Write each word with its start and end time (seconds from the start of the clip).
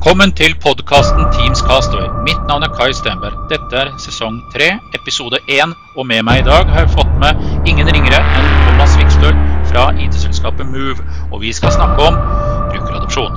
Velkommen 0.00 0.30
til 0.32 0.54
podkasten 0.56 1.26
Teams 1.36 1.60
Castaway. 1.60 2.06
Mitt 2.24 2.40
navn 2.48 2.64
er 2.64 2.70
Kai 2.72 2.88
Stenberg. 2.96 3.34
Dette 3.50 3.76
er 3.76 3.90
sesong 4.00 4.38
tre, 4.48 4.70
episode 4.96 5.36
én. 5.44 5.74
Og 5.92 6.06
med 6.08 6.24
meg 6.24 6.38
i 6.40 6.44
dag 6.46 6.70
har 6.72 6.86
jeg 6.86 6.92
fått 6.94 7.10
med 7.20 7.36
ingen 7.68 7.84
ringere 7.84 8.16
enn 8.16 8.46
Thomas 8.62 8.94
Vikstøl 8.96 9.36
fra 9.68 9.82
IT-selskapet 10.00 10.64
Move. 10.72 11.04
Og 11.28 11.42
vi 11.42 11.52
skal 11.52 11.74
snakke 11.76 12.00
om 12.00 12.16
brukeradopsjon. 12.70 13.36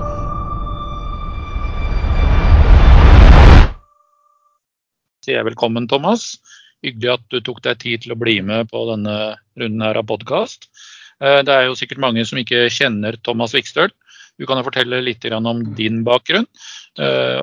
Sier 5.28 5.42
jeg 5.42 5.50
velkommen, 5.50 5.92
Thomas. 5.92 6.38
Hyggelig 6.80 7.18
at 7.18 7.28
du 7.28 7.42
tok 7.44 7.60
deg 7.68 7.84
tid 7.84 8.08
til 8.08 8.16
å 8.16 8.22
bli 8.24 8.38
med 8.40 8.72
på 8.72 8.86
denne 8.94 9.18
runden 9.60 9.84
her 9.84 10.00
av 10.00 10.08
podkast. 10.08 10.72
Det 11.20 11.60
er 11.60 11.68
jo 11.68 11.76
sikkert 11.76 12.00
mange 12.08 12.24
som 12.24 12.40
ikke 12.40 12.70
kjenner 12.72 13.20
Thomas 13.20 13.52
Vikstøl. 13.52 13.92
Du 14.40 14.48
kan 14.50 14.60
jo 14.60 14.68
fortelle 14.68 15.02
litt 15.04 15.26
om 15.34 15.66
din 15.78 16.02
bakgrunn 16.08 16.48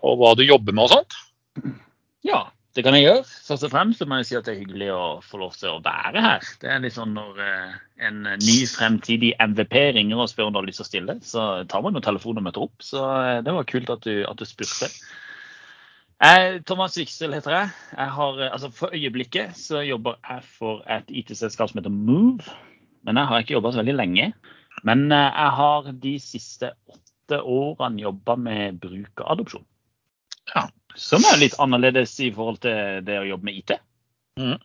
og 0.02 0.14
hva 0.20 0.32
du 0.38 0.42
jobber 0.42 0.74
med 0.74 0.88
og 0.88 0.90
sånt. 0.94 1.18
Ja, 2.26 2.48
det 2.76 2.84
kan 2.86 2.94
jeg 2.94 3.06
gjøre. 3.06 3.22
Først 3.46 3.64
og 3.66 3.72
fremst 3.72 4.02
må 4.06 4.20
jeg 4.20 4.26
si 4.28 4.36
at 4.38 4.46
det 4.46 4.52
er 4.52 4.60
hyggelig 4.60 4.90
å 4.94 5.04
få 5.26 5.40
lov 5.40 5.56
til 5.58 5.72
å 5.72 5.80
være 5.82 6.22
her. 6.22 6.44
Det 6.62 6.70
er 6.70 6.82
litt 6.84 6.94
sånn 6.94 7.16
når 7.16 7.40
en 8.06 8.20
ny 8.42 8.58
fremtidig 8.70 9.32
MVP 9.42 9.74
ringer 9.96 10.22
og 10.22 10.30
spør 10.30 10.50
om 10.50 10.54
du 10.54 10.60
har 10.60 10.68
lyst 10.68 10.82
til 10.82 10.86
å 10.86 10.90
stille, 10.90 11.16
så 11.26 11.46
tar 11.70 11.82
man 11.82 11.98
jo 11.98 12.04
telefonen 12.04 12.42
og 12.42 12.46
møter 12.46 12.66
opp. 12.68 12.76
Så 12.86 13.02
det 13.46 13.56
var 13.56 13.66
kult 13.70 13.90
at 13.90 14.06
du, 14.06 14.22
at 14.22 14.38
du 14.38 14.46
spurte. 14.46 14.90
Jeg, 16.20 16.60
Thomas 16.68 16.98
Viksel 17.00 17.32
heter 17.32 17.56
jeg. 17.56 17.74
jeg 17.96 18.14
har, 18.14 18.40
altså 18.50 18.68
for 18.76 18.94
øyeblikket 18.94 19.56
så 19.56 19.80
jobber 19.80 20.18
jeg 20.20 20.46
for 20.60 20.82
et 20.92 21.08
IT-selskap 21.08 21.72
som 21.72 21.80
heter 21.80 21.94
Move. 21.94 22.44
Men 23.08 23.16
jeg 23.16 23.30
har 23.30 23.42
ikke 23.42 23.56
jobba 23.56 23.72
så 23.72 23.80
veldig 23.80 23.96
lenge. 23.96 24.26
Men 24.86 25.10
jeg 25.12 25.52
har 25.60 25.90
de 26.02 26.14
siste 26.22 26.72
åtte 26.88 27.40
årene 27.42 28.02
jobba 28.02 28.36
med 28.40 28.80
brukeradopsjon. 28.82 29.66
Ja. 30.54 30.66
Som 30.98 31.24
er 31.30 31.38
litt 31.38 31.54
annerledes 31.62 32.16
i 32.24 32.32
forhold 32.34 32.62
til 32.64 33.04
det 33.06 33.20
å 33.20 33.28
jobbe 33.28 33.46
med 33.46 33.60
IT. 33.60 33.76
Mm. 34.40 34.58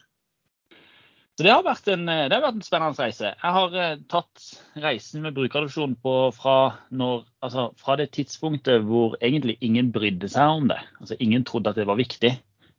Så 1.36 1.44
det 1.44 1.52
har, 1.52 1.68
en, 1.92 2.06
det 2.08 2.32
har 2.32 2.44
vært 2.46 2.56
en 2.56 2.64
spennende 2.64 3.04
reise. 3.04 3.34
Jeg 3.36 3.56
har 3.58 3.74
tatt 4.12 4.46
reisen 4.80 5.26
med 5.26 5.36
brukeradopsjon 5.36 5.98
fra, 6.34 6.58
når, 6.96 7.26
altså 7.44 7.68
fra 7.76 7.98
det 8.00 8.14
tidspunktet 8.16 8.86
hvor 8.88 9.18
egentlig 9.20 9.58
ingen 9.60 9.92
brydde 9.96 10.32
seg 10.32 10.62
om 10.62 10.70
det. 10.72 10.80
Altså 11.02 11.18
ingen 11.20 11.44
trodde 11.44 11.74
at 11.74 11.82
det 11.82 11.90
var 11.90 12.00
viktig. 12.00 12.32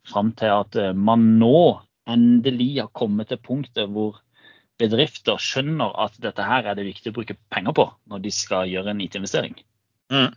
Fram 0.09 0.33
til 0.39 0.55
at 0.55 0.79
man 0.97 1.35
nå 1.37 1.83
endelig 2.09 2.71
har 2.79 2.89
kommet 2.97 3.29
til 3.29 3.39
punktet 3.45 3.93
hvor 3.93 4.17
bedrifter 4.81 5.37
skjønner 5.41 5.93
at 6.03 6.13
dette 6.21 6.43
her 6.45 6.67
er 6.67 6.75
det 6.77 6.85
viktig 6.87 7.09
å 7.11 7.15
bruke 7.17 7.37
penger 7.53 7.73
på 7.77 7.85
når 8.11 8.19
de 8.23 8.31
skal 8.33 8.69
gjøre 8.69 8.89
en 8.93 9.01
IT-investering. 9.03 9.55
Mm. 10.13 10.31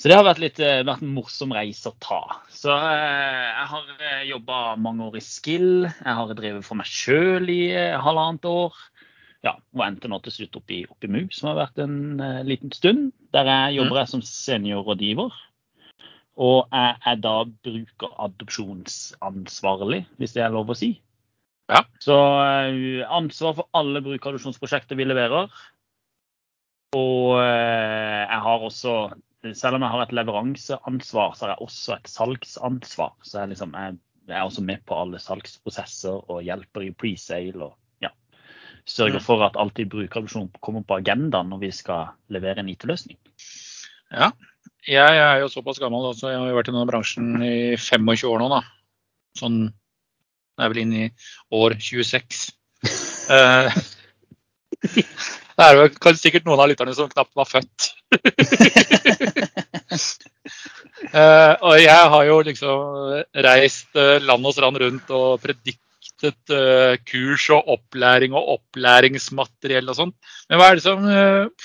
Så 0.00 0.08
det 0.08 0.16
har 0.16 0.24
vært, 0.24 0.40
litt, 0.40 0.56
vært 0.56 1.02
en 1.04 1.12
morsom 1.12 1.52
reise 1.52 1.90
å 1.90 1.98
ta. 2.00 2.22
Så 2.48 2.72
jeg 2.72 3.66
har 3.72 3.84
jobba 4.30 4.76
mange 4.80 5.04
år 5.10 5.18
i 5.20 5.22
Skill. 5.24 5.84
Jeg 5.90 6.14
har 6.16 6.32
drevet 6.38 6.64
for 6.64 6.76
meg 6.80 6.88
sjøl 6.88 7.44
i 7.52 7.76
halvannet 8.00 8.44
år. 8.48 8.72
Ja, 9.44 9.60
og 9.76 9.84
endte 9.84 10.08
nå 10.08 10.16
til 10.24 10.32
slutt 10.38 10.56
opp 10.56 10.72
i, 10.72 10.88
opp 10.88 11.04
i 11.04 11.12
MU, 11.12 11.28
som 11.36 11.50
har 11.50 11.60
vært 11.66 11.76
en 11.84 12.16
liten 12.48 12.72
stund. 12.72 13.12
Der 13.36 13.44
jeg 13.52 13.76
jobber 13.76 14.00
jeg 14.00 14.08
som 14.14 14.24
seniorrådgiver. 14.24 15.28
Og 16.40 16.58
jeg 16.72 16.96
er 17.12 17.16
da 17.20 17.44
brukeradopsjonsansvarlig, 17.68 20.00
hvis 20.16 20.32
det 20.36 20.42
er 20.46 20.54
lov 20.56 20.72
å 20.72 20.80
si. 20.80 20.90
Ja. 21.70 21.84
Så 22.02 22.16
uh, 22.16 23.02
ansvar 23.14 23.56
for 23.58 23.70
alle 23.78 24.02
brukerreduksjonsprosjekter 24.04 24.98
vi 24.98 25.06
leverer. 25.06 25.50
Og 26.98 27.36
uh, 27.38 28.22
jeg 28.26 28.40
har 28.46 28.66
også, 28.66 28.94
selv 29.54 29.78
om 29.78 29.86
jeg 29.86 29.94
har 29.94 30.04
et 30.04 30.14
leveranseansvar, 30.18 31.36
så 31.36 31.46
har 31.46 31.54
jeg 31.54 31.68
også 31.68 31.96
et 31.96 32.10
salgsansvar. 32.10 33.14
Så 33.22 33.42
jeg, 33.42 33.52
liksom, 33.54 33.76
jeg, 33.78 34.00
jeg 34.26 34.38
er 34.38 34.48
også 34.48 34.66
med 34.66 34.82
på 34.88 34.98
alle 34.98 35.22
salgsprosesser 35.22 36.26
og 36.26 36.42
hjelper 36.46 36.88
i 36.88 36.92
presale. 37.04 37.70
og 37.70 38.02
ja, 38.02 38.10
Sørger 38.88 39.22
for 39.22 39.46
at 39.46 39.58
alltid 39.60 39.92
brukerreduksjon 39.94 40.50
kommer 40.64 40.82
på 40.86 40.98
agendaen 40.98 41.52
når 41.54 41.66
vi 41.68 41.74
skal 41.74 42.16
levere 42.34 42.64
en 42.64 42.72
IT-løsning. 42.72 43.20
Ja, 44.10 44.32
jeg 44.88 45.18
er 45.22 45.42
jo 45.42 45.50
såpass 45.52 45.78
gammel, 45.78 46.08
så 46.16 46.32
jeg 46.32 46.40
har 46.40 46.48
jo 46.50 46.56
vært 46.56 46.70
i 46.70 46.74
denne 46.74 46.88
bransjen 46.88 47.44
i 47.44 47.76
25 47.76 48.26
år 48.26 48.42
nå. 48.42 48.48
da. 48.56 48.64
Sånn 49.38 49.58
det 50.60 50.66
er 50.66 50.68
jeg 50.68 50.74
vel 50.74 50.82
inne 50.84 50.98
i 51.00 51.10
år 51.56 51.74
26. 51.80 52.40
Uh, 53.30 53.72
det 54.84 55.64
er 55.64 55.76
jo 55.78 55.86
kanskje 55.96 56.26
sikkert 56.26 56.48
noen 56.48 56.60
av 56.60 56.68
lytterne 56.68 56.92
som 56.96 57.08
knapt 57.08 57.32
var 57.38 57.48
født. 57.48 57.88
uh, 61.16 61.54
og 61.70 61.76
jeg 61.80 62.02
har 62.14 62.26
jo 62.28 62.36
liksom 62.44 63.22
reist 63.48 63.96
uh, 63.96 64.18
land 64.20 64.44
og 64.44 64.56
strand 64.56 64.80
rundt 64.84 65.14
og 65.16 65.40
prediktet 65.40 66.52
kurs 67.08 67.46
og 67.56 67.72
opplæring 67.78 68.36
og 68.36 68.58
opplæringsmateriell 68.58 69.88
og 69.88 69.96
sånt. 69.96 70.16
Men 70.50 70.60
hva 70.60 70.68
er 70.68 70.76
det 70.76 70.84
som 70.84 71.06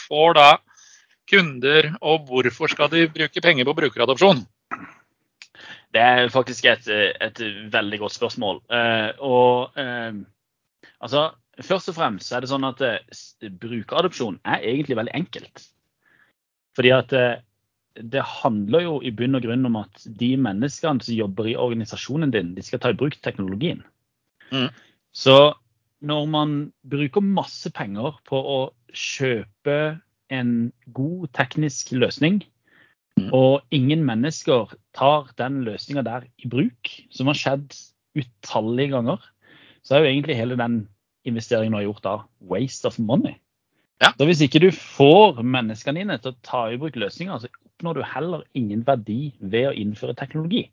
får 0.05 0.38
da 0.38 0.50
kunder, 1.28 1.89
og 2.00 2.29
hvorfor 2.29 2.72
skal 2.72 2.88
de 2.94 3.09
bruke 3.11 3.44
penger 3.44 3.67
på 3.67 3.75
brukeradopsjon? 3.81 4.45
Det 5.95 6.03
er 6.03 6.29
faktisk 6.33 6.66
et, 6.67 6.88
et 6.91 7.41
veldig 7.72 8.01
godt 8.03 8.16
spørsmål. 8.17 8.61
Uh, 8.67 9.09
og 9.23 9.79
uh, 9.79 10.22
altså, 11.00 11.31
Først 11.63 11.88
og 11.88 11.95
fremst 11.95 12.33
er 12.35 12.44
det 12.44 12.50
sånn 12.51 12.67
at 12.67 12.81
uh, 12.83 13.51
brukeradopsjon 13.61 14.41
er 14.44 14.66
egentlig 14.67 14.97
veldig 15.00 15.13
enkelt. 15.16 15.61
Fordi 16.75 16.91
at 16.91 17.13
det 17.95 18.23
handler 18.28 18.84
jo 18.84 18.95
i 19.00 19.13
bunn 19.16 19.38
og 19.39 19.45
grunn 19.45 19.63
om 19.69 19.78
at 19.79 20.03
de 20.19 20.34
menneskene 20.35 21.00
som 21.00 21.16
jobber 21.16 21.47
i 21.47 21.55
organisasjonen 21.55 22.34
din, 22.34 22.51
de 22.57 22.66
skal 22.66 22.81
ta 22.84 22.91
i 22.91 22.97
bruk 23.00 23.16
teknologien. 23.23 23.85
Mm. 24.51 24.67
Så 25.16 25.55
når 26.03 26.25
man 26.28 26.57
bruker 26.84 27.23
masse 27.23 27.72
penger 27.72 28.17
på 28.28 28.35
å 28.35 28.57
kjøpe 28.91 29.78
en 30.34 30.51
god 30.97 31.29
teknisk 31.38 31.94
løsning, 31.95 32.41
og 33.35 33.63
ingen 33.73 34.03
mennesker 34.07 34.73
tar 34.95 35.31
den 35.39 35.63
løsninga 35.67 36.03
der 36.05 36.27
i 36.41 36.49
bruk, 36.51 36.91
som 37.11 37.31
har 37.31 37.39
skjedd 37.39 37.75
utallige 38.15 38.93
ganger, 38.95 39.23
så 39.85 39.95
er 39.95 40.03
jo 40.03 40.11
egentlig 40.11 40.37
hele 40.37 40.59
den 40.59 40.77
investeringen 41.25 41.73
du 41.73 41.79
har 41.79 41.87
gjort 41.87 42.05
da, 42.05 42.15
waste 42.51 42.87
of 42.89 42.99
money. 42.99 43.37
Ja. 44.03 44.11
Så 44.17 44.27
hvis 44.27 44.43
ikke 44.43 44.61
du 44.65 44.69
får 44.75 45.39
menneskene 45.41 46.03
dine 46.03 46.17
til 46.19 46.33
å 46.33 46.39
ta 46.45 46.65
i 46.69 46.79
bruk 46.79 46.97
løsninger, 46.99 47.39
så 47.39 47.51
oppnår 47.75 47.99
du 47.99 48.07
heller 48.07 48.45
ingen 48.57 48.83
verdi 48.87 49.33
ved 49.39 49.69
å 49.69 49.75
innføre 49.75 50.17
teknologi. 50.19 50.65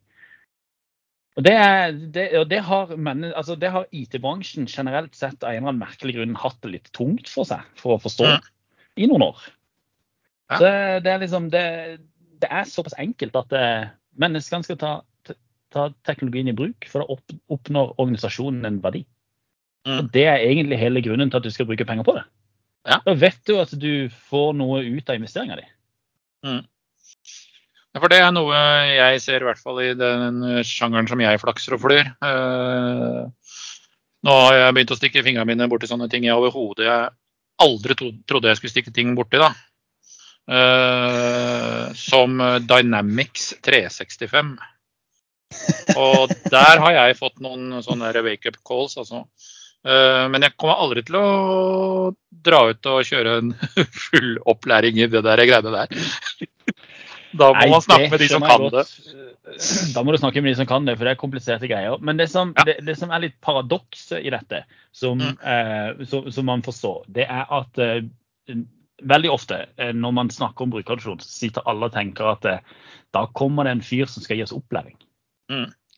Og 1.39 1.47
det, 1.47 1.53
er, 1.57 1.95
det, 2.13 2.27
og 2.37 2.49
det 2.51 2.59
har, 2.67 2.91
altså 3.33 3.57
har 3.57 3.87
IT-bransjen 3.97 4.67
generelt 4.69 5.15
sett 5.17 5.41
av 5.41 5.55
en 5.55 5.63
eller 5.63 5.71
annen 5.71 5.81
merkelig 5.81 6.19
grunn 6.19 6.37
hatt 6.37 6.59
det 6.61 6.75
litt 6.75 6.91
tungt 6.93 7.31
for 7.33 7.49
seg 7.49 7.65
for 7.81 7.97
å 7.97 8.03
forstå 8.03 8.29
ja. 8.29 8.41
i 9.01 9.09
noen 9.09 9.31
år. 9.31 9.47
Ja. 10.53 10.59
Så 10.59 10.73
det 11.07 11.15
er 11.15 11.23
liksom 11.23 11.49
det, 11.55 11.65
det 12.43 12.51
er 12.51 12.69
såpass 12.69 12.97
enkelt 13.01 13.37
at 13.39 13.55
eh, 13.57 13.91
menneskene 14.21 14.67
skal 14.67 14.79
ta, 14.81 14.93
ta, 15.73 15.89
teknologien 16.09 16.51
i 16.51 16.57
bruk, 16.57 16.89
for 16.91 17.03
da 17.03 17.17
opp, 17.17 17.35
oppnår 17.53 17.95
organisasjonen 18.03 18.69
en 18.69 18.81
verdi. 18.85 19.05
Mm. 19.89 19.97
Og 19.99 20.11
Det 20.15 20.27
er 20.31 20.45
egentlig 20.45 20.81
hele 20.81 21.03
grunnen 21.05 21.31
til 21.31 21.41
at 21.41 21.47
du 21.47 21.55
skal 21.55 21.69
bruke 21.69 21.87
penger 21.89 22.07
på 22.07 22.17
det. 22.19 22.27
Ja. 22.89 22.99
Da 23.07 23.15
vet 23.15 23.41
du 23.47 23.57
at 23.63 23.73
du 23.79 24.11
får 24.31 24.53
noe 24.59 24.83
ut 24.83 25.11
av 25.11 25.19
investeringa 25.19 25.59
di. 25.59 25.67
Ja, 27.93 28.01
for 28.01 28.11
det 28.11 28.19
er 28.25 28.31
noe 28.35 28.59
jeg 28.89 29.21
ser 29.23 29.45
i 29.45 29.47
hvert 29.47 29.61
fall 29.61 29.79
i 29.85 29.93
den 29.95 30.41
sjangeren 30.67 31.11
som 31.11 31.21
jeg 31.23 31.41
flakser 31.43 31.77
og 31.77 31.83
flyr. 31.85 32.09
Eh, 32.25 33.53
nå 34.23 34.39
har 34.39 34.57
jeg 34.57 34.77
begynt 34.79 34.95
å 34.95 34.99
stikke 34.99 35.25
fingrene 35.27 35.51
mine 35.51 35.69
borti 35.71 35.91
sånne 35.91 36.09
ting 36.11 36.27
jeg 36.27 36.39
overhodet 36.39 37.13
aldri 37.63 37.97
trodde 37.99 38.51
jeg 38.51 38.59
skulle 38.59 38.75
stikke 38.75 38.95
ting 38.95 39.13
borti. 39.19 39.39
da. 39.39 39.53
Eh, 40.51 41.93
som 41.95 42.39
Dynamics 42.67 43.55
365. 43.63 44.57
Og 45.97 46.31
der 46.51 46.81
har 46.81 46.93
jeg 46.97 47.19
fått 47.19 47.41
noen 47.45 47.83
sånne 47.85 48.13
wake-up 48.25 48.57
calls, 48.67 48.97
altså. 49.01 49.27
Uh, 49.83 50.29
men 50.31 50.45
jeg 50.47 50.55
kommer 50.63 50.79
aldri 50.79 51.03
til 51.03 51.17
å 51.19 52.13
dra 52.47 52.61
ut 52.71 52.87
og 52.87 53.01
kjøre 53.09 53.33
en 53.41 53.49
full 54.05 54.37
opplæring 54.49 55.01
i 55.03 55.09
det 55.11 55.25
der 55.27 55.43
greiene 55.43 55.73
der. 55.75 55.89
Da 57.35 57.49
må 57.51 57.59
Nei, 57.59 57.71
man 57.73 57.83
snakke 57.83 58.11
med 58.13 58.23
de 58.23 58.29
som 58.31 58.45
kan 58.47 58.63
godt. 58.63 58.93
det. 58.95 59.17
Da 59.97 60.05
må 60.07 60.15
du 60.15 60.21
snakke 60.23 60.39
med 60.45 60.53
de 60.53 60.59
som 60.61 60.69
kan 60.71 60.87
det, 60.87 60.95
for 61.01 61.09
det 61.09 61.17
er 61.17 61.19
kompliserte 61.21 61.67
greier. 61.71 61.99
Men 61.99 62.21
det 62.21 62.29
som, 62.31 62.55
Ja. 62.57 62.63
det, 62.69 62.77
det 62.87 62.95
som 63.01 63.11
er 63.11 63.25
litt 63.25 63.35
paradokset 63.43 64.23
i 64.23 64.31
dette, 64.31 64.63
som, 64.95 65.19
Mm. 65.19 65.35
uh, 65.43 66.05
som, 66.07 66.31
som 66.31 66.47
man 66.47 66.63
forstår, 66.63 67.03
det 67.11 67.27
er 67.27 67.43
at 67.51 67.83
veldig 69.09 69.31
ofte 69.33 69.67
eh, 69.77 69.93
når 69.93 70.13
man 70.13 70.31
snakker 70.31 70.63
om 70.67 70.71
brukeradopsjon, 70.75 71.21
sitter 71.25 71.63
alle 71.67 71.89
og 71.89 71.93
tenker 71.95 72.33
at 72.33 72.45
eh, 72.45 72.59
da 73.13 73.27
kommer 73.37 73.65
det 73.65 73.73
en 73.77 73.83
fyr 73.85 74.07
som 74.09 74.23
skal 74.25 74.37
gi 74.39 74.43
oss 74.47 74.55
opplæring. 74.57 74.97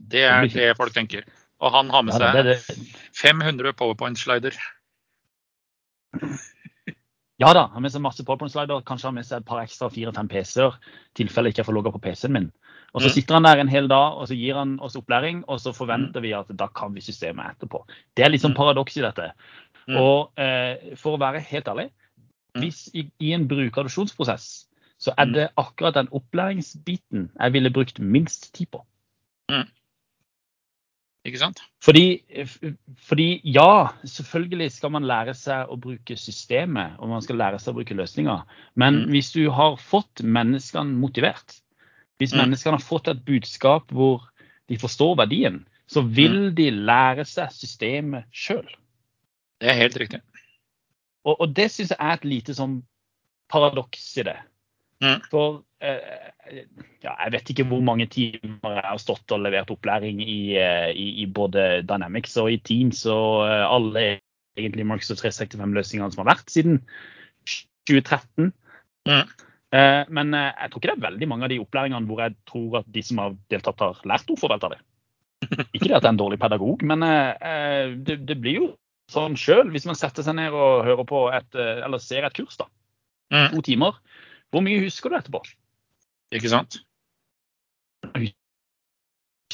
Det 0.00 0.24
er 0.26 0.46
det 0.50 0.76
folk 0.76 0.92
tenker. 0.96 1.24
Og 1.62 1.70
han 1.72 1.88
har 1.90 2.02
med 2.02 2.14
Ja, 2.18 2.32
seg 2.32 2.44
det, 2.44 2.56
det, 2.66 2.96
500 3.14 3.72
powerpoint-slider. 3.78 4.56
Ja 7.42 7.48
da, 7.50 7.64
han 7.66 7.72
har 7.74 7.82
med 7.82 7.90
seg 7.90 8.02
masse 8.04 8.22
PowerPoint-slider, 8.22 8.84
kanskje 8.86 9.08
har 9.08 9.14
med 9.16 9.26
seg 9.26 9.40
et 9.40 9.46
par 9.48 9.58
ekstra 9.64 9.88
fire-fem 9.90 10.28
PC-er, 10.30 10.76
tilfelle 11.18 11.50
ikke 11.50 11.64
jeg 11.64 11.66
får 11.66 11.74
logga 11.74 11.90
på 11.96 12.00
PC-en 12.04 12.32
min. 12.32 12.52
Og 12.94 13.02
så 13.02 13.08
Mm. 13.08 13.14
sitter 13.16 13.34
han 13.34 13.42
der 13.42 13.58
en 13.58 13.68
hel 13.72 13.88
dag, 13.88 14.14
og 14.22 14.28
så 14.28 14.36
gir 14.38 14.54
han 14.54 14.78
oss 14.80 14.94
opplæring, 14.94 15.42
og 15.48 15.58
så 15.58 15.72
forventer 15.74 16.22
vi 16.22 16.30
at 16.32 16.46
da 16.56 16.68
kan 16.68 16.94
vi 16.94 17.00
systemet 17.02 17.56
etterpå. 17.58 17.82
Det 18.14 18.24
er 18.24 18.28
litt 18.30 18.40
sånn 18.40 18.52
Mm. 18.54 18.56
paradoks 18.56 18.96
i 18.96 19.00
dette. 19.02 19.32
Mm. 19.88 19.96
Og 19.98 20.30
eh, 20.38 20.94
for 20.94 21.16
å 21.16 21.20
være 21.20 21.40
helt 21.42 21.64
ærlig, 21.66 21.90
Mm. 21.90 22.03
Hvis 22.58 22.88
i, 22.94 23.10
i 23.20 23.32
en 23.34 23.48
brukeradopsjonsprosess, 23.48 24.66
så 24.98 25.14
er 25.18 25.24
Mm. 25.26 25.32
det 25.34 25.48
akkurat 25.56 25.94
den 25.94 26.08
opplæringsbiten 26.12 27.30
jeg 27.40 27.52
ville 27.52 27.70
brukt 27.70 27.98
minst 27.98 28.54
tid 28.54 28.66
på. 28.66 28.84
Ikke 31.24 31.38
sant? 31.38 31.60
Fordi, 31.82 32.20
fordi 33.00 33.40
ja, 33.44 33.86
selvfølgelig 34.04 34.70
skal 34.72 34.90
man 34.90 35.06
lære 35.08 35.34
seg 35.34 35.70
å 35.72 35.76
bruke 35.80 36.16
systemet, 36.20 36.98
og 36.98 37.08
man 37.08 37.22
skal 37.22 37.36
lære 37.40 37.58
seg 37.58 37.72
å 37.72 37.78
bruke 37.78 37.94
løsninger. 37.96 38.42
Men 38.74 38.94
Mm. 38.94 39.10
hvis 39.10 39.32
du 39.32 39.50
har 39.50 39.76
fått 39.76 40.20
menneskene 40.22 40.92
motivert, 41.00 41.60
hvis 42.18 42.34
Mm. 42.34 42.38
menneskene 42.40 42.76
har 42.76 42.84
fått 42.84 43.08
et 43.08 43.24
budskap 43.24 43.88
hvor 43.90 44.28
de 44.68 44.76
forstår 44.76 45.16
verdien, 45.16 45.66
så 45.88 46.02
vil 46.02 46.50
Mm. 46.50 46.54
de 46.54 46.70
lære 46.70 47.24
seg 47.24 47.48
systemet 47.52 48.24
sjøl. 48.30 48.68
Det 49.60 49.70
er 49.70 49.74
helt 49.74 49.96
riktig. 49.96 50.20
Og, 51.24 51.38
og 51.40 51.54
det 51.56 51.70
syns 51.72 51.92
jeg 51.94 52.00
er 52.00 52.18
et 52.18 52.26
lite 52.28 52.56
sånn 52.56 52.82
paradoks 53.52 54.04
i 54.20 54.26
det. 54.28 54.36
Mm. 55.04 55.20
For 55.30 55.62
eh, 55.84 56.60
ja, 57.04 57.12
jeg 57.12 57.32
vet 57.34 57.50
ikke 57.52 57.66
hvor 57.68 57.82
mange 57.84 58.06
timer 58.12 58.78
jeg 58.78 58.86
har 58.86 59.00
stått 59.02 59.34
og 59.34 59.42
levert 59.44 59.72
opplæring 59.74 60.20
i, 60.22 60.56
eh, 60.60 60.90
i, 60.92 61.08
i 61.24 61.26
både 61.26 61.82
Dynamics 61.88 62.36
og 62.40 62.52
i 62.52 62.60
Teams 62.64 63.04
og 63.10 63.44
eh, 63.48 63.64
alle 63.66 64.04
egentlig 64.54 64.86
Microsoft 64.86 65.24
365-løsningene 65.24 66.14
som 66.14 66.22
har 66.22 66.30
vært 66.36 66.52
siden 66.52 66.78
2013. 67.90 68.52
Mm. 69.08 69.34
Eh, 69.74 70.02
men 70.14 70.36
eh, 70.38 70.52
jeg 70.52 70.70
tror 70.70 70.80
ikke 70.80 70.92
det 70.92 70.96
er 70.96 71.06
veldig 71.08 71.30
mange 71.30 71.48
av 71.48 71.52
de 71.52 71.60
opplæringene 71.64 72.08
hvor 72.08 72.22
jeg 72.24 72.36
tror 72.48 72.80
at 72.80 72.90
de 72.94 73.04
som 73.04 73.22
har 73.22 73.36
deltatt, 73.52 73.82
har 73.82 74.02
lært 74.08 74.30
hvorfor 74.30 74.54
av 74.56 74.70
det. 74.70 74.80
Ikke 75.74 75.90
det 75.90 75.98
at 75.98 76.04
jeg 76.04 76.08
er 76.08 76.14
en 76.14 76.22
dårlig 76.22 76.40
pedagog, 76.40 76.84
men 76.86 77.04
eh, 77.04 77.96
det, 78.06 78.22
det 78.28 78.38
blir 78.40 78.60
jo 78.62 78.70
sånn 79.12 79.36
sjøl 79.36 79.70
hvis 79.70 79.86
man 79.86 79.98
setter 79.98 80.22
seg 80.24 80.36
ned 80.38 80.52
og 80.56 80.84
hører 80.86 81.04
på 81.08 81.20
et, 81.34 81.54
eh, 81.54 81.82
eller 81.84 81.98
ser 82.02 82.24
et 82.24 82.34
kurs, 82.36 82.56
da. 82.56 82.66
Mm. 83.32 83.50
To 83.54 83.62
timer. 83.62 83.98
Hvor 84.52 84.62
mye 84.64 84.80
husker 84.84 85.10
du 85.10 85.16
etterpå? 85.18 85.42
Ikke 86.34 86.48
sant? 86.52 86.80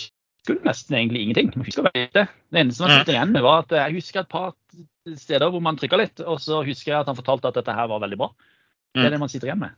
husker 0.00 0.56
du 0.56 0.64
nesten 0.64 0.96
egentlig 0.96 1.22
ingenting. 1.22 1.50
Man 1.56 1.66
husker 1.68 1.86
lite. 1.94 2.26
Det 2.50 2.60
eneste 2.60 2.80
man 2.82 2.90
Mm. 2.90 2.98
sitter 2.98 3.12
igjen 3.12 3.32
med, 3.32 3.42
var 3.42 3.58
at 3.62 3.68
jeg 3.68 3.94
husker 3.94 4.20
et 4.20 4.28
par 4.28 4.54
steder 5.16 5.50
hvor 5.50 5.60
man 5.62 5.76
trykka 5.76 5.96
litt, 5.96 6.20
og 6.20 6.38
så 6.40 6.64
husker 6.64 6.92
jeg 6.92 7.00
at 7.00 7.06
han 7.06 7.16
fortalte 7.16 7.48
at 7.48 7.54
dette 7.54 7.74
her 7.74 7.86
var 7.88 8.00
veldig 8.00 8.18
bra. 8.18 8.30
Det 8.94 9.00
Mm. 9.00 9.06
er 9.06 9.10
det 9.10 9.20
man 9.20 9.28
sitter 9.28 9.48
igjen 9.48 9.58
med. 9.60 9.70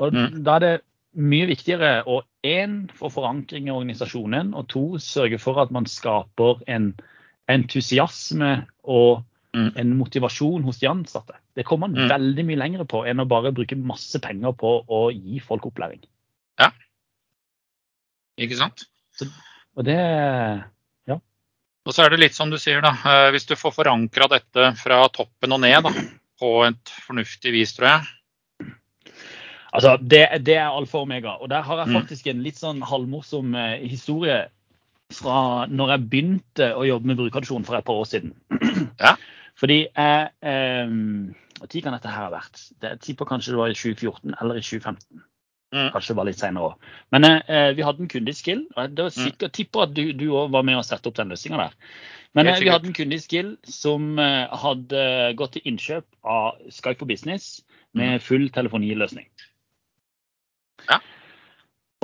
Og 0.00 0.12
Mm. 0.12 0.42
Da 0.44 0.56
er 0.56 0.58
det 0.60 0.82
mye 1.14 1.46
viktigere 1.46 2.04
å 2.04 2.22
én 2.44 2.88
få 2.90 3.10
forankring 3.10 3.68
i 3.68 3.70
organisasjonen, 3.70 4.54
og 4.54 4.68
to 4.68 4.98
sørge 4.98 5.38
for 5.40 5.58
at 5.60 5.70
man 5.70 5.84
skaper 5.84 6.62
en 6.66 6.94
entusiasme 7.48 8.66
og 8.84 9.24
Mm. 9.56 9.70
en 9.76 9.92
motivasjon 9.96 10.62
hos 10.64 10.76
de 10.82 10.86
ansatte. 10.90 11.32
Det 11.56 11.64
kommer 11.64 11.88
man 11.88 12.02
Mm. 12.04 12.10
veldig 12.10 12.44
mye 12.44 12.56
lenger 12.58 12.84
på 12.84 13.06
enn 13.08 13.20
å 13.22 13.24
bare 13.28 13.52
bruke 13.52 13.74
masse 13.78 14.20
penger 14.20 14.52
på 14.52 14.84
å 14.86 15.08
gi 15.14 15.38
folk 15.40 15.62
opplæring. 15.64 16.02
Ja. 16.60 16.70
Ikke 18.38 18.56
sant? 18.58 18.84
Og 19.76 19.84
det 19.84 19.96
Ja. 19.96 21.14
Og 21.86 21.92
så 21.94 22.04
er 22.04 22.10
det 22.10 22.20
litt 22.20 22.34
som 22.34 22.50
du 22.50 22.58
sier, 22.58 22.82
da. 22.82 22.90
eh, 23.06 23.30
Hvis 23.32 23.46
du 23.46 23.54
får 23.54 23.72
forankra 23.72 24.28
dette 24.28 24.76
fra 24.76 25.08
toppen 25.08 25.52
og 25.52 25.60
ned 25.60 25.82
da, 25.84 25.90
på 26.38 26.66
et 26.68 26.84
fornuftig 27.06 27.52
vis, 27.52 27.72
tror 27.76 27.86
jeg. 27.88 28.72
Altså, 29.72 29.96
det, 30.00 30.44
det 30.44 30.56
er 30.56 30.68
alfa 30.68 30.98
og 30.98 31.02
omega. 31.08 31.36
Og 31.40 31.48
der 31.48 31.62
har 31.62 31.78
jeg 31.78 31.88
Mm. 31.88 32.00
faktisk 32.02 32.26
en 32.26 32.42
litt 32.42 32.56
sånn 32.56 32.82
halvmorsom 32.82 33.54
eh, 33.54 33.88
historie 33.88 34.48
fra 35.14 35.66
når 35.70 35.92
jeg 35.94 36.06
begynte 36.10 36.70
å 36.74 36.84
jobbe 36.86 37.10
med 37.10 37.18
brukeradopsjon 37.20 37.66
for 37.66 37.78
et 37.78 37.86
par 37.86 38.02
år 38.02 38.10
siden. 38.10 38.34
Ja. 39.00 39.14
Fordi 39.56 39.86
jeg 39.86 40.28
eh, 40.44 40.88
Når 40.88 41.80
kan 41.84 41.94
dette 41.96 42.10
her 42.12 42.26
ha 42.26 42.32
vært? 42.32 42.58
Det, 42.80 42.90
jeg 42.94 43.00
tipper 43.04 43.28
kanskje 43.28 43.54
det 43.54 43.60
var 43.60 43.72
i 43.72 43.76
2014 43.76 44.34
eller 44.40 44.58
i 44.58 44.64
2015. 44.64 45.22
Mm. 45.74 45.88
Kanskje 45.92 46.12
det 46.12 46.16
var 46.16 46.28
litt 46.28 46.40
senere 46.40 46.68
òg. 46.70 46.90
Men 47.12 47.26
eh, 47.28 47.70
vi 47.76 47.84
hadde 47.84 48.04
en 48.04 48.10
kunde 48.12 48.32
i 48.32 48.36
Skill. 48.36 48.66
og 48.76 48.92
Det 48.96 49.06
var 49.06 49.12
Mm. 49.16 49.24
sikkert, 49.24 49.52
tipper 49.56 49.82
at 49.86 49.94
du 49.96 50.12
du 50.12 50.26
òg 50.32 50.52
var 50.52 50.62
med 50.62 50.78
å 50.78 50.84
sette 50.84 51.08
opp 51.08 51.16
den 51.16 51.32
løsninga 51.32 51.58
der. 51.64 51.74
Men 52.34 52.46
eh, 52.46 52.60
vi 52.60 52.68
hadde 52.68 52.88
en 52.88 52.96
kunde 52.96 53.16
i 53.16 53.24
Skill 53.24 53.56
som 53.64 54.18
eh, 54.18 54.46
hadde 54.64 55.32
gått 55.36 55.56
til 55.56 55.66
innkjøp 55.72 56.06
av 56.24 56.60
Skype 56.70 56.98
for 57.00 57.06
Business 57.08 57.62
med 57.96 58.22
full 58.22 58.48
telefoniløsning. 58.52 59.26
Ja. 60.88 61.00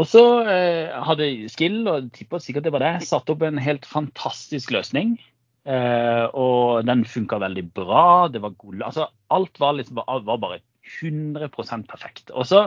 Og 0.03 0.09
så 0.11 0.23
eh, 0.51 0.91
hadde 1.07 1.29
Skill, 1.53 1.85
og 1.87 2.09
tipper 2.17 2.43
sikkert 2.43 2.67
det 2.67 2.73
var 2.75 2.83
det, 2.83 2.95
satt 3.07 3.31
opp 3.31 3.45
en 3.47 3.61
helt 3.63 3.87
fantastisk 3.87 4.73
løsning. 4.75 5.15
Eh, 5.63 6.25
og 6.35 6.83
den 6.89 7.05
funka 7.07 7.39
veldig 7.39 7.69
bra. 7.77 8.27
Det 8.33 8.43
var 8.43 8.57
god, 8.59 8.83
altså, 8.89 9.07
alt 9.31 9.61
var, 9.63 9.77
liksom, 9.79 10.01
var 10.03 10.41
bare 10.43 10.59
100% 10.83 11.87
perfekt. 11.87 12.33
Og 12.35 12.49
så 12.51 12.65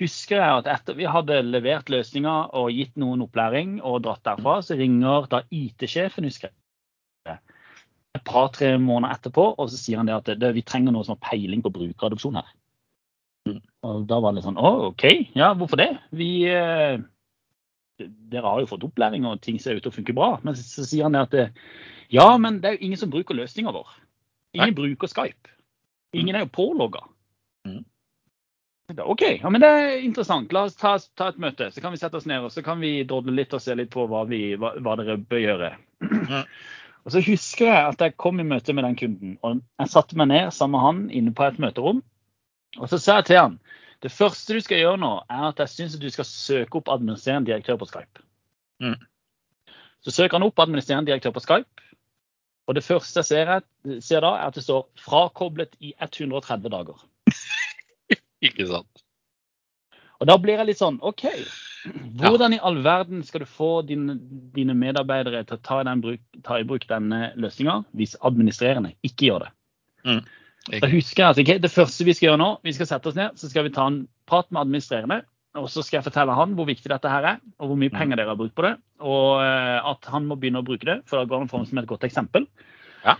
husker 0.00 0.38
jeg 0.38 0.62
at 0.62 0.70
etter 0.78 0.96
vi 0.96 1.08
hadde 1.08 1.42
levert 1.44 1.92
løsninga 1.92 2.38
og 2.56 2.72
gitt 2.72 2.96
noen 3.00 3.26
opplæring 3.26 3.78
og 3.82 4.06
dratt 4.06 4.24
derfra, 4.24 4.58
så 4.64 4.78
ringer 4.78 5.28
da 5.28 5.42
IT-sjefen, 5.52 6.24
husker 6.28 6.48
jeg, 6.48 7.38
et 8.16 8.24
par-tre 8.24 8.72
måneder 8.80 9.18
etterpå, 9.18 9.50
og 9.60 9.68
så 9.68 9.76
sier 9.76 10.00
han 10.00 10.08
det 10.08 10.16
at 10.16 10.32
det, 10.40 10.54
vi 10.56 10.64
trenger 10.64 10.94
noe 10.94 11.04
som 11.04 11.18
har 11.18 11.28
peiling 11.28 11.60
på 11.64 11.74
brukeradopsjon 11.74 12.40
her. 12.40 12.48
Og 13.86 14.02
da 14.10 14.18
var 14.22 14.32
det 14.32 14.40
litt 14.40 14.48
sånn 14.48 14.58
Å, 14.60 14.72
OK. 14.90 15.04
Ja, 15.38 15.52
hvorfor 15.58 15.80
det? 15.80 15.90
Vi 16.16 16.30
eh, 16.50 16.98
Dere 17.98 18.46
har 18.46 18.62
jo 18.62 18.70
fått 18.70 18.86
opplæring, 18.86 19.26
og 19.26 19.40
ting 19.42 19.58
ser 19.62 19.78
ut 19.78 19.84
til 19.86 19.92
å 19.92 19.96
funke 19.96 20.14
bra. 20.14 20.32
Men 20.46 20.56
så 20.58 20.86
sier 20.86 21.08
han 21.08 21.18
at 21.18 21.34
det, 21.34 21.48
ja, 22.14 22.26
men 22.40 22.60
det 22.62 22.70
er 22.70 22.76
jo 22.76 22.88
ingen 22.88 23.00
som 23.00 23.10
bruker 23.12 23.36
løsninga 23.36 23.74
vår. 23.74 23.88
Ingen 24.56 24.74
bruker 24.76 25.10
Skype. 25.10 25.50
Ingen 26.16 26.38
er 26.38 26.46
jo 26.46 26.52
pålogga. 26.54 27.02
Mm. 27.68 27.82
OK, 29.04 29.22
ja, 29.42 29.50
men 29.52 29.60
det 29.60 29.68
er 29.68 29.98
interessant. 30.00 30.52
La 30.56 30.62
oss 30.64 30.78
ta, 30.78 30.94
ta 31.18 31.28
et 31.28 31.40
møte. 31.42 31.68
Så 31.74 31.82
kan 31.84 31.92
vi 31.92 32.00
sette 32.00 32.16
oss 32.16 32.28
ned 32.28 32.46
og 32.46 32.54
så 32.54 32.64
kan 32.64 32.80
vi 32.80 33.02
drodle 33.08 33.34
litt 33.36 33.52
og 33.52 33.60
se 33.60 33.76
litt 33.76 33.90
på 33.92 34.06
hva, 34.08 34.22
vi, 34.30 34.54
hva, 34.56 34.72
hva 34.80 34.94
dere 35.00 35.18
bør 35.20 35.44
gjøre. 35.44 35.72
Mm. 36.04 36.44
Og 37.06 37.12
Så 37.14 37.22
husker 37.24 37.70
jeg 37.70 37.88
at 37.88 38.02
jeg 38.04 38.16
kom 38.20 38.40
i 38.42 38.44
møte 38.44 38.74
med 38.76 38.84
den 38.84 38.96
kunden. 38.98 39.36
og 39.40 39.62
Jeg 39.80 39.88
satte 39.88 40.16
meg 40.18 40.26
ned 40.28 40.50
sammen 40.52 40.74
med 40.74 40.82
han 40.84 40.98
inne 41.14 41.30
på 41.32 41.46
et 41.46 41.60
møterom. 41.62 42.02
Og 42.76 42.90
så 42.90 43.00
sa 43.00 43.18
jeg 43.20 43.30
til 43.30 43.40
han 43.40 43.58
det 44.04 44.12
første 44.14 44.54
du 44.54 44.62
skal 44.62 44.78
gjøre 44.78 45.00
nå, 45.02 45.10
er 45.26 45.48
at 45.48 45.58
jeg 45.64 45.72
syns 45.72 45.96
du 45.98 46.06
skal 46.14 46.26
søke 46.28 46.78
opp 46.78 46.90
administrerende 46.92 47.50
direktør 47.50 47.80
på 47.80 47.88
Skype. 47.88 48.22
Mm. 48.78 48.94
Så 50.06 50.14
søker 50.14 50.38
han 50.38 50.46
opp 50.46 50.60
administrerende 50.62 51.10
direktør 51.10 51.34
på 51.34 51.42
Skype. 51.42 51.82
Og 52.68 52.76
det 52.76 52.84
første 52.86 53.18
jeg 53.18 53.26
ser, 53.26 53.50
jeg, 53.50 54.02
ser 54.04 54.22
da, 54.22 54.36
er 54.36 54.52
at 54.52 54.54
det 54.54 54.62
står 54.62 54.86
'frakoblet 55.00 55.74
i 55.80 55.94
130 55.98 56.70
dager'. 56.70 57.02
Ikke 58.46 58.68
sant? 58.68 59.02
Og 60.18 60.26
da 60.30 60.36
blir 60.38 60.58
jeg 60.58 60.68
litt 60.68 60.80
sånn 60.80 60.98
OK. 61.02 61.24
Hvordan 62.18 62.54
i 62.54 62.62
all 62.62 62.82
verden 62.84 63.22
skal 63.26 63.42
du 63.42 63.50
få 63.50 63.82
dine, 63.86 64.18
dine 64.54 64.74
medarbeidere 64.74 65.44
til 65.46 65.58
å 65.58 65.62
ta, 65.62 65.82
den 65.86 66.02
bruk, 66.02 66.22
ta 66.44 66.58
i 66.58 66.66
bruk 66.66 66.86
denne 66.90 67.32
løsninga 67.38 67.80
hvis 67.98 68.16
administrerende 68.26 68.94
ikke 69.06 69.30
gjør 69.30 69.46
det? 69.46 69.50
Mm. 70.06 70.22
Da 70.68 70.88
husker 70.92 71.22
jeg 71.22 71.32
at 71.32 71.40
okay, 71.42 71.58
Det 71.62 71.72
første 71.72 72.04
vi 72.04 72.14
skal 72.16 72.30
gjøre 72.30 72.40
nå, 72.42 72.48
vi 72.66 72.74
skal 72.76 72.88
sette 72.90 73.10
oss 73.10 73.16
ned 73.18 73.38
så 73.40 73.50
skal 73.50 73.66
vi 73.66 73.74
ta 73.74 73.86
en 73.88 74.02
prat 74.28 74.48
med 74.52 74.66
administrerende. 74.66 75.22
Og 75.58 75.70
så 75.72 75.82
skal 75.82 75.98
jeg 75.98 76.06
fortelle 76.10 76.36
han 76.36 76.52
hvor 76.58 76.68
viktig 76.68 76.90
dette 76.92 77.10
her 77.10 77.24
er, 77.24 77.38
og 77.58 77.70
hvor 77.70 77.78
mye 77.80 77.92
penger 77.92 78.20
dere 78.20 78.34
har 78.34 78.38
brukt 78.38 78.54
på 78.58 78.66
det. 78.66 78.74
Og 79.00 79.40
eh, 79.42 79.78
at 79.90 80.10
han 80.12 80.28
må 80.28 80.36
begynne 80.38 80.60
å 80.60 80.66
bruke 80.66 80.86
det, 80.86 81.00
for 81.08 81.18
da 81.18 81.28
går 81.28 81.44
han 81.44 81.50
fram 81.50 81.64
som 81.66 81.80
et 81.80 81.88
godt 81.88 82.04
eksempel. 82.06 82.44
Ja. 83.02 83.16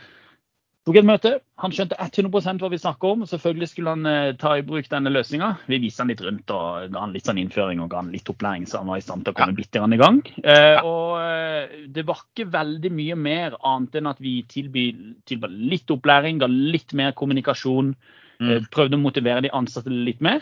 Tok 0.88 0.96
et 0.96 1.04
møte. 1.04 1.30
Han 1.60 1.72
skjønte 1.76 1.98
100% 2.00 2.62
hva 2.62 2.68
vi 2.72 2.78
snakker 2.80 3.10
om. 3.12 3.24
Selvfølgelig 3.28 3.66
skulle 3.68 3.92
han 3.92 4.08
eh, 4.08 4.30
ta 4.40 4.54
i 4.56 4.62
bruk 4.64 4.86
denne 4.88 5.10
løsninga. 5.12 5.50
Vi 5.68 5.76
viste 5.82 6.00
han 6.00 6.08
litt 6.08 6.22
rundt 6.24 6.48
og 6.54 6.94
ga 6.94 7.02
han 7.02 7.12
litt 7.12 7.28
sånn 7.28 7.40
innføring 7.42 7.82
og 7.84 7.90
ga 7.92 7.98
han 8.00 8.08
litt 8.14 8.30
opplæring, 8.32 8.64
så 8.64 8.80
han 8.80 8.88
var 8.88 9.02
i 9.02 9.04
stand 9.04 9.26
til 9.26 9.34
å 9.34 9.36
komme 9.36 9.58
bitte 9.58 9.82
grann 9.82 9.92
i 9.92 10.00
gang. 10.00 10.22
Eh, 10.40 10.78
Ja. 10.78 10.80
Og 10.88 11.18
eh, 11.20 11.84
det 11.92 12.06
var 12.08 12.22
ikke 12.22 12.48
veldig 12.54 12.92
mye 12.96 13.18
mer 13.20 13.58
annet 13.68 14.00
enn 14.00 14.08
at 14.08 14.22
vi 14.24 14.38
tilbyr 14.48 15.52
litt 15.74 15.92
opplæring, 15.92 16.40
ga 16.40 16.48
litt 16.48 16.96
mer 16.96 17.12
kommunikasjon. 17.20 17.92
Mm. 18.40 18.48
eh, 18.54 18.68
Prøvde 18.72 18.96
å 18.96 19.04
motivere 19.04 19.44
de 19.44 19.52
ansatte 19.60 19.92
litt 19.92 20.24
mer. 20.24 20.40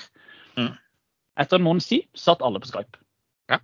Mm. 0.54 0.70
Etter 1.42 1.58
en 1.58 1.66
måneds 1.66 1.90
tid 1.90 2.06
satt 2.14 2.46
alle 2.46 2.62
på 2.62 2.70
Skype. 2.70 3.02
Ja. 3.50 3.58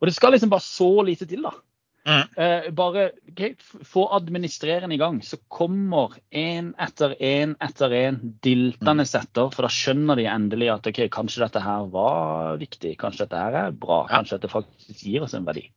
Og 0.00 0.10
det 0.10 0.16
skal 0.18 0.34
liksom 0.34 0.50
bare 0.50 0.66
så 0.66 0.90
lite 1.06 1.30
til, 1.30 1.46
da. 1.46 1.54
Mm. 2.02 2.22
Eh, 2.36 2.70
bare 2.74 3.04
okay, 3.30 3.52
få 3.86 4.08
administrerende 4.16 4.96
i 4.96 4.98
gang, 4.98 5.20
så 5.22 5.38
kommer 5.52 6.16
én 6.34 6.72
etter 6.82 7.14
én 7.22 7.54
etter 7.62 7.94
én 7.94 8.18
diltende 8.42 9.06
setter. 9.06 9.52
For 9.54 9.66
da 9.66 9.70
skjønner 9.70 10.18
de 10.18 10.26
endelig 10.30 10.72
at 10.72 10.88
ok, 10.90 11.04
kanskje 11.14 11.44
dette 11.44 11.62
her 11.62 11.86
var 11.92 12.58
viktig, 12.62 12.96
kanskje 13.00 13.26
dette 13.26 13.44
her 13.44 13.60
er 13.66 13.78
bra. 13.84 14.02
Kanskje 14.10 14.40
dette 14.40 14.50
faktisk 14.52 15.06
gir 15.06 15.28
oss 15.28 15.36
en 15.38 15.46
verdi. 15.46 15.68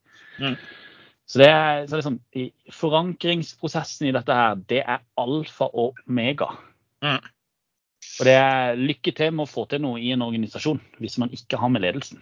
Mm. 0.41 0.58
Så 1.25 1.41
det 1.41 1.50
er, 1.50 1.86
så 1.89 2.00
liksom, 2.00 2.20
i 2.38 2.50
Forankringsprosessen 2.74 4.10
i 4.10 4.13
dette 4.13 4.34
her, 4.34 4.60
det 4.70 4.82
er 4.84 5.05
alfa 5.22 5.70
og 5.74 6.01
omega. 6.05 6.51
Mm. 7.05 7.22
Og 8.15 8.27
det 8.27 8.36
er 8.38 8.77
lykke 8.79 9.13
til 9.17 9.34
med 9.34 9.46
å 9.46 9.51
få 9.51 9.65
til 9.70 9.82
noe 9.84 10.01
i 10.01 10.12
en 10.13 10.24
organisasjon 10.25 10.82
hvis 11.01 11.17
man 11.22 11.34
ikke 11.36 11.60
har 11.62 11.72
med 11.74 11.84
ledelsen. 11.86 12.22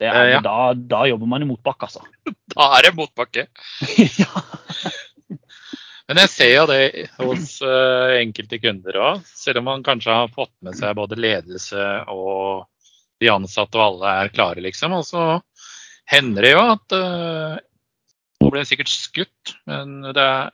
Det 0.00 0.08
er, 0.08 0.18
Eh, 0.24 0.30
ja. 0.34 0.40
da, 0.44 0.74
da 0.74 1.04
jobber 1.06 1.30
man 1.30 1.44
i 1.44 1.48
motbakke, 1.48 1.88
altså. 1.88 2.02
Da 2.54 2.68
er 2.78 2.88
det 2.88 2.96
motbakke. 2.98 3.46
ja. 4.22 4.44
Men 6.08 6.18
jeg 6.24 6.32
ser 6.32 6.50
jo 6.52 6.64
det 6.68 6.82
hos 7.16 7.54
uh, 7.64 8.18
enkelte 8.18 8.58
kunder 8.60 8.98
òg. 9.00 9.22
Selv 9.24 9.62
om 9.62 9.70
man 9.70 9.84
kanskje 9.86 10.12
har 10.12 10.32
fått 10.34 10.52
med 10.64 10.76
seg 10.76 10.96
både 10.98 11.16
ledelse 11.16 11.86
og 12.12 12.66
de 13.22 13.30
ansatte 13.32 13.78
og 13.78 13.84
alle 13.86 14.14
er 14.24 14.32
klare, 14.34 14.64
liksom. 14.64 14.96
Og 14.98 15.06
så 15.06 15.26
hender 16.10 16.44
det 16.48 16.56
jo 16.56 16.64
at 16.74 16.96
uh, 16.98 17.60
Nå 18.42 18.48
ble 18.50 18.58
jeg 18.64 18.72
sikkert 18.72 18.90
skutt, 18.90 19.52
men 19.70 20.00
det 20.02 20.18
er 20.18 20.48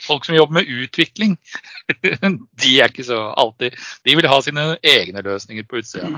folk 0.00 0.24
som 0.24 0.38
jobber 0.38 0.56
med 0.56 0.70
utvikling. 0.72 1.34
De 2.62 2.70
er 2.80 2.88
ikke 2.88 3.04
så 3.04 3.18
alltid 3.36 3.76
De 4.08 4.14
vil 4.16 4.28
ha 4.32 4.38
sine 4.40 4.64
egne 4.80 5.20
løsninger 5.26 5.66
på 5.68 5.82
utsida. 5.82 6.08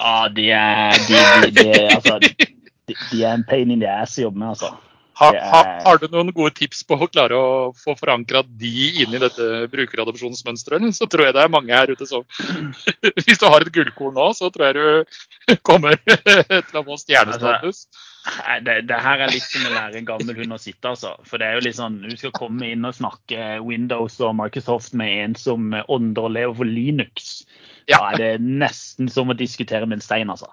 Ja, 0.00 0.28
de 0.32 0.50
er, 0.56 1.00
de, 1.06 1.24
de, 1.44 1.50
de, 1.62 1.88
altså, 1.94 2.18
de, 2.20 2.94
er 3.20 3.34
en 3.34 3.44
pain 3.44 3.70
in 3.70 3.82
the 3.82 3.90
ass 3.90 4.16
å 4.18 4.28
jobbe 4.28 4.40
med, 4.40 4.54
altså. 4.54 4.72
Har, 5.20 5.36
har, 5.36 5.66
har 5.84 5.98
du 6.00 6.06
noen 6.08 6.30
gode 6.32 6.54
tips 6.56 6.78
på 6.88 6.96
å 6.96 7.08
klare 7.10 7.36
å 7.36 7.48
få 7.76 7.92
forankra 7.98 8.40
de 8.46 8.70
inn 9.02 9.12
i 9.12 9.18
dette 9.20 9.66
brukeradopsjonsmønsteret? 9.68 10.86
Så 10.96 11.04
tror 11.12 11.26
jeg 11.26 11.36
det 11.36 11.42
er 11.44 11.52
mange 11.52 11.76
her 11.76 11.92
ute 11.92 12.08
som 12.08 12.24
Hvis 13.26 13.42
du 13.42 13.44
har 13.44 13.60
et 13.60 13.72
gullkorn 13.74 14.16
nå, 14.16 14.30
så 14.38 14.48
tror 14.54 14.70
jeg 14.70 14.78
du 14.78 15.58
kommer 15.68 16.00
til 16.00 16.80
å 16.80 16.86
få 16.86 16.96
stjernestatus. 17.02 17.84
Nei, 18.38 18.56
Det, 18.64 18.78
det 18.88 19.02
her 19.04 19.26
er 19.26 19.34
litt 19.34 19.44
som 19.44 19.68
å 19.68 19.74
lære 19.74 20.00
en 20.00 20.08
gammel 20.08 20.40
hund 20.40 20.56
å 20.56 20.60
sitte, 20.62 20.94
altså. 20.94 21.12
For 21.28 21.36
det 21.36 21.50
er 21.50 21.58
jo 21.58 21.66
litt 21.68 21.76
sånn, 21.76 22.00
du 22.00 22.16
skal 22.16 22.32
komme 22.40 22.72
inn 22.72 22.88
og 22.88 22.96
snakke 22.96 23.58
Windows 23.66 24.16
og 24.24 24.38
Microsoft 24.40 24.96
med 24.96 25.26
en 25.26 25.36
som 25.36 25.74
ånder 25.82 26.30
og 26.30 26.36
lever 26.38 26.56
for 26.62 26.72
Linux. 26.80 27.42
Ja. 27.90 27.98
Da 27.98 28.12
er 28.12 28.20
det 28.22 28.44
nesten 28.44 29.10
som 29.12 29.30
å 29.32 29.36
diskutere 29.38 29.86
med 29.88 29.98
en 29.98 30.04
stein, 30.04 30.30
altså. 30.32 30.50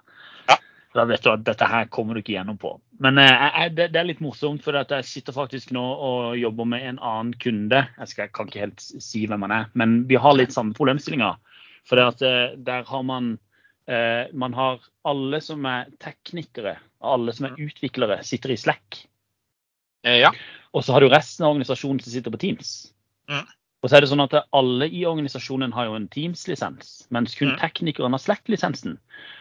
Ja. 0.49 0.57
Da 0.97 1.05
vet 1.09 1.23
du 1.23 1.29
at 1.29 1.43
dette 1.45 1.67
her 1.69 1.89
kommer 1.93 2.17
du 2.17 2.23
ikke 2.23 2.33
gjennom 2.35 2.57
på. 2.61 2.73
Men 3.03 3.19
eh, 3.21 3.67
det, 3.75 3.91
det 3.93 4.01
er 4.01 4.09
litt 4.09 4.23
morsomt, 4.23 4.63
for 4.65 4.77
jeg 4.77 5.05
sitter 5.05 5.35
faktisk 5.35 5.73
nå 5.75 5.83
og 5.83 6.37
jobber 6.39 6.69
med 6.69 6.87
en 6.87 6.99
annen 6.99 7.35
kunde. 7.41 7.83
Jeg, 7.99 8.09
skal, 8.11 8.25
jeg 8.25 8.33
kan 8.37 8.49
ikke 8.49 8.63
helt 8.65 8.81
si 8.81 9.25
hvem 9.29 9.45
han 9.45 9.53
er, 9.59 9.67
men 9.77 9.99
vi 10.09 10.17
har 10.19 10.37
litt 10.37 10.55
samme 10.55 10.73
problemstillinger. 10.77 11.37
For 11.87 12.01
at 12.03 12.23
eh, 12.25 12.55
der 12.57 12.87
har 12.87 13.03
man 13.07 13.35
eh, 13.87 14.27
Man 14.35 14.55
har 14.57 14.81
alle 15.07 15.39
som 15.43 15.63
er 15.69 15.87
teknikere, 16.03 16.77
alle 16.99 17.35
som 17.35 17.47
er 17.47 17.61
utviklere, 17.67 18.19
sitter 18.27 18.55
i 18.55 18.59
Slack. 18.59 19.03
Eh, 20.03 20.19
Ja. 20.25 20.33
Og 20.75 20.83
så 20.83 20.93
har 20.93 21.01
du 21.01 21.07
resten 21.09 21.45
av 21.45 21.53
organisasjonen 21.55 22.01
som 22.03 22.11
sitter 22.11 22.33
på 22.33 22.37
Teams. 22.41 22.91
Mm. 23.31 23.45
Og 23.87 23.91
så 23.91 23.95
er 23.95 24.03
det 24.03 24.09
sånn 24.11 24.19
at 24.19 24.33
alle 24.51 24.89
i 24.91 25.05
organisasjonen 25.07 25.71
har 25.71 25.85
jo 25.87 25.93
en 25.95 26.09
Teams-lisens, 26.11 27.05
mens 27.09 27.37
kun 27.39 27.53
Mm. 27.53 27.59
teknikeren 27.61 28.11
har 28.11 28.19
Slack-lisensen. 28.19 28.97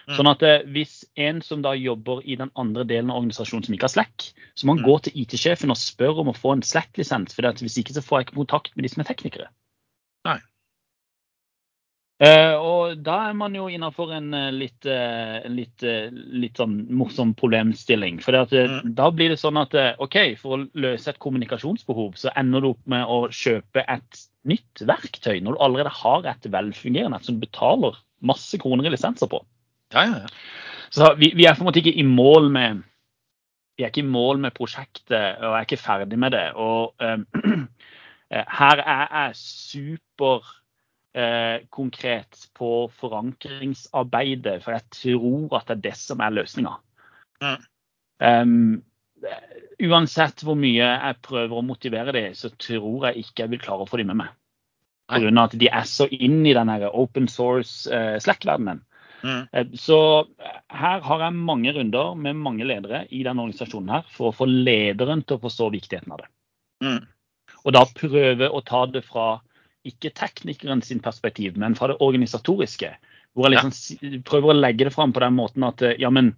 Mm. 0.07 0.15
Sånn 0.15 0.31
at 0.31 0.43
eh, 0.47 0.63
hvis 0.71 1.05
en 1.17 1.41
som 1.43 1.63
da 1.63 1.73
jobber 1.75 2.23
i 2.23 2.37
den 2.39 2.53
andre 2.55 2.85
delen 2.87 3.11
av 3.11 3.19
organisasjonen 3.25 3.65
som 3.67 3.75
ikke 3.75 3.89
har 3.91 3.97
Slack, 3.97 4.29
så 4.55 4.67
må 4.69 4.77
han 4.77 4.85
Mm. 4.85 4.87
gå 4.87 5.03
til 5.03 5.13
IT-sjefen 5.25 5.71
og 5.75 5.77
spørre 5.77 6.21
om 6.23 6.29
å 6.31 6.37
få 6.39 6.53
en 6.53 6.63
Slack-lisens, 6.63 7.35
for 7.35 7.43
hvis 7.43 7.79
ikke 7.83 7.97
så 7.99 8.07
får 8.07 8.21
jeg 8.21 8.27
ikke 8.29 8.39
kontakt 8.47 8.77
med 8.77 8.85
de 8.85 8.89
som 8.95 9.01
er 9.01 9.11
teknikere. 9.11 9.49
Nei. 10.25 10.39
Uh, 12.23 12.55
og 12.57 13.03
da 13.05 13.29
er 13.29 13.35
man 13.35 13.53
jo 13.53 13.67
innafor 13.69 14.15
en 14.17 14.33
uh, 14.33 14.51
litt, 14.51 14.87
uh, 14.87 15.43
litt, 15.53 15.83
litt 15.83 16.57
sånn 16.57 16.87
morsom 16.89 17.35
problemstilling. 17.35 18.23
For 18.23 18.33
at, 18.39 18.51
Mm. 18.51 18.95
da 18.95 19.11
blir 19.11 19.29
det 19.29 19.39
sånn 19.39 19.59
at 19.61 19.75
OK, 20.01 20.37
for 20.41 20.57
å 20.57 20.71
løse 20.73 21.09
et 21.09 21.19
kommunikasjonsbehov, 21.19 22.15
så 22.17 22.31
ender 22.35 22.61
du 22.63 22.69
opp 22.71 22.87
med 22.87 23.05
å 23.05 23.29
kjøpe 23.29 23.85
et 23.87 24.23
nytt 24.49 24.83
verktøy 24.89 25.41
når 25.43 25.57
du 25.57 25.63
allerede 25.65 25.93
har 25.93 26.27
et 26.31 26.51
velfungerende 26.53 27.21
et 27.21 27.29
som 27.29 27.39
du 27.39 27.45
betaler 27.45 27.99
masse 28.27 28.59
kroner 28.61 28.87
i 28.87 28.93
lisenser 28.95 29.31
på. 29.31 29.43
Ja, 29.95 30.07
ja, 30.07 30.21
ja. 30.25 30.29
Så 30.95 31.15
vi, 31.19 31.33
vi 31.37 31.47
er 31.47 31.57
på 31.57 31.65
en 31.65 31.69
måte 31.69 31.83
ikke 31.83 31.99
i 31.99 32.07
mål 32.07 32.51
med 32.55 32.85
vi 33.77 33.85
er 33.85 33.91
ikke 33.93 34.07
i 34.07 34.09
mål 34.09 34.39
med 34.41 34.55
prosjektet 34.57 35.43
og 35.45 35.53
er 35.53 35.67
ikke 35.67 35.81
ferdig 35.81 36.19
med 36.19 36.33
det. 36.33 36.47
Og 36.57 36.95
eh, 37.05 37.19
eh, 38.33 38.47
her 38.59 38.81
er 38.81 39.03
jeg 39.05 39.37
super 39.37 40.47
eh, 41.13 41.67
konkret 41.71 42.47
på 42.57 42.89
forankringsarbeidet, 43.01 44.63
for 44.65 44.73
jeg 44.73 44.87
tror 44.97 45.59
at 45.61 45.69
det 45.69 45.77
er 45.77 45.85
det 45.91 45.97
som 46.01 46.25
er 46.25 46.39
løsninga. 46.39 46.73
Mm. 47.45 47.67
Um, 48.17 48.83
uansett 49.87 50.43
hvor 50.45 50.57
mye 50.59 50.89
jeg 50.89 51.21
prøver 51.25 51.59
å 51.59 51.65
motivere 51.65 52.15
dem, 52.17 52.35
så 52.37 52.51
tror 52.53 53.09
jeg 53.09 53.25
ikke 53.25 53.45
jeg 53.45 53.55
vil 53.55 53.63
klare 53.63 53.85
å 53.85 53.89
få 53.89 54.01
dem 54.01 54.13
med 54.13 54.23
meg. 54.25 54.35
Pga. 55.07 55.31
at 55.45 55.55
de 55.55 55.69
er 55.71 55.85
så 55.87 56.09
inn 56.11 56.41
i 56.47 56.55
den 56.57 56.71
open 56.91 57.29
source 57.29 57.87
eh. 57.95 58.19
Mm. 59.23 59.49
Eh, 59.53 59.67
Så 59.75 60.27
her 60.69 61.01
har 61.01 61.21
jeg 61.23 61.33
mange 61.33 61.73
runder 61.73 62.15
med 62.15 62.37
mange 62.37 62.65
ledere 62.65 63.07
i 63.11 63.23
denne 63.23 63.45
organisasjonen 63.45 63.93
her 63.95 64.09
for 64.11 64.31
å 64.31 64.35
få 64.35 64.49
lederen 64.51 65.23
til 65.23 65.39
å 65.39 65.45
forstå 65.45 65.71
viktigheten 65.71 66.13
av 66.13 66.25
det. 66.25 66.31
Mm. 66.83 67.07
Og 67.65 67.73
da 67.73 67.85
prøve 67.87 68.51
å 68.51 68.65
ta 68.67 68.85
det 68.87 69.05
fra 69.07 69.41
ikke 69.87 70.11
teknikeren 70.11 70.83
sin 70.83 70.99
perspektiv, 70.99 71.57
men 71.57 71.79
fra 71.79 71.93
det 71.93 72.01
organisatoriske. 72.03 72.91
Hvor 73.33 73.47
jeg 73.47 73.63
liksom 73.63 74.23
prøver 74.27 74.51
å 74.51 74.59
legge 74.59 74.89
det 74.89 74.95
fram 74.95 75.13
på 75.15 75.23
den 75.23 75.39
måten 75.39 75.67
at 75.67 75.83
eh, 75.87 75.99
ja, 76.03 76.11
men 76.11 76.35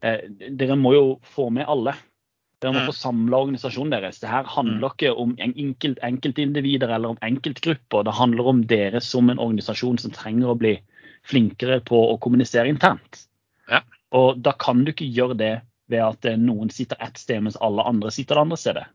dere 0.00 0.78
må 0.80 0.94
jo 0.94 1.04
få 1.34 1.50
med 1.52 1.68
alle. 1.68 1.92
Dere 2.60 2.72
må 2.74 2.80
Mm. 2.82 2.86
få 2.90 2.92
samla 2.92 3.36
organisasjonen 3.40 3.90
deres. 3.90 4.18
Det 4.20 4.28
her 4.28 4.44
handler 4.44 4.90
ikke 4.90 5.14
om 5.16 5.34
enkelt, 5.38 5.98
enkeltindivider 6.02 6.90
eller 6.94 7.08
om 7.14 7.18
enkeltgrupper. 7.22 8.04
Det 8.04 8.12
handler 8.14 8.46
om 8.46 8.64
dere 8.66 9.00
som 9.00 9.30
en 9.30 9.38
organisasjon 9.38 9.98
som 9.98 10.10
trenger 10.10 10.48
å 10.52 10.58
bli 10.58 10.78
flinkere 11.24 11.80
på 11.80 11.96
å 12.12 12.18
kommunisere 12.20 12.68
internt. 12.68 13.26
Ja. 13.68 13.80
Og 14.12 14.42
da 14.42 14.52
kan 14.52 14.84
du 14.84 14.92
ikke 14.92 15.08
gjøre 15.10 15.36
det 15.36 15.60
ved 15.88 16.00
at 16.04 16.24
eh, 16.24 16.36
noen 16.36 16.70
sitter 16.70 16.96
ett 17.00 17.16
sted 17.18 17.42
mens 17.42 17.56
alle 17.60 17.82
andre 17.82 18.10
sitter 18.10 18.34
det 18.34 18.40
andre 18.42 18.56
stedet. 18.56 18.86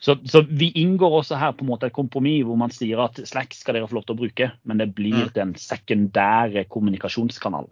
Så, 0.00 0.14
så 0.30 0.44
vi 0.46 0.70
inngår 0.78 1.10
også 1.24 1.36
her 1.36 1.52
på 1.52 1.64
en 1.64 1.68
måte 1.72 1.86
et 1.86 1.92
kompromiss 1.92 2.44
hvor 2.46 2.56
man 2.56 2.70
sier 2.70 3.00
at 3.02 3.18
Slack 3.26 3.52
skal 3.52 3.74
dere 3.74 3.88
få 3.90 3.96
lov 3.98 4.04
til 4.06 4.14
å 4.14 4.20
bruke, 4.20 4.52
men 4.64 4.78
det 4.78 4.94
blir 4.94 5.26
Mm. 5.26 5.32
den 5.34 5.54
sekundære 5.54 6.68
kommunikasjonskanalen. 6.68 7.68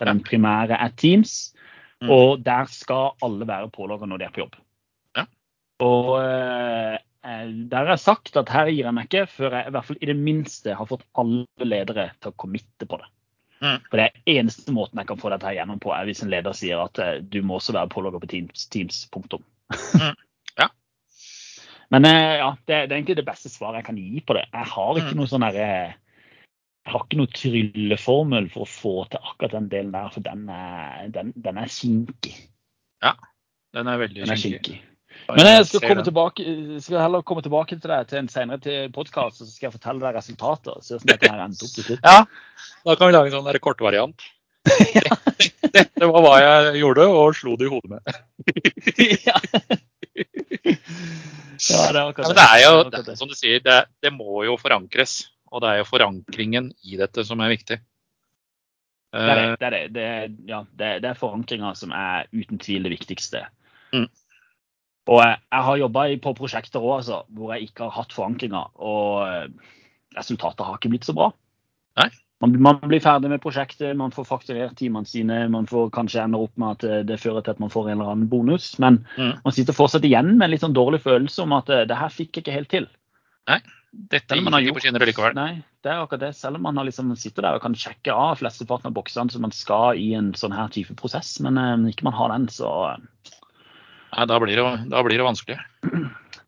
Der 0.00 0.06
den 0.06 0.20
primære 0.20 0.74
er 0.80 0.90
Teams, 0.96 1.54
Mm. 2.02 2.10
og 2.10 2.40
der 2.42 2.66
skal 2.66 3.12
alle 3.22 3.46
være 3.46 3.70
pålagt 3.70 4.02
når 4.10 4.18
de 4.18 4.24
er 4.26 4.34
på 4.34 4.42
jobb. 4.42 4.56
Ja. 5.16 5.22
Og 5.86 6.08
eh, 6.18 6.96
eh, 6.98 7.48
der 7.70 7.84
har 7.84 7.92
jeg 7.94 8.02
sagt 8.02 8.36
at 8.40 8.50
her 8.50 8.66
gir 8.72 8.88
jeg 8.88 8.94
meg 8.96 9.06
ikke 9.06 9.26
før 9.30 9.54
jeg 9.54 9.68
i 9.70 9.74
hvert 9.76 9.86
fall 9.86 10.00
i 10.02 10.08
det 10.10 10.16
minste 10.18 10.74
har 10.74 10.88
fått 10.90 11.04
alle 11.22 11.46
ledere 11.68 12.08
til 12.18 12.32
å 12.32 12.38
committe 12.42 12.88
på 12.90 12.98
det. 12.98 13.06
Mm. 13.62 13.78
For 13.86 14.00
det 14.00 14.08
er 14.08 14.34
eneste 14.40 14.74
måten 14.74 14.98
jeg 14.98 15.06
kan 15.12 15.20
få 15.22 15.30
dette 15.30 15.46
her 15.46 15.60
gjennom 15.60 15.78
på, 15.78 15.92
er 15.94 16.08
hvis 16.10 16.24
en 16.26 16.32
leder 16.34 16.58
sier 16.58 16.82
at 16.82 16.98
eh, 16.98 17.20
du 17.22 17.38
må 17.46 17.60
også 17.60 17.76
være 17.78 17.92
pålogga 17.94 18.18
på 18.24 18.30
Teams. 18.34 18.66
teams 18.74 19.04
punktum. 19.14 19.44
Mm. 19.94 20.18
Ja. 20.58 20.66
Men 21.94 22.08
ja, 22.10 22.50
det, 22.66 22.88
det 22.88 22.90
er 22.90 22.98
egentlig 22.98 23.20
det 23.20 23.28
beste 23.30 23.52
svaret 23.52 23.82
jeg 23.82 23.90
kan 23.92 24.02
gi 24.02 24.22
på 24.26 24.34
det. 24.34 24.48
Jeg 24.50 24.70
har 24.74 24.98
ikke 24.98 25.12
Mm. 25.14 25.18
noe 25.22 25.30
sånn 25.30 25.44
derre 25.46 25.70
jeg 26.82 26.92
har 26.92 27.04
ikke 27.04 27.18
noen 27.20 27.34
trylleformel 27.38 28.48
for 28.50 28.64
å 28.64 28.70
få 28.70 28.94
til 29.10 29.22
akkurat 29.22 29.54
den 29.54 29.68
delen 29.70 29.92
der, 29.94 30.08
for 30.10 30.24
den 30.24 30.48
er, 30.50 31.04
den, 31.14 31.30
den 31.44 31.60
er 31.62 31.70
kinkig. 31.70 32.34
Den 33.72 33.88
er 33.88 34.00
veldig 34.00 34.24
Den 34.24 34.34
er 34.34 34.40
kinkig. 34.40 34.80
Men 35.30 35.46
jeg 35.46 35.66
skal, 35.68 35.84
komme 35.86 36.04
tilbake, 36.04 36.44
skal 36.82 37.02
heller 37.04 37.24
komme 37.26 37.44
tilbake 37.44 37.76
til 37.78 37.90
deg 37.92 38.08
til 38.10 38.20
en 38.22 38.30
senere 38.32 38.76
podkast, 38.94 39.38
så 39.38 39.46
skal 39.46 39.68
jeg 39.68 39.76
fortelle 39.76 40.02
deg 40.02 40.16
resultatet. 40.18 40.84
Se 40.84 40.96
hvordan 40.96 41.12
dette 41.12 41.30
her 41.30 41.42
endte 41.44 41.66
opp 41.68 41.74
til 41.76 41.86
slutt. 41.86 42.06
Ja, 42.08 42.18
da 42.88 42.96
kan 42.98 43.10
vi 43.10 43.16
lage 43.16 43.30
en 43.30 43.36
sånn 43.36 43.60
kortvariant. 43.62 44.26
ja. 44.98 45.16
Dette 45.72 46.06
var 46.06 46.22
hva 46.22 46.34
jeg 46.38 46.82
gjorde, 46.82 47.06
og 47.08 47.36
slo 47.38 47.54
det 47.58 47.66
i 47.66 47.72
hodet 47.72 47.90
med. 47.94 48.00
ja. 49.28 49.38
ja, 50.68 51.80
det 51.88 51.98
er 51.98 52.02
akkurat 52.02 52.26
Ja, 52.26 52.28
men 52.28 52.36
det 52.38 52.44
er 52.44 52.60
jo, 52.62 52.74
er 52.84 53.06
det. 53.08 53.16
som 53.18 53.30
du 53.30 53.34
sier, 53.38 53.62
det, 53.64 53.78
det 54.04 54.12
må 54.14 54.44
jo 54.46 54.58
forankres. 54.60 55.22
Og 55.52 55.60
det 55.62 55.68
er 55.70 55.80
jo 55.82 55.88
forankringen 55.90 56.70
i 56.88 56.96
dette 57.00 57.24
som 57.28 57.40
er 57.44 57.52
viktig. 57.52 57.76
Det 59.12 59.20
er 59.20 59.36
det. 59.36 59.44
Eh, 59.44 59.56
Det 59.60 59.66
er, 59.68 59.88
det. 60.28 60.36
Ja, 60.48 60.62
det, 60.80 61.04
er- 61.04 61.18
forankringa 61.20 61.74
som 61.76 61.92
er 61.92 62.26
uten 62.32 62.58
tvil 62.58 62.82
det 62.88 62.94
viktigste. 62.94 63.44
Mm. 63.92 64.06
Og 65.12 65.18
jeg, 65.20 65.38
jeg 65.52 65.62
har 65.66 65.76
jobba 65.82 66.06
på 66.22 66.32
prosjekter 66.38 66.80
òg 66.80 66.96
altså, 67.02 67.22
hvor 67.34 67.52
jeg 67.52 67.68
ikke 67.68 67.84
har 67.88 67.96
hatt 67.98 68.12
forankringa, 68.16 68.64
og 68.80 69.26
eh, 69.28 69.48
resultatet 70.16 70.64
har 70.64 70.78
ikke 70.78 70.92
blitt 70.94 71.04
så 71.08 71.12
bra. 71.18 71.32
Nei. 72.00 72.08
Man, 72.42 72.56
man 72.62 72.78
blir 72.90 72.98
ferdig 73.04 73.28
med 73.30 73.42
prosjektet, 73.42 73.92
man 73.96 74.10
får 74.10 74.24
fakturert 74.26 74.72
timene 74.80 75.06
sine, 75.06 75.44
man 75.52 75.66
får 75.70 75.90
kanskje 75.94 76.24
ender 76.24 76.42
opp 76.42 76.56
med 76.58 76.72
at 76.74 76.80
det, 76.86 76.96
det 77.12 77.20
fører 77.22 77.44
til 77.46 77.52
at 77.54 77.60
man 77.62 77.70
får 77.70 77.90
en 77.92 77.98
eller 78.00 78.14
annen 78.14 78.30
bonus, 78.32 78.72
men 78.82 79.04
Mm. 79.18 79.36
man 79.44 79.52
sitter 79.54 79.76
fortsatt 79.76 80.02
igjen 80.08 80.32
med 80.38 80.46
en 80.48 80.50
litt 80.54 80.64
sånn 80.64 80.74
dårlig 80.74 81.02
følelse 81.04 81.42
om 81.44 81.52
at 81.58 81.68
eh, 81.70 81.84
det 81.86 81.98
her 82.00 82.08
fikk 82.10 82.36
jeg 82.40 82.42
ikke 82.46 82.56
helt 82.56 82.70
til. 82.72 82.88
Dette 83.92 84.32
Selv 84.32 84.40
om 84.40 84.46
man 84.48 84.56
har 84.56 84.62
gjort-. 84.64 85.36
Nei, 85.36 85.60
det 85.84 85.90
er 85.92 86.00
akkurat 86.00 86.22
det. 86.24 86.30
Selv 86.38 86.56
om 86.56 86.62
man 86.64 86.78
har 86.80 86.86
liksom 86.88 87.10
sitter 87.20 87.44
der 87.44 87.58
og 87.58 87.64
kan 87.64 87.76
sjekke 87.76 88.14
av 88.14 88.38
flesteparten 88.40 88.88
av 88.88 88.94
boksene 88.96 89.28
som 89.32 89.42
man 89.44 89.52
skal 89.52 89.98
i 90.00 90.14
en 90.16 90.32
sånn 90.38 90.54
her 90.56 90.68
type 90.72 90.96
prosess, 90.98 91.34
men 91.44 91.54
eh, 91.60 91.90
ikke 91.92 92.06
man 92.08 92.16
har 92.16 92.28
den, 92.32 92.46
så 92.52 92.70
eh, 92.94 93.02
Nei, 94.12 94.26
da 94.28 94.36
blir 94.40 94.56
det, 94.58 94.64
da 94.92 95.02
blir 95.04 95.18
det 95.20 95.24
vanskelig. 95.24 95.58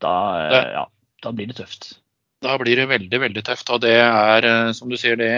da, 0.05 0.15
eh, 0.41 0.67
ja, 0.75 0.83
da 1.25 1.31
blir 1.33 1.47
det 1.49 1.57
tøft. 1.61 1.81
da 2.45 2.57
blir 2.61 2.75
det 2.77 2.91
veldig, 2.91 3.19
veldig 3.23 3.43
tøft. 3.45 3.69
Og 3.73 3.81
det 3.85 3.97
er, 3.97 4.45
eh, 4.45 4.71
som 4.77 4.89
du 4.89 4.97
sier, 5.01 5.15
det, 5.17 5.31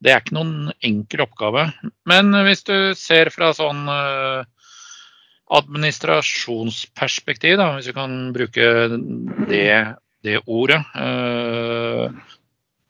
det 0.00 0.10
er 0.12 0.20
ikke 0.22 0.38
noen 0.38 0.72
enkel 0.84 1.20
oppgave. 1.26 1.62
Men 2.08 2.32
hvis 2.46 2.62
du 2.68 2.76
ser 2.96 3.30
fra 3.34 3.52
sånn 3.56 3.88
eh, 3.92 4.40
administrasjonsperspektiv, 5.52 7.54
da, 7.60 7.66
hvis 7.76 7.88
vi 7.90 7.98
kan 7.98 8.12
bruke 8.32 8.64
det, 9.50 9.72
det 10.22 10.40
ordet. 10.46 10.80
Eh, 10.94 12.12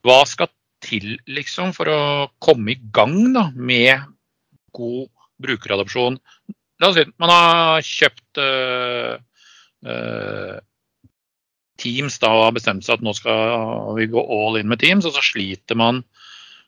hva 0.03 0.19
skal 0.27 0.51
til 0.83 1.15
liksom 1.31 1.71
for 1.75 1.89
å 1.89 2.01
komme 2.43 2.75
i 2.75 2.81
gang 2.95 3.33
da, 3.35 3.47
med 3.55 4.03
god 4.75 5.07
brukeradopsjon? 5.43 6.19
La 6.81 6.89
oss 6.89 6.99
si 6.99 7.05
man 7.21 7.31
har 7.31 7.85
kjøpt 7.87 8.41
uh, 8.43 9.15
uh, 9.87 10.55
Teams 11.79 12.19
da, 12.19 12.31
og 12.33 12.47
har 12.49 12.57
bestemt 12.57 12.85
seg 12.85 12.97
at 12.97 13.05
nå 13.05 13.13
skal 13.15 13.95
vi 13.97 14.09
gå 14.11 14.21
all 14.21 14.59
in 14.59 14.69
med 14.71 14.81
Teams, 14.83 15.07
og 15.07 15.15
så 15.15 15.23
sliter 15.23 15.79
man. 15.79 16.03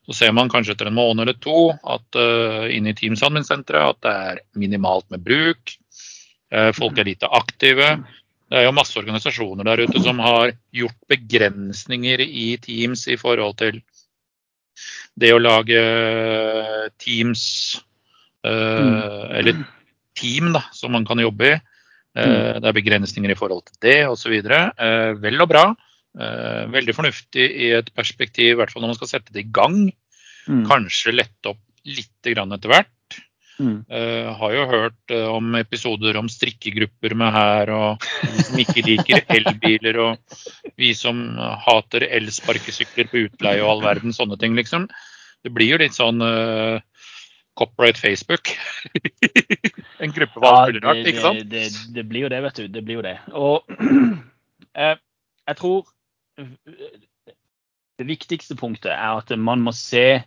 Så 0.05 0.15
ser 0.19 0.35
man 0.37 0.51
kanskje 0.53 0.75
etter 0.75 0.91
en 0.91 0.97
måned 0.97 1.25
eller 1.25 1.37
to 1.41 1.71
at 1.73 2.19
uh, 2.19 2.65
inne 2.71 2.93
i 2.93 2.97
Teams 2.97 3.23
admin-senteret 3.25 3.97
at 3.97 4.03
det 4.05 4.15
er 4.29 4.43
minimalt 4.61 5.09
med 5.13 5.25
bruk. 5.25 5.75
folk 6.77 6.99
er 7.01 7.07
lite 7.09 7.27
aktive. 7.33 7.87
Det 8.45 8.59
er 8.59 8.67
jo 8.67 8.75
masse 8.77 8.97
organisasjoner 8.99 9.65
der 9.65 9.85
ute 9.87 10.01
som 10.03 10.19
har 10.21 10.53
gjort 10.75 10.97
begrensninger 11.09 12.21
i 12.21 12.47
Teams 12.61 13.07
i 13.09 13.17
forhold 13.17 13.57
til 13.61 13.79
det 15.17 15.31
å 15.33 15.41
lage 15.41 15.79
Teams 17.01 17.45
mm. 18.45 18.99
eller 19.39 19.63
team 20.15 20.53
da, 20.55 20.63
som 20.75 20.93
man 20.95 21.05
kan 21.07 21.19
jobbe 21.19 21.51
i. 21.51 21.57
Eh, 22.15 22.31
mm. 22.31 22.61
Det 22.63 22.69
er 22.69 22.77
begrensninger 22.79 23.33
i 23.33 23.37
forhold 23.37 23.65
til 23.67 23.79
det 23.83 23.97
osv. 24.07 24.35
Eh, 24.39 25.11
vel 25.21 25.43
og 25.43 25.51
bra. 25.51 25.67
Eh, 26.15 26.63
veldig 26.71 26.95
fornuftig 26.95 27.45
i 27.67 27.71
et 27.75 27.91
perspektiv, 27.95 28.53
i 28.53 28.59
hvert 28.59 28.71
fall 28.71 28.85
når 28.85 28.93
man 28.93 28.99
skal 28.99 29.11
sette 29.17 29.35
det 29.35 29.45
i 29.45 29.53
gang. 29.55 29.89
Mm. 30.47 30.63
Kanskje 30.69 31.15
lette 31.15 31.51
opp 31.51 31.61
litt 31.85 32.11
etter 32.25 32.71
hvert. 32.71 32.94
Mm. 33.59 33.85
Uh, 33.87 34.33
har 34.35 34.51
jo 34.51 34.63
hørt 34.67 35.13
uh, 35.13 35.29
om 35.31 35.55
episoder 35.55 36.17
om 36.19 36.27
strikkegrupper 36.31 37.15
med 37.15 37.31
her, 37.31 37.71
og 37.71 38.07
de 38.23 38.43
som 38.43 38.59
ikke 38.59 38.83
liker 38.83 39.23
elbiler, 39.31 39.99
og 40.03 40.73
vi 40.79 40.91
som 40.97 41.21
hater 41.63 42.07
elsparkesykler 42.09 43.07
på 43.11 43.23
utleie 43.29 43.63
og 43.63 43.75
all 43.75 43.85
verden 43.85 44.15
sånne 44.15 44.39
ting, 44.41 44.57
liksom. 44.59 44.89
Det 45.45 45.53
blir 45.55 45.75
jo 45.75 45.79
litt 45.79 45.95
sånn 45.95 46.19
uh, 46.25 46.81
Copyright 47.55 48.01
Facebook. 48.01 48.51
en 50.03 50.11
gruppe 50.11 50.41
for 50.41 50.49
ja, 50.49 50.67
mulig 50.67 50.83
rart, 50.83 51.01
ikke 51.07 51.23
sant? 51.23 51.43
Det, 51.47 51.65
det, 51.69 51.89
det, 51.95 52.07
blir 52.09 52.25
jo 52.25 52.31
det, 52.33 52.43
vet 52.49 52.59
du. 52.59 52.69
Det 52.75 52.83
blir 52.83 52.99
jo 52.99 53.05
det. 53.05 53.17
Og 53.31 53.75
uh, 54.75 54.95
jeg 55.51 55.59
tror 55.61 55.91
det 57.95 58.07
viktigste 58.09 58.57
punktet 58.59 58.91
er 58.91 59.21
at 59.21 59.29
man 59.39 59.61
må 59.63 59.71
se 59.71 60.25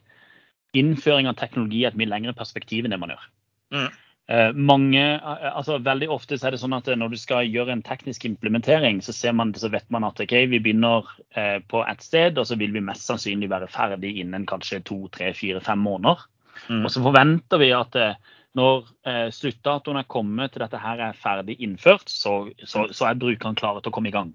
innføring 0.76 1.28
av 1.30 1.38
teknologi 1.38 1.82
i 1.82 1.88
et 1.88 1.96
mye 1.98 2.10
lengre 2.10 2.34
perspektiv 2.36 2.84
enn 2.84 2.94
det 2.94 3.00
man 3.00 3.14
gjør. 3.14 3.26
Mm. 3.74 3.88
Eh, 4.28 4.50
mange, 4.52 5.02
eh, 5.16 5.56
altså 5.56 5.78
Veldig 5.80 6.10
ofte 6.12 6.36
så 6.36 6.48
er 6.48 6.52
det 6.52 6.60
sånn 6.60 6.76
at 6.76 6.88
når 7.00 7.14
du 7.14 7.18
skal 7.20 7.48
gjøre 7.48 7.72
en 7.72 7.84
teknisk 7.84 8.26
implementering, 8.28 9.00
så, 9.04 9.14
ser 9.16 9.32
man, 9.36 9.54
så 9.56 9.70
vet 9.72 9.88
man 9.94 10.04
at 10.04 10.20
okay, 10.20 10.44
vi 10.50 10.60
begynner 10.60 11.08
eh, 11.32 11.60
på 11.64 11.80
et 11.88 12.04
sted, 12.04 12.36
og 12.36 12.48
så 12.48 12.58
vil 12.60 12.74
vi 12.76 12.84
mest 12.84 13.08
sannsynlig 13.08 13.48
være 13.48 13.70
ferdig 13.72 14.18
innen 14.20 14.44
kanskje 14.48 14.82
to, 14.84 15.06
tre, 15.14 15.32
fire, 15.36 15.62
fem 15.64 15.80
måneder. 15.80 16.26
Mm. 16.68 16.82
Og 16.82 16.92
så 16.92 17.00
forventer 17.04 17.62
vi 17.62 17.70
at 17.72 17.96
eh, 17.96 18.18
når 18.58 18.84
eh, 19.08 19.28
sluttdatoen 19.32 20.00
er 20.00 20.10
kommet 20.10 20.52
til 20.52 20.64
dette 20.64 20.80
her 20.82 21.00
er 21.08 21.16
ferdig 21.16 21.56
innført, 21.64 22.10
så, 22.12 22.50
så, 22.64 22.88
så 22.92 23.08
er 23.08 23.20
brukeren 23.20 23.56
klare 23.58 23.80
til 23.80 23.92
å 23.92 23.96
komme 23.96 24.10
i 24.12 24.14
gang. 24.14 24.34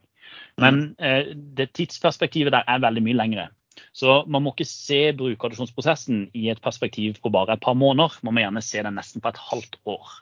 Men 0.62 0.80
mm. 0.80 1.04
eh, 1.06 1.34
det 1.58 1.74
tidsperspektivet 1.78 2.54
der 2.56 2.66
er 2.70 2.82
veldig 2.82 3.04
mye 3.06 3.20
lengre. 3.20 3.50
Så 3.96 4.22
man 4.30 4.46
må 4.46 4.54
ikke 4.54 4.68
se 4.70 5.00
brukeradopsjonsprosessen 5.18 6.28
i 6.38 6.48
et 6.54 6.62
perspektiv 6.64 7.20
på 7.24 7.32
bare 7.34 7.58
et 7.58 7.64
par 7.64 7.78
måneder. 7.78 8.20
Man 8.26 8.38
må 8.38 8.44
gjerne 8.44 8.64
se 8.66 8.84
den 8.86 8.98
nesten 9.00 9.24
på 9.24 9.34
et 9.34 9.42
halvt 9.50 9.80
år. 9.90 10.14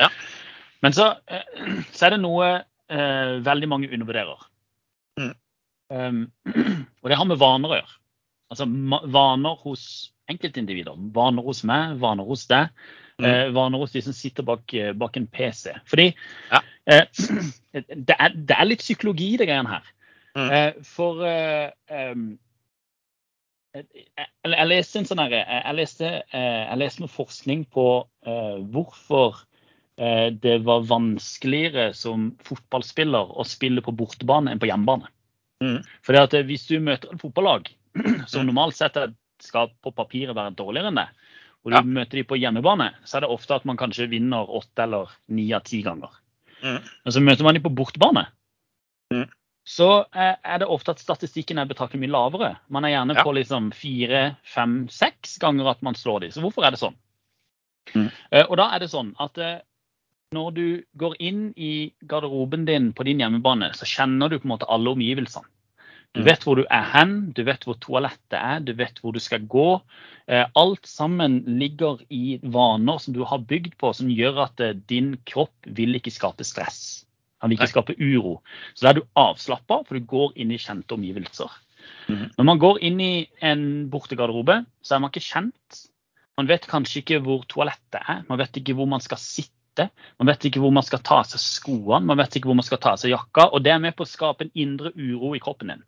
Ja. 0.00 0.10
Men 0.84 0.94
så, 0.94 1.10
eh, 1.26 1.46
så, 1.92 2.06
er 2.06 2.14
det 2.14 2.22
noe 2.22 2.50
eh, 2.54 3.34
veldig 3.44 3.70
mange 3.70 3.90
undervurderer. 3.92 4.44
Mm. 5.18 5.34
Um, 5.88 6.20
og 7.02 7.10
det 7.10 7.18
har 7.18 7.28
med 7.28 7.40
vaner 7.40 7.72
å 7.72 7.80
gjøre. 7.80 7.98
Altså 8.52 8.68
vaner 9.12 9.60
hos 9.64 9.84
enkeltindivider. 10.32 10.96
Vaner 11.16 11.44
hos 11.44 11.64
meg, 11.68 11.98
vaner 12.00 12.28
hos 12.28 12.46
deg. 12.48 12.72
Mm. 13.18 13.26
Eh, 13.26 13.44
vaner 13.56 13.82
hos 13.82 13.94
de 13.94 14.02
som 14.04 14.14
sitter 14.14 14.46
bak, 14.46 14.74
eh, 14.74 14.92
bak 14.96 15.16
en 15.18 15.26
PC. 15.26 15.74
Fordi 15.90 16.10
ja. 16.52 16.62
eh, 16.86 17.04
det, 17.72 18.14
er, 18.14 18.34
det, 18.36 18.54
er, 18.54 18.68
litt 18.68 18.84
psykologi 18.84 19.32
det 19.40 19.48
greiene 19.50 19.78
her. 19.78 19.88
Mm. 20.38 20.50
Eh, 20.54 20.84
for 20.86 21.24
um, 21.24 22.28
jeg, 23.78 24.66
leste 24.68 25.00
en 25.00 25.06
sånn 25.08 25.20
herre 25.22 25.42
jeg, 25.42 25.74
leste, 25.78 26.10
jeg 26.32 26.80
leste 26.80 27.04
noe 27.04 27.12
forskning 27.12 27.64
på 27.74 27.84
hvorfor 28.72 29.38
det 29.98 30.56
var 30.62 30.84
vanskeligere 30.86 31.88
som 31.96 32.28
fotballspiller 32.46 33.32
å 33.34 33.46
spille 33.48 33.82
på 33.82 33.94
bortebane 33.98 34.52
enn 34.52 34.60
på 34.62 34.68
hjemmebane. 34.70 35.08
Mm. 35.64 35.80
Fordi 36.06 36.20
at 36.20 36.36
Hvis 36.46 36.68
du 36.68 36.78
møter 36.78 37.10
et 37.10 37.22
fotballag 37.22 37.66
som 38.30 38.44
mm. 38.44 38.46
normalt 38.46 38.78
sett 38.78 38.98
skal 39.42 39.72
på 39.82 39.90
papiret 39.94 40.36
være 40.36 40.54
dårligere 40.58 40.92
enn 40.92 41.00
det, 41.00 41.08
og 41.64 41.72
du 41.72 41.76
ja. 41.76 41.82
møter 41.82 42.20
de 42.20 42.26
på 42.30 42.38
hjemmebane, 42.38 42.92
så 43.04 43.18
er 43.18 43.26
det 43.26 43.32
ofte 43.34 43.56
at 43.58 43.66
man 43.68 43.78
kanskje 43.78 44.08
vinner 44.12 44.50
åtte 44.58 44.84
eller 44.84 45.10
ni 45.34 45.48
av 45.56 45.66
ti 45.66 45.82
ganger. 45.86 46.12
Mm. 46.62 46.78
Men 46.80 47.14
så 47.14 47.22
møter 47.22 47.46
man 47.46 47.58
de 47.58 47.62
på 47.64 47.74
bortebane, 47.74 48.24
mm. 49.14 49.26
Så 49.68 49.88
er 50.16 50.62
det 50.62 50.68
ofte 50.70 50.94
at 50.94 51.02
statistikken 51.02 51.60
er 51.60 51.68
betraktelig 51.68 52.06
mye 52.06 52.14
lavere. 52.14 52.50
Man 52.72 52.86
er 52.88 52.94
gjerne 52.94 53.18
ja. 53.18 53.24
på 53.26 53.34
liksom 53.36 53.68
fire, 53.76 54.22
fem, 54.48 54.78
seks 54.88 55.36
ganger 55.42 55.68
at 55.74 55.82
man 55.84 55.98
slår 55.98 56.24
de. 56.24 56.30
Så 56.32 56.40
hvorfor 56.40 56.64
er 56.64 56.72
det 56.72 56.80
sånn? 56.80 56.96
Mm. 57.92 58.08
Eh, 58.08 58.46
og 58.46 58.56
da 58.60 58.70
er 58.72 58.80
det 58.80 58.88
sånn 58.92 59.12
at 59.20 59.36
eh, 59.44 59.58
når 60.36 60.48
du 60.56 60.64
går 61.00 61.18
inn 61.24 61.42
i 61.56 61.90
garderoben 62.08 62.64
din 62.68 62.90
på 62.96 63.04
din 63.08 63.20
hjemmebane, 63.20 63.70
så 63.76 63.88
kjenner 63.88 64.32
du 64.32 64.38
på 64.38 64.48
en 64.48 64.54
måte 64.56 64.68
alle 64.72 64.92
omgivelsene. 64.96 65.48
Du 66.16 66.22
vet 66.24 66.42
hvor 66.42 66.56
du 66.56 66.64
er 66.72 66.86
hen, 66.88 67.12
du 67.36 67.42
vet 67.44 67.66
hvor 67.68 67.76
toalettet 67.84 68.36
er, 68.38 68.62
du 68.64 68.72
vet 68.76 68.96
hvor 69.02 69.12
du 69.12 69.20
skal 69.20 69.44
gå. 69.44 69.66
Eh, 70.26 70.46
alt 70.56 70.88
sammen 70.88 71.42
ligger 71.60 72.00
i 72.08 72.38
vaner 72.42 72.98
som 73.04 73.14
du 73.14 73.20
har 73.28 73.44
bygd 73.44 73.76
på, 73.80 73.92
som 73.94 74.08
gjør 74.10 74.40
at 74.48 74.64
eh, 74.64 74.76
din 74.88 75.12
kropp 75.28 75.68
vil 75.76 76.00
ikke 76.00 76.14
skape 76.14 76.46
stress. 76.48 77.04
Han 77.42 77.50
vil 77.50 77.58
ikke 77.58 77.70
skape 77.70 77.96
uro. 77.98 78.38
Så 78.74 78.84
da 78.84 78.92
er 78.92 78.98
du 78.98 79.06
avslappa, 79.18 79.82
for 79.86 79.98
du 79.98 80.06
går 80.08 80.34
inn 80.42 80.54
i 80.54 80.60
kjente 80.60 80.96
omgivelser. 80.96 81.52
Mm. 82.08 82.24
Når 82.38 82.48
man 82.48 82.62
går 82.62 82.80
inn 82.88 82.98
i 83.02 83.12
en 83.44 83.62
bortegarderobe, 83.92 84.62
så 84.82 84.96
er 84.96 85.04
man 85.04 85.12
ikke 85.12 85.26
kjent. 85.28 85.84
Man 86.38 86.50
vet 86.50 86.66
kanskje 86.70 87.02
ikke 87.02 87.22
hvor 87.24 87.46
toalettet 87.50 88.00
er, 88.00 88.24
man 88.28 88.40
vet 88.40 88.60
ikke 88.60 88.76
hvor 88.78 88.90
man 88.90 89.02
skal 89.04 89.20
sitte. 89.22 89.88
Man 90.18 90.30
vet 90.30 90.48
ikke 90.48 90.62
hvor 90.62 90.74
man 90.74 90.86
skal 90.86 91.02
ta 91.06 91.20
av 91.22 91.28
seg 91.30 91.42
skoene, 91.42 92.02
man 92.06 92.18
vet 92.18 92.38
ikke 92.38 92.50
hvor 92.50 92.58
man 92.58 92.66
skal 92.66 92.80
ta 92.82 92.96
av 92.96 93.02
seg 93.02 93.12
jakka. 93.14 93.48
Og 93.54 93.62
det 93.62 93.74
er 93.74 93.82
med 93.82 93.94
på 93.98 94.06
å 94.06 94.10
skape 94.10 94.46
en 94.46 94.54
indre 94.58 94.90
uro 94.98 95.34
i 95.38 95.42
kroppen 95.42 95.74
din. 95.74 95.84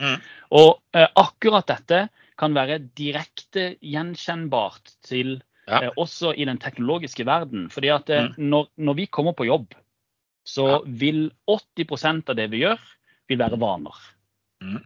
Mm. 0.00 0.16
Og 0.56 0.70
eh, 0.96 1.08
akkurat 1.20 1.68
dette 1.68 2.06
kan 2.40 2.56
være 2.56 2.80
direkte 2.98 3.74
gjenkjennbart 3.84 4.94
til 5.06 5.36
ja. 5.68 5.82
eh, 5.82 5.90
også 6.00 6.32
i 6.34 6.46
den 6.48 6.58
teknologiske 6.62 7.26
verden. 7.28 7.68
fordi 7.70 7.92
at 7.94 8.10
eh, 8.10 8.28
mm. 8.30 8.48
når, 8.50 8.68
når, 8.76 8.98
vi 9.00 9.06
kommer 9.06 9.36
på 9.36 9.48
jobb, 9.48 9.74
så 10.44 10.82
vil 10.86 11.26
80% 11.50 12.30
av 12.30 12.38
det 12.38 12.50
vi 12.52 12.64
gjør, 12.64 12.80
vil 13.28 13.40
være 13.40 13.60
vaner. 13.60 14.00
Mm 14.64 14.80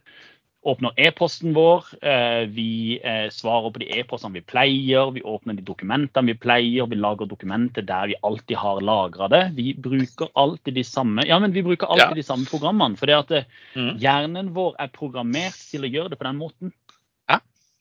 åpner 0.69 0.93
e-posten 0.97 1.55
vår, 1.55 1.85
eh, 2.03 2.45
vi 2.51 2.99
eh, 3.03 3.29
svarer 3.31 3.71
på 3.73 3.81
de 3.83 3.89
e-postene 4.01 4.37
vi 4.37 4.45
pleier, 4.45 5.13
vi 5.15 5.23
åpner 5.23 5.57
de 5.57 5.65
dokumentene 5.65 6.33
vi 6.33 6.37
pleier, 6.39 6.89
vi 6.91 6.99
lager 6.99 7.31
dokumenter 7.31 7.87
der 7.87 8.11
vi 8.11 8.19
alltid 8.27 8.59
har 8.59 8.83
lagra 8.83 9.29
det. 9.33 9.43
Vi 9.57 9.73
bruker 9.75 10.33
alltid 10.35 10.75
de 10.75 10.85
samme 10.85 11.25
ja, 11.29 11.39
men 11.39 11.55
vi 11.55 11.63
bruker 11.63 11.87
alltid 11.87 12.19
ja. 12.19 12.21
de 12.21 12.27
samme 12.27 12.49
programmene. 12.51 12.99
For 12.99 13.09
det 13.09 13.17
at 13.23 13.33
mm. 13.79 13.95
hjernen 14.03 14.53
vår 14.57 14.77
er 14.83 14.93
programmert 14.93 15.59
til 15.71 15.87
å 15.87 15.93
gjøre 15.93 16.13
det 16.13 16.21
på 16.21 16.29
den 16.29 16.43
måten. 16.43 16.75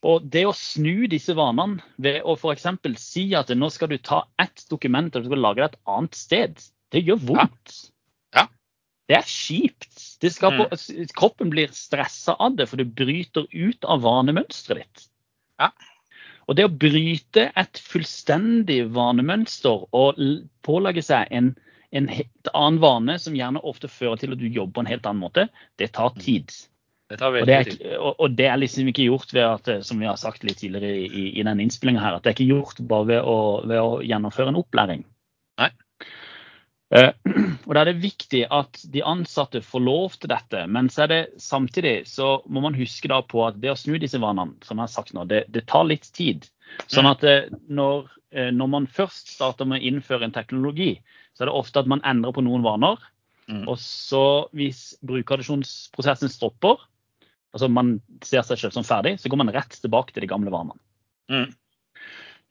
Og 0.08 0.28
det 0.30 0.44
å 0.46 0.54
snu 0.54 1.08
disse 1.10 1.34
vanene 1.36 1.82
ved 1.98 2.22
å 2.22 2.36
f.eks. 2.38 2.68
si 3.02 3.32
at 3.36 3.50
nå 3.50 3.68
skal 3.74 3.90
du 3.90 3.98
ta 3.98 4.22
ett 4.40 4.62
dokument 4.70 5.10
og 5.10 5.26
du 5.26 5.32
skal 5.32 5.42
lage 5.42 5.63
det 5.63 5.72
et 5.72 5.80
annet 5.90 6.16
sted, 6.16 6.62
det 6.93 7.04
gjør 7.04 7.19
vondt. 7.34 7.76
Ja. 8.36 8.47
Det 9.08 9.19
er 9.19 9.28
kjipt. 9.28 9.91
Skaper, 10.17 10.71
mm. 10.71 11.12
Kroppen 11.17 11.52
blir 11.54 11.71
stressa 11.76 12.36
av 12.39 12.58
det, 12.58 12.67
for 12.69 12.80
det 12.80 12.89
bryter 12.97 13.47
ut 13.52 13.86
av 13.86 14.04
vanemønsteret 14.06 14.84
ditt. 14.84 15.08
Ja. 15.62 15.71
Og 16.47 16.56
det 16.56 16.67
å 16.67 16.71
bryte 16.71 17.50
et 17.60 17.80
fullstendig 17.84 18.80
vanemønster 18.95 19.84
og 19.95 20.21
pålage 20.63 21.04
seg 21.04 21.28
en, 21.36 21.52
en 21.91 22.08
helt 22.12 22.52
annen 22.54 22.80
vane, 22.84 23.17
som 23.19 23.36
gjerne 23.36 23.63
ofte 23.67 23.91
fører 23.91 24.21
til 24.21 24.36
at 24.36 24.41
du 24.41 24.47
jobber 24.47 24.78
på 24.78 24.86
en 24.86 24.91
helt 24.93 25.10
annen 25.10 25.26
måte, 25.26 25.47
det 25.80 25.91
tar 25.97 26.15
mm. 26.15 26.21
tid. 26.23 26.56
Det 27.12 27.19
tar 27.19 27.36
og, 27.36 27.47
det 27.47 27.56
er, 27.56 27.69
og, 27.95 28.15
og, 28.15 28.32
det 28.36 28.47
er, 28.47 28.58
liksom 28.60 28.89
ikke 28.91 29.08
gjort 29.08 29.30
ved 29.36 29.45
at, 29.47 29.69
som 29.88 30.00
vi 30.00 30.08
har 30.08 30.17
sagt 30.19 30.43
litt 30.47 30.60
tidligere 30.60 30.91
i, 30.91 31.06
i, 31.08 31.28
i 31.39 31.43
denne 31.43 31.63
innspillinga 31.63 32.04
her, 32.04 32.17
at 32.17 32.26
det 32.26 32.32
er 32.32 32.38
ikke 32.39 32.50
gjort 32.50 32.82
bare 32.89 33.08
ved 33.12 33.28
å, 33.28 33.38
ved 33.67 33.80
å 33.80 34.00
gjennomføre 34.04 34.52
en 34.52 34.60
opplæring. 34.60 35.06
Nei. 35.62 35.69
Eh, 36.95 37.12
og 37.67 37.73
Da 37.76 37.82
er 37.82 37.89
det 37.89 38.04
viktig 38.04 38.45
at 38.54 38.80
de 38.93 39.04
ansatte 39.04 39.62
får 39.65 39.84
lov 39.84 40.17
til 40.21 40.32
dette. 40.32 40.63
Men 40.71 40.91
så 40.93 41.06
er 41.06 41.12
det 41.12 41.21
samtidig 41.43 42.00
så 42.10 42.38
må 42.47 42.63
man 42.63 42.78
huske 42.78 43.12
da 43.12 43.21
på 43.26 43.43
at 43.47 43.60
det 43.63 43.73
å 43.73 43.80
snu 43.80 43.97
disse 44.02 44.21
vanene, 44.23 44.56
som 44.63 44.80
jeg 44.80 44.88
har 44.88 44.93
sagt 44.93 45.15
nå, 45.17 45.28
det, 45.30 45.45
det 45.54 45.67
tar 45.71 45.88
litt 45.89 46.08
tid. 46.15 46.47
Sånn 46.91 47.10
at 47.10 47.23
eh, 47.28 47.52
når, 47.67 48.10
eh, 48.32 48.52
når, 48.56 48.73
man 48.73 48.89
først 48.91 49.34
starter 49.36 49.67
med 49.67 49.82
å 49.82 49.91
innføre 49.91 50.28
en 50.28 50.36
teknologi, 50.36 50.95
så 51.36 51.43
er 51.45 51.52
det 51.52 51.60
ofte 51.60 51.84
at 51.84 51.91
man 51.91 52.04
endrer 52.08 52.36
på 52.36 52.43
noen 52.45 52.65
vaner. 52.65 53.00
Mm. 53.47 53.63
Og 53.71 53.78
så 53.80 54.26
hvis 54.58 54.97
brukeradisjonsprosessen 55.08 56.32
stopper, 56.32 56.82
altså 57.56 57.69
man 57.71 57.97
ser 58.26 58.43
seg 58.43 58.60
selv 58.60 58.76
som 58.76 58.88
ferdig, 58.88 59.15
så 59.21 59.32
går 59.32 59.39
man 59.39 59.54
rett 59.56 59.80
tilbake 59.80 60.15
til 60.15 60.26
de 60.26 60.30
gamle 60.32 60.52
vanene. 60.52 60.80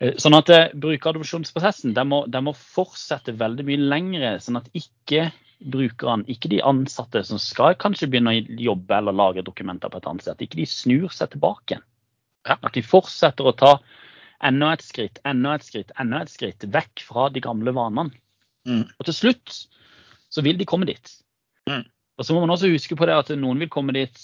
Eh, 0.02 0.16
sånn 0.20 0.36
at 0.36 0.50
eh, 0.52 0.68
Brukeradopsjonsprosessen 0.76 1.94
den 1.96 2.10
må, 2.10 2.22
den 2.28 2.46
må, 2.48 2.52
fortsette 2.76 3.36
veldig 3.40 3.64
mye 3.68 3.82
lengre, 3.94 4.32
sånn 4.44 4.60
at 4.60 4.68
ikke 4.76 5.30
brukerne, 5.72 6.26
ikke 6.28 6.50
de 6.52 6.60
ansatte 6.68 7.22
som 7.24 7.40
skal 7.40 7.78
kanskje 7.80 8.10
begynne 8.12 8.34
å 8.34 8.42
jobbe 8.60 8.98
eller 8.98 9.16
lage 9.16 9.44
dokumenter 9.46 9.92
på 9.92 10.02
et 10.02 10.08
annet 10.10 10.26
sted, 10.26 10.36
at 10.36 10.44
ikke 10.44 10.60
de 10.60 10.68
snur 10.68 11.08
seg 11.16 11.32
tilbake. 11.32 11.80
Ja. 12.46 12.58
At 12.60 12.76
de 12.76 12.84
fortsetter 12.84 13.48
å 13.48 13.56
ta 13.56 13.72
enda 14.44 14.74
et 14.76 14.84
skritt, 14.84 15.20
enda 15.24 15.56
et 15.56 15.64
skritt, 15.64 15.94
enda 15.98 16.20
et 16.22 16.30
skritt 16.32 16.68
vekk 16.68 17.02
fra 17.08 17.30
de 17.32 17.40
gamle 17.42 17.72
vanene. 17.74 18.12
Mm. 18.68 18.84
Og 18.84 19.08
til 19.08 19.16
slutt 19.16 19.56
så 20.28 20.44
vil 20.44 20.60
de 20.60 20.68
komme 20.68 20.88
dit. 20.88 21.12
Mm. 21.70 21.86
Og 22.20 22.26
så 22.26 22.34
må 22.34 22.42
man 22.44 22.52
også 22.52 22.68
huske 22.68 22.98
på 22.98 23.08
det 23.08 23.16
at 23.16 23.32
noen 23.38 23.64
vil 23.64 23.72
komme 23.72 23.96
dit 23.96 24.20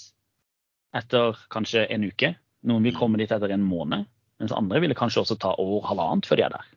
etter 0.93 1.37
kanskje 1.53 1.87
en 1.89 2.05
uke. 2.05 2.35
Noen 2.69 2.85
vil 2.85 2.93
mm. 2.93 2.99
komme 2.99 3.19
dit 3.21 3.33
etter 3.33 3.55
en 3.55 3.65
måned. 3.65 4.05
Mens 4.41 4.55
andre 4.55 4.81
ville 4.83 4.97
kanskje 4.97 5.23
også 5.23 5.37
ta 5.41 5.53
år 5.61 5.85
halvannet 5.89 6.27
før 6.29 6.39
de 6.39 6.45
er 6.47 6.55
der. 6.55 6.69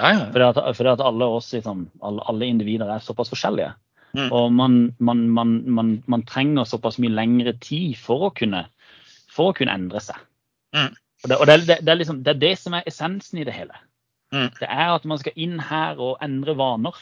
Ja, 0.00 0.10
ja. 0.14 0.24
Fordi, 0.32 0.46
at, 0.46 0.76
fordi 0.76 0.92
at 0.94 1.04
alle 1.04 1.28
oss, 1.36 1.50
liksom, 1.52 1.84
alle, 2.06 2.24
alle, 2.30 2.48
individer 2.48 2.88
er 2.88 3.04
såpass 3.04 3.32
forskjellige. 3.32 3.74
Mm. 4.16 4.30
Og 4.32 4.52
man, 4.52 4.78
man, 4.98 5.28
man, 5.30 5.92
man, 6.10 6.24
trenger 6.26 6.66
såpass 6.66 6.98
mye 7.02 7.12
lengre 7.12 7.52
tid 7.62 7.98
for 8.00 8.30
å 8.30 8.32
kunne, 8.34 8.64
for 9.30 9.52
å 9.52 9.56
kunne 9.56 9.76
endre 9.76 10.02
seg. 10.02 10.18
Mm. 10.74 10.90
Og, 11.20 11.28
det, 11.28 11.36
og 11.36 11.46
det, 11.46 11.56
det, 11.68 11.78
det, 11.84 11.92
er 11.92 12.00
liksom, 12.00 12.24
det, 12.24 12.34
er 12.34 12.42
det 12.42 12.56
som 12.58 12.74
er 12.74 12.88
essensen 12.88 13.42
i 13.42 13.46
det 13.46 13.54
hele. 13.54 13.76
Mm. 14.32 14.48
Det 14.56 14.68
er 14.68 14.92
at 14.94 15.06
man 15.08 15.20
skal 15.20 15.36
inn 15.36 15.58
her 15.62 16.00
og 16.00 16.20
endre 16.24 16.56
vaner. 16.58 16.96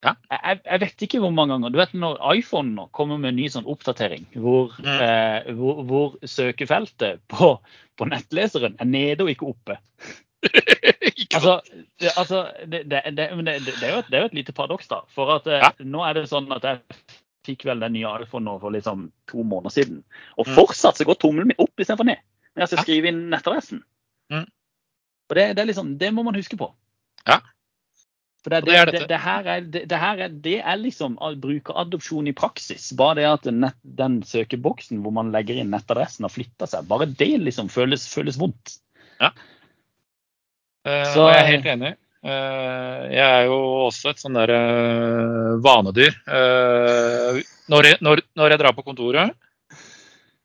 Ja. 0.00 0.14
Jeg, 0.32 0.62
jeg, 0.64 0.80
vet 0.80 1.02
ikke 1.04 1.20
hvor 1.20 1.32
mange 1.36 1.54
ganger. 1.54 1.72
Du 1.72 1.78
vet 1.80 1.92
når 1.92 2.20
iPhone 2.32 2.72
nå 2.72 2.86
kommer 2.96 3.20
med 3.20 3.34
en 3.34 3.38
ny 3.40 3.48
sånn 3.52 3.68
oppdatering 3.68 4.24
hvor, 4.32 4.72
mm. 4.80 4.94
eh, 5.04 5.50
hvor, 5.58 5.82
hvor 5.88 6.14
søkefeltet 6.24 7.20
på, 7.32 7.52
på, 8.00 8.08
nettleseren 8.10 8.76
er 8.80 8.88
nede 8.88 9.26
og 9.26 9.32
ikke 9.32 9.50
oppe. 9.52 9.78
altså, 11.36 11.60
det, 12.00 12.12
altså 12.16 12.44
det, 12.64 12.84
det, 12.88 13.02
det, 13.16 13.26
er 13.28 13.92
jo 13.92 14.00
et, 14.00 14.14
et 14.24 14.38
lite 14.38 14.54
paradoks, 14.56 14.88
da. 14.90 15.02
For 15.14 15.34
at 15.36 15.48
eh, 15.50 15.60
ja. 15.60 15.72
nå 15.84 16.04
er 16.06 16.16
det 16.16 16.30
sånn 16.30 16.48
at 16.56 16.66
jeg 16.66 16.80
fikk 17.46 17.66
vel 17.68 17.82
den 17.82 17.94
nye 17.96 18.16
iPhone 18.24 18.56
for 18.60 18.74
liksom 18.74 19.08
to 19.30 19.44
måneder 19.44 19.74
siden. 19.74 20.02
Og 20.36 20.48
mm. 20.48 20.54
fortsatt 20.58 21.00
så 21.00 21.06
går 21.08 21.20
tommelen 21.20 21.52
min 21.52 21.62
opp 21.62 21.72
istedenfor 21.76 22.08
ned 22.08 22.20
når 22.50 22.64
jeg 22.64 22.72
skal 22.72 22.84
skrive 22.84 23.10
inn 23.12 23.20
nettadressen. 23.30 23.82
Mm. 24.32 24.46
Og 25.30 25.36
det, 25.38 25.44
det, 25.54 25.62
er 25.62 25.68
liksom, 25.70 25.92
det 26.00 26.10
må 26.14 26.24
man 26.26 26.34
huske 26.34 26.58
på. 26.58 26.66
Ja. 27.28 27.38
For 28.40 28.54
det, 28.54 28.62
det, 28.64 28.76
det, 28.88 29.00
det, 29.10 29.18
her 29.20 29.48
er, 29.52 29.64
det, 29.68 29.96
her 30.00 30.20
er, 30.24 30.30
det 30.32 30.58
er 30.64 30.78
liksom 30.80 31.18
brukeradopsjon 31.42 32.30
i 32.30 32.36
praksis. 32.36 32.86
Bare 32.96 33.18
det 33.18 33.26
at 33.28 33.48
nett, 33.52 33.76
den 33.84 34.20
søkeboksen 34.24 35.02
hvor 35.04 35.12
man 35.12 35.32
legger 35.34 35.60
inn 35.60 35.72
nettadressen 35.74 36.24
har 36.24 36.32
flytta 36.32 36.68
seg, 36.70 36.88
bare 36.88 37.10
det 37.20 37.34
liksom 37.42 37.68
føles, 37.72 38.06
føles 38.08 38.40
vondt. 38.40 38.78
Ja. 39.20 39.34
Uh, 40.88 41.04
Så, 41.04 41.26
og 41.26 41.34
jeg 41.34 41.42
er 41.42 41.50
helt 41.50 41.68
enig. 41.74 41.92
Uh, 42.24 43.04
jeg 43.12 43.26
er 43.26 43.44
jo 43.48 43.60
også 43.90 44.14
et 44.14 44.22
sånn 44.22 44.36
der 44.40 44.54
uh, 44.56 45.60
vanedyr. 45.60 46.16
Når 47.70 47.92
jeg, 47.92 48.00
når, 48.00 48.24
når, 48.40 48.54
jeg 48.54 48.62
drar 48.64 48.76
på 48.76 48.86
kontoret, 48.88 49.36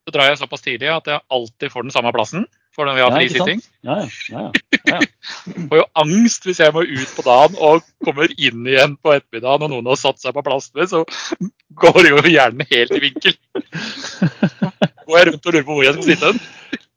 så 0.03 0.13
drar 0.13 0.33
jeg 0.33 0.43
såpass 0.43 0.67
tidlig 0.67 0.91
at 0.91 1.07
jeg 1.09 1.23
alltid 1.31 1.71
får 1.71 1.87
den 1.87 1.95
samme 1.95 2.11
plassen 2.15 2.43
for 2.75 2.87
når 2.87 2.97
vi 2.97 3.03
har 3.05 3.13
frisitting. 3.15 3.61
Ja, 3.85 3.95
ja, 4.29 4.43
ja, 4.89 4.99
Får 5.69 5.79
jo 5.79 5.85
angst 6.01 6.47
hvis 6.47 6.59
jeg 6.59 6.75
må 6.75 6.83
ut 6.83 7.13
på 7.15 7.23
dagen 7.25 7.55
og 7.63 7.85
kommer 8.03 8.31
inn 8.35 8.67
igjen 8.67 8.97
på 8.99 9.13
ettermiddagen 9.15 9.67
og 9.67 9.71
noen 9.71 9.89
har 9.93 9.99
satt 9.99 10.19
seg 10.21 10.35
på 10.35 10.43
plassene, 10.45 10.87
så 10.91 11.03
går 11.83 12.09
jo 12.09 12.19
hjernen 12.27 12.67
helt 12.71 12.95
i 12.95 13.03
vinkel. 13.07 13.37
Går 15.05 15.19
jeg 15.19 15.25
rundt 15.27 15.45
og 15.45 15.53
lurer 15.53 15.65
på 15.67 15.75
hvor 15.77 15.83
jeg 15.85 15.93
skal 15.93 16.07
sitte 16.07 16.29
hen. 16.31 16.39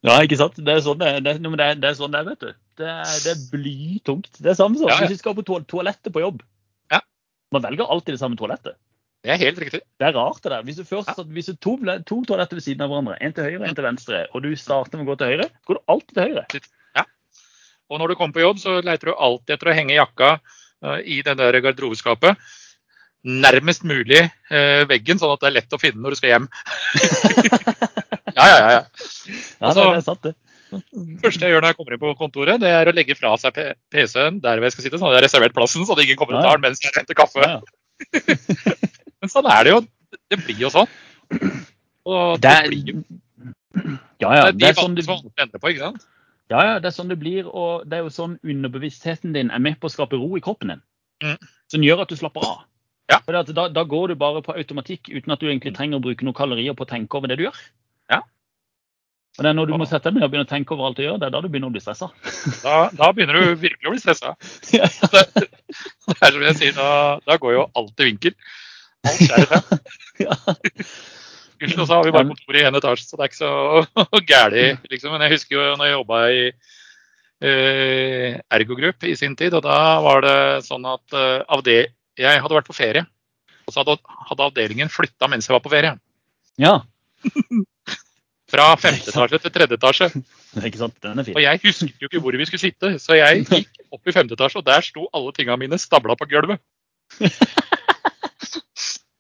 Ja, 0.07 0.15
ikke 0.25 0.39
sant. 0.41 0.55
Det 0.65 0.73
er 0.73 0.79
sånn 0.81 1.01
det, 1.01 1.11
det, 1.27 1.35
det, 1.45 1.67
det 1.83 1.89
er, 1.91 1.97
sånn 1.99 2.15
det 2.15 2.23
er, 2.23 2.29
vet 2.31 2.41
du. 2.41 2.53
Det 2.81 2.89
er, 2.89 3.17
det 3.27 3.35
blytungt. 3.53 4.31
Det 4.39 4.53
er 4.55 4.57
samme 4.57 4.81
som 4.81 4.89
hvis 4.89 5.13
vi 5.13 5.19
skal 5.19 5.37
på 5.37 5.45
toalettet 5.45 6.15
på 6.15 6.23
jobb. 6.23 6.41
Ja. 6.95 7.03
Man 7.53 7.67
velger 7.67 7.91
alltid 7.91 8.17
det 8.17 8.23
samme 8.23 8.39
toalettet. 8.41 8.79
Det 9.29 9.35
er 9.35 9.43
helt 9.43 9.59
riktig. 9.61 9.79
Det 10.01 10.07
er 10.09 10.15
rart 10.17 10.41
det 10.41 10.51
der. 10.55 10.63
Hvis 10.65 10.79
du 10.81 10.87
først 10.89 11.11
ja. 11.13 11.23
hvis 11.37 11.51
du 11.51 11.57
to, 11.61 11.75
to 12.09 12.17
toaletter 12.25 12.57
ved 12.57 12.65
siden 12.65 12.81
av 12.81 12.89
hverandre, 12.89 13.19
en 13.21 13.35
til 13.37 13.45
høyre 13.45 13.59
og 13.61 13.67
en 13.69 13.77
til 13.77 13.85
venstre, 13.85 14.21
og 14.33 14.41
du 14.41 14.55
starter 14.57 14.97
med 14.97 15.05
å 15.05 15.11
gå 15.11 15.17
til 15.21 15.35
høyre, 15.35 15.49
går 15.69 15.77
du 15.77 15.93
alltid 15.93 16.15
til 16.15 16.31
høyre. 16.31 16.63
Ja. 16.97 17.05
Og 17.93 18.01
når 18.01 18.09
du 18.09 18.17
kommer 18.17 18.39
på 18.39 18.47
jobb, 18.47 18.63
så 18.63 18.79
leter 18.81 19.11
du 19.11 19.13
alltid 19.13 19.59
etter 19.59 19.69
å 19.69 19.77
henge 19.77 19.99
jakka 19.99 20.31
uh, 20.41 20.97
i 21.05 21.21
det 21.27 21.37
der 21.43 21.61
garderobeskapet 21.61 22.41
nærmest 23.29 23.85
mulig 23.85 24.23
uh, 24.25 24.89
veggen, 24.89 25.21
sånn 25.21 25.35
at 25.35 25.45
det 25.45 25.51
er 25.51 25.57
lett 25.59 25.77
å 25.77 25.83
finne 25.83 26.01
når 26.01 26.17
du 26.17 26.21
skal 26.23 26.33
hjem. 26.33 26.51
ja, 28.39 28.49
ja, 28.49 28.57
ja. 28.57 28.75
ja. 28.79 28.83
Altså, 29.61 29.91
det 29.91 29.99
er 29.99 30.05
sant, 30.09 30.25
det. 30.25 30.37
Det 30.73 31.21
første 31.21 31.45
jeg 31.45 31.53
gjør 31.53 31.67
når 31.67 31.75
jeg 31.75 31.81
kommer 31.83 31.97
inn 31.99 32.01
på 32.07 32.17
kontoret, 32.17 32.65
det 32.65 32.73
er 32.73 32.89
å 32.89 32.97
legge 32.97 33.17
fra 33.19 33.37
seg 33.41 33.61
PC-en 33.93 34.41
der 34.41 34.65
jeg 34.65 34.73
skal 34.73 34.89
sitte, 34.89 35.01
sånn 35.01 35.11
at 35.11 35.19
jeg 35.19 35.21
har 35.21 35.29
reservert 35.29 35.57
plassen, 35.57 35.85
så 35.85 35.93
at 35.93 36.07
ingen 36.07 36.17
kommer 36.17 36.41
og 36.41 36.49
tar 36.49 36.57
den 36.57 36.71
mens 36.71 36.81
jeg 36.81 36.97
henter 36.97 37.19
kaffe. 37.19 37.45
Ja, 37.45 37.59
ja. 37.61 38.89
Men 39.23 39.33
sånn 39.33 39.49
er 39.51 39.65
det 39.67 39.73
jo. 39.75 39.81
Det 40.31 40.39
blir 40.45 40.61
jo 40.67 40.71
sånn. 40.73 40.93
Og 42.09 42.39
det, 42.43 42.55
det 42.55 42.71
blir 42.71 42.93
jo 42.95 43.01
ja, 44.19 44.31
ja, 44.35 44.47
det 44.51 44.73
er 44.73 44.79
sånn 44.79 44.97
det, 44.97 45.05
på, 45.07 45.71
ikke 45.71 45.85
sant? 45.85 46.07
Ja, 46.51 46.63
ja, 46.65 46.79
det 46.83 46.89
er 46.91 46.95
sånn 46.97 47.11
det 47.13 47.19
blir. 47.21 47.47
Og 47.47 47.85
det 47.89 47.99
er 47.99 48.07
jo 48.07 48.13
sånn 48.13 48.39
underbevisstheten 48.43 49.35
din 49.37 49.53
er 49.55 49.63
med 49.63 49.79
på 49.81 49.91
å 49.91 49.93
skape 49.93 50.19
ro 50.19 50.33
i 50.39 50.43
kroppen 50.45 50.73
din. 50.73 50.83
Mm. 51.25 51.51
Som 51.71 51.85
gjør 51.85 52.03
at 52.05 52.13
du 52.13 52.19
slapper 52.19 52.47
av. 52.47 52.65
Ja. 53.09 53.21
For 53.25 53.37
da, 53.37 53.69
da, 53.73 53.85
går 53.89 54.13
du 54.13 54.21
bare 54.21 54.43
på 54.45 54.57
automatikk 54.57 55.09
uten 55.09 55.33
at 55.33 55.41
du 55.41 55.49
egentlig 55.49 55.75
trenger 55.77 56.01
å 56.01 56.05
bruke 56.05 56.27
noen 56.27 56.37
kalorier 56.37 56.77
på 56.77 56.85
å 56.85 56.91
tenke 56.91 57.17
over 57.17 57.31
det 57.31 57.39
du 57.41 57.47
gjør. 57.47 57.61
Ja. 58.13 58.21
Og 59.39 59.45
det 59.45 59.53
er 59.53 59.57
når 59.57 59.71
du 59.71 59.77
må 59.81 59.87
sette 59.89 60.11
deg 60.11 60.19
ned 60.19 60.27
og 60.27 60.33
begynne 60.33 60.49
å 60.49 60.51
tenke 60.51 60.75
over 60.75 60.89
alt 60.89 60.99
du 60.99 61.05
gjør, 61.07 61.21
det 61.21 61.29
er 61.29 61.35
da 61.37 61.41
du 61.45 61.49
begynner 61.49 61.71
å 61.71 61.77
bli 61.77 61.85
stressa. 61.85 62.11
Da, 62.65 62.77
da, 62.97 63.11
begynner 63.15 63.39
du 63.39 63.61
virkelig 63.61 63.89
å 63.89 63.95
bli 63.95 64.03
stressa. 64.03 64.35
Det, 64.69 64.83
det, 66.09 66.17
er 66.19 66.35
som 66.35 66.47
jeg 66.49 66.59
sier, 66.59 66.75
da, 66.77 66.91
da 67.29 67.39
går 67.41 67.55
jo 67.55 67.69
alt 67.79 68.03
i 68.03 68.09
vinkel. 68.11 68.37
Alt 69.07 69.23
skjærer 69.23 69.47
seg. 69.53 70.89
Gudskjelov 71.59 71.89
så 71.89 71.97
har 71.97 72.07
vi 72.07 72.15
bare 72.15 72.29
kontor 72.29 72.57
i 72.57 72.65
én 72.69 72.79
etasje, 72.79 73.05
så 73.09 73.19
det 73.19 73.25
er 73.25 73.31
ikke 73.33 73.41
så 73.43 74.21
gærent. 74.31 74.91
Liksom. 74.93 75.15
Men 75.15 75.25
jeg 75.27 75.35
husker 75.35 75.57
jo 75.57 75.65
når 75.75 75.89
jeg 75.89 75.97
jobba 75.97 76.21
i 76.31 76.43
uh, 76.53 78.29
Ergogrupp 78.59 79.07
i 79.09 79.15
sin 79.19 79.35
tid, 79.39 79.57
og 79.59 79.65
da 79.67 79.79
var 80.05 80.23
det 80.27 80.39
sånn 80.69 80.87
at 80.87 81.17
uh, 81.17 81.43
avde 81.51 81.81
jeg 82.19 82.43
hadde 82.43 82.59
vært 82.59 82.71
på 82.71 82.77
ferie. 82.77 83.07
Og 83.67 83.75
så 83.75 83.83
hadde, 83.83 83.99
hadde 84.31 84.47
avdelingen 84.47 84.93
flytta 84.93 85.29
mens 85.31 85.49
jeg 85.49 85.57
var 85.57 85.65
på 85.65 85.73
ferie. 85.73 85.97
Ja. 86.59 86.79
Fra 88.49 88.71
femte 88.81 89.11
etasje 89.13 89.43
til 89.43 89.53
tredje 89.53 89.77
etasje. 89.77 90.09
Ikke 90.69 90.81
sant? 90.81 90.97
Den 91.05 91.21
er 91.21 91.27
fin. 91.27 91.37
Og 91.37 91.45
jeg 91.45 91.61
husket 91.67 92.01
jo 92.01 92.09
ikke 92.09 92.23
hvor 92.25 92.39
vi 92.39 92.47
skulle 92.49 92.63
sitte, 92.63 92.95
så 93.03 93.19
jeg 93.19 93.45
gikk 93.45 93.83
opp 93.93 94.09
i 94.09 94.15
femte 94.15 94.39
etasje, 94.39 94.63
og 94.63 94.69
der 94.71 94.87
sto 94.87 95.11
alle 95.13 95.35
tingene 95.37 95.59
mine 95.67 95.79
stabla 95.83 96.17
på 96.17 96.31
gulvet. 96.31 96.63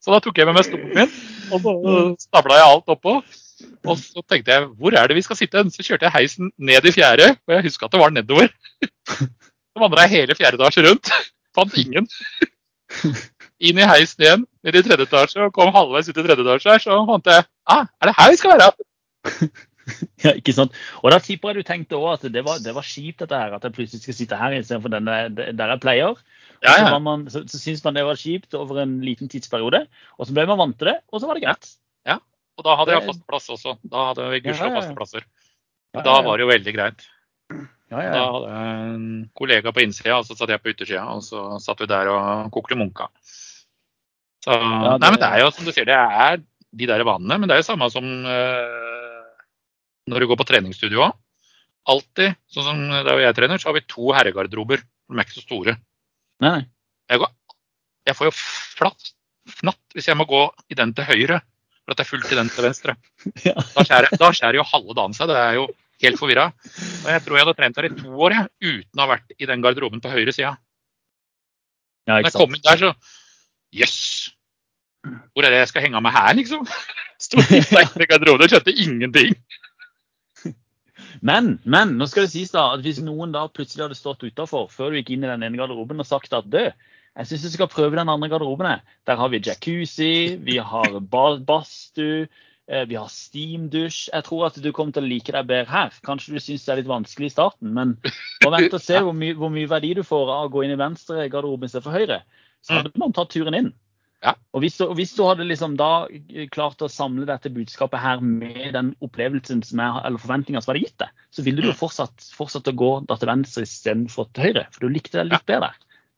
Så 0.08 0.14
da 0.14 0.22
tok 0.24 0.38
jeg 0.40 0.48
med 0.48 0.56
meg 0.56 0.64
stolen 0.64 0.92
min, 0.96 1.10
og 1.52 1.58
så 1.60 1.72
stabla 2.22 2.56
jeg 2.56 2.68
alt 2.70 2.92
oppå. 2.94 3.18
Og 3.84 3.98
så 4.00 4.22
tenkte 4.24 4.54
jeg 4.54 4.68
hvor 4.80 4.94
er 4.96 5.10
det 5.10 5.18
vi 5.18 5.24
skal 5.26 5.36
sitte? 5.36 5.60
Så 5.74 5.84
kjørte 5.84 6.06
jeg 6.06 6.14
heisen 6.14 6.48
ned 6.56 6.88
i 6.88 6.92
fjerde, 6.96 7.26
og 7.44 7.52
jeg 7.52 7.66
huska 7.66 7.84
at 7.84 7.92
det 7.92 8.00
var 8.00 8.14
nedover. 8.14 8.48
Så 9.68 9.82
vandra 9.82 10.06
jeg 10.06 10.14
hele 10.14 10.36
fjerde 10.38 10.56
etasje 10.56 10.86
rundt. 10.86 11.12
Fant 11.52 11.76
ingen. 11.76 12.08
Inn 13.60 13.82
i 13.82 13.90
heisen 13.90 14.24
igjen, 14.24 14.46
ned 14.64 14.80
i 14.80 14.82
tredje 14.86 15.04
etasje, 15.10 15.44
og 15.44 15.52
kom 15.52 15.74
halvveis 15.76 16.08
ut 16.08 16.16
i 16.16 16.24
tredje 16.24 16.46
etasje 16.46 16.72
her, 16.72 16.84
så 16.86 17.02
fant 17.12 17.28
jeg 17.28 17.44
ah, 17.68 17.84
er 18.00 18.08
det 18.08 18.16
her 18.16 18.32
vi 18.32 18.40
skal 18.40 18.56
være? 18.56 18.72
Ja, 20.20 20.34
ikke 20.36 20.52
sant. 20.52 20.74
Og 21.00 21.12
da 21.12 21.16
tipper 21.24 21.48
jeg 21.48 21.62
du 21.62 21.66
tenkte 21.68 21.96
òg 21.96 22.18
at 22.18 22.26
det 22.32 22.42
var, 22.44 22.58
det 22.60 22.74
var 22.76 22.84
kjipt 22.84 23.22
dette 23.22 23.38
her, 23.40 23.54
at 23.56 23.62
jeg 23.64 23.72
plutselig 23.72 24.02
skal 24.02 24.16
sitte 24.18 24.36
her 24.36 24.56
istedenfor 24.58 24.92
der 24.92 25.70
jeg 25.72 25.80
pleier. 25.80 26.18
Ja, 26.64 26.72
ja. 26.74 26.86
Så, 26.90 26.98
man, 27.04 27.26
så, 27.30 27.42
så 27.46 27.60
syntes 27.60 27.84
man 27.84 27.98
det 27.98 28.06
var 28.06 28.18
kjipt 28.18 28.56
over 28.58 28.80
en 28.82 28.96
liten 29.04 29.30
tidsperiode. 29.30 29.84
Og 30.18 30.28
så 30.28 30.34
ble 30.34 30.46
man 30.50 30.58
vant 30.60 30.78
til 30.80 30.90
det, 30.90 30.96
og 31.12 31.22
så 31.22 31.30
var 31.30 31.38
det 31.38 31.44
greit. 31.46 31.70
Ja, 32.08 32.18
og 32.58 32.66
da 32.66 32.74
hadde 32.80 32.96
jeg 32.96 33.06
fast 33.06 33.22
plass 33.30 33.46
også. 33.54 33.76
Da 33.86 34.08
hadde 34.10 34.26
vi 34.32 34.42
gudskjelov 34.46 34.80
faste 34.80 34.96
plasser. 34.98 35.28
Da 35.94 36.18
var 36.26 36.36
det 36.36 36.46
jo 36.46 36.50
veldig 36.50 36.74
greit. 36.74 37.06
Da 37.88 38.02
hadde 38.02 38.50
jeg 38.50 38.96
en 38.96 39.06
kollega 39.38 39.72
på 39.72 39.84
innsida, 39.84 40.18
og 40.18 40.26
så 40.26 40.36
satt 40.36 40.50
jeg 40.52 40.62
på 40.64 40.74
yttersida. 40.74 41.06
Og 41.14 41.22
så 41.24 41.44
satt 41.62 41.80
vi 41.84 41.88
der 41.90 42.10
og 42.12 42.50
kokte 42.54 42.76
munka. 42.78 43.08
Så, 44.44 44.54
det... 44.54 44.58
Nei, 44.58 45.12
men 45.12 45.20
det 45.22 45.30
er 45.30 45.44
jo 45.44 45.52
som 45.54 45.66
du 45.66 45.72
sier, 45.72 45.88
det 45.88 45.96
er 45.96 46.42
de 46.42 46.90
der 46.90 47.06
vanene. 47.06 47.38
Men 47.38 47.48
det 47.48 47.56
er 47.56 47.62
jo 47.62 47.70
samme 47.70 47.88
som 47.94 48.04
uh, 48.04 49.38
når 50.10 50.24
du 50.24 50.30
går 50.30 50.40
på 50.40 50.48
treningsstudio 50.48 51.06
òg. 51.06 51.16
Alltid, 51.88 52.36
sånn 52.52 52.66
som 52.66 52.80
der 53.06 53.22
jeg 53.22 53.36
trener, 53.38 53.60
så 53.60 53.70
har 53.70 53.78
vi 53.78 53.86
to 53.88 54.10
herregarderober. 54.12 54.82
De 54.82 55.16
er 55.16 55.24
ikke 55.24 55.38
så 55.38 55.46
store. 55.46 55.78
Nei. 56.44 56.60
Jeg 57.08 57.22
går, 57.22 57.30
jeg 58.08 58.16
får 58.18 58.28
jo 58.28 58.34
flatt, 58.36 59.12
fnatt 59.58 59.96
hvis 59.96 60.08
jeg 60.10 60.18
må 60.18 60.26
gå 60.28 60.42
i 60.68 60.76
den 60.78 60.92
til 60.96 61.08
høyre 61.08 61.40
for 61.88 61.94
at 61.94 62.00
det 62.00 62.04
er 62.04 62.10
fullt 62.10 62.32
i 62.32 62.36
den 62.36 62.50
til 62.52 62.66
venstre. 62.68 62.94
Ja. 63.48 63.54
Da 63.56 63.84
skjærer, 63.86 64.16
da 64.20 64.32
skjærer 64.36 64.58
jo 64.60 64.66
halve 64.68 64.96
dagen 64.98 65.16
seg. 65.16 65.30
Det 65.30 65.38
er 65.40 65.54
jo 65.56 65.68
helt 66.04 66.20
forvirra. 66.20 66.50
Jeg 67.08 67.22
tror 67.24 67.38
jeg 67.38 67.46
hadde 67.46 67.54
trent 67.58 67.78
her 67.80 67.88
i 67.88 67.94
to 67.96 68.12
år 68.26 68.34
jeg, 68.36 68.50
uten 68.60 69.00
å 69.00 69.04
ha 69.06 69.12
vært 69.14 69.36
i 69.38 69.48
den 69.48 69.64
garderoben 69.64 70.02
på 70.04 70.12
høyre 70.12 70.34
sida. 70.36 70.52
Ja, 72.08 72.18
Når 72.18 72.28
jeg 72.28 72.36
kom 72.36 72.56
inn 72.56 72.64
der, 72.64 72.82
så 72.82 72.92
Jøss! 73.78 73.96
Hvor 75.32 75.44
er 75.44 75.52
det 75.52 75.62
jeg 75.62 75.70
skal 75.70 75.84
henge 75.84 75.98
av 75.98 76.04
meg 76.04 76.14
her, 76.16 76.30
liksom? 76.36 76.68
Sto 77.24 77.40
i 77.40 77.60
garderoben 78.08 78.44
jeg 78.44 78.48
og 78.48 78.52
skjønte 78.52 78.74
ingenting. 78.84 79.34
Men, 81.22 81.58
men 81.64 81.96
nå 81.98 82.06
skal 82.10 82.26
det 82.26 82.32
sies 82.34 82.52
da, 82.54 82.68
at 82.76 82.82
hvis 82.84 83.00
noen 83.02 83.32
da 83.34 83.46
plutselig 83.50 83.86
hadde 83.86 83.98
stått 83.98 84.22
utafor 84.26 84.68
før 84.70 84.92
du 84.94 84.98
gikk 85.00 85.14
inn 85.16 85.24
i 85.26 85.30
den 85.30 85.42
ene 85.46 85.58
garderoben 85.58 85.98
og 86.02 86.06
sagt 86.06 86.32
at 86.36 86.46
du, 86.50 86.60
jeg 87.18 87.26
syns 87.26 87.46
du 87.48 87.50
skal 87.56 87.70
prøve 87.72 87.96
den 87.98 88.08
andre 88.12 88.28
garderoben. 88.30 88.78
Der 89.08 89.16
har 89.18 89.28
vi 89.32 89.40
jacuzzi, 89.42 90.36
vi 90.46 90.58
har 90.62 91.00
ba- 91.00 91.40
badstue, 91.42 92.28
eh, 92.68 92.84
vi 92.86 92.94
har 92.94 93.08
steamdusj. 93.10 94.10
Jeg 94.12 94.24
tror 94.28 94.46
at 94.46 94.60
du 94.62 94.70
kommer 94.72 94.92
til 94.94 95.02
å 95.02 95.10
like 95.10 95.34
deg 95.34 95.48
bedre 95.50 95.66
her. 95.72 95.96
Kanskje 96.06 96.36
du 96.36 96.40
syns 96.44 96.62
det 96.68 96.72
er 96.76 96.80
litt 96.82 96.92
vanskelig 96.92 97.32
i 97.32 97.34
starten, 97.34 97.72
men 97.74 97.96
bare 98.44 98.60
vent 98.62 98.78
og 98.78 98.84
se 98.84 99.00
hvor, 99.04 99.16
mye- 99.18 99.34
hvor 99.34 99.50
mye 99.50 99.66
verdi 99.70 99.94
du 99.98 100.04
får 100.06 100.30
av 100.36 100.46
å 100.46 100.52
gå 100.54 100.62
inn 100.68 100.76
i 100.76 100.78
venstre 100.78 101.26
garderobe 101.32 101.66
istedenfor 101.66 101.98
høyre. 101.98 102.20
Så 102.62 102.78
hadde 102.78 102.94
man 103.02 103.12
tatt 103.16 103.30
turen 103.34 103.54
inn. 103.58 103.72
Ja. 104.24 104.32
Og 104.56 104.64
hvis 104.64 104.78
du, 104.80 104.84
og 104.88 104.96
hvis 104.98 105.12
du 105.14 105.22
hadde 105.22 105.46
liksom 105.46 105.76
da 105.78 106.08
klart 106.50 106.82
å 106.82 106.90
samle 106.90 107.26
dette 107.28 107.52
budskapet 107.54 108.02
her 108.02 108.22
med 108.24 108.72
den 108.74 108.90
opplevelsen 109.04 109.60
som 109.66 109.82
er, 109.84 110.00
eller 110.08 110.22
forventninga 110.22 110.62
som 110.64 110.72
var 110.72 110.80
gitt 110.80 110.96
deg, 110.98 111.12
så 111.30 111.44
ville 111.46 111.62
du 111.62 111.70
jo 111.70 111.76
fortsatt, 111.78 112.26
fortsatt 112.34 112.70
å 112.72 112.74
gå 112.80 112.90
da 113.06 113.18
til 113.18 113.30
venstre 113.30 113.62
istedenfor 113.68 114.32
til 114.34 114.48
høyre. 114.48 114.64
For 114.74 114.86
du 114.86 114.96
likte 114.96 115.20
det 115.20 115.28
litt 115.28 115.46
bedre. 115.46 115.70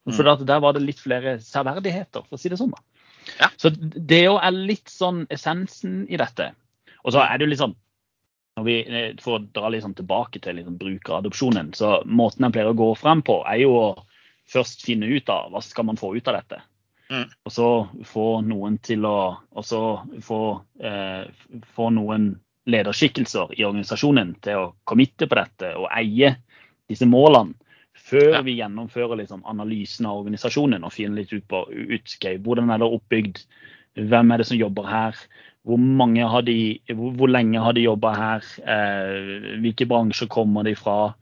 For 0.09 0.25
at 0.31 0.41
der 0.49 0.63
var 0.63 0.73
det 0.73 0.81
litt 0.81 1.01
flere 1.01 1.35
særverdigheter, 1.45 2.25
for 2.25 2.39
å 2.39 2.41
si 2.41 2.49
det 2.49 2.57
sånn. 2.57 2.73
da. 2.73 2.81
Ja. 3.37 3.51
Så 3.61 3.69
det 3.77 4.23
jo 4.23 4.39
er 4.41 4.55
litt 4.55 4.89
sånn 4.89 5.27
essensen 5.29 6.07
i 6.09 6.17
dette. 6.17 6.51
Og 7.05 7.13
så 7.13 7.21
er 7.21 7.37
det 7.37 7.45
jo 7.45 7.53
litt 7.53 7.61
sånn 7.61 7.77
når 8.59 8.65
vi, 8.67 8.73
får 9.21 9.23
For 9.23 9.43
dra 9.55 9.69
litt 9.71 9.85
sånn 9.85 9.95
tilbake 9.95 10.41
til 10.43 10.57
liksom 10.57 10.75
brukeradopsjonen, 10.81 11.69
så 11.77 12.01
måten 12.03 12.43
jeg 12.43 12.57
pleier 12.57 12.73
å 12.73 12.77
gå 12.77 12.89
frem 12.99 13.21
på, 13.23 13.37
er 13.47 13.61
jo 13.63 13.71
å 13.77 13.85
først 14.51 14.83
finne 14.83 15.07
ut 15.07 15.29
av 15.31 15.53
hva 15.53 15.61
skal 15.63 15.87
man 15.87 15.99
få 15.99 16.11
ut 16.17 16.27
av 16.27 16.35
dette. 16.41 16.59
Mm. 17.11 17.27
Og 17.45 17.51
så 17.51 17.67
få 18.07 18.27
noen 18.47 18.77
til 18.83 19.03
å 19.05 19.17
få, 20.23 20.41
eh, 20.79 21.25
få 21.75 21.89
noen 21.91 22.31
lederskikkelser 22.71 23.55
i 23.57 23.65
organisasjonen 23.67 24.35
til 24.45 24.61
å 24.61 24.69
committe 24.87 25.27
på 25.27 25.35
dette 25.35 25.73
og 25.75 25.89
eie 25.91 26.35
disse 26.89 27.07
målene. 27.09 27.57
Før 27.93 28.33
Ja. 28.33 28.41
vi 28.41 28.55
gjennomfører 28.55 29.17
liksom 29.17 29.43
analysen 29.45 30.05
av 30.05 30.23
organisasjonen 30.23 30.83
og 30.83 30.93
finner 30.93 31.17
litt 31.17 31.33
ut 31.33 31.47
på 31.47 31.67
ut, 31.69 32.15
okay, 32.17 32.37
hvordan 32.37 32.71
er 32.71 32.79
det 32.79 32.87
oppbygd, 32.87 33.43
hvem 33.95 34.31
er 34.31 34.37
det 34.37 34.47
som 34.47 34.57
jobber 34.57 34.87
her, 34.87 35.15
hvor, 35.65 35.77
mange 35.77 36.23
har 36.27 36.41
de, 36.41 36.79
hvor, 36.89 37.11
hvor 37.13 37.27
lenge 37.27 37.59
har 37.59 37.73
de 37.73 37.81
jobba 37.81 38.15
her, 38.15 38.41
eh, 38.65 39.59
hvilke 39.61 39.85
bransjer 39.85 40.27
kommer 40.27 40.63
de 40.63 40.73
fra, 40.75 41.13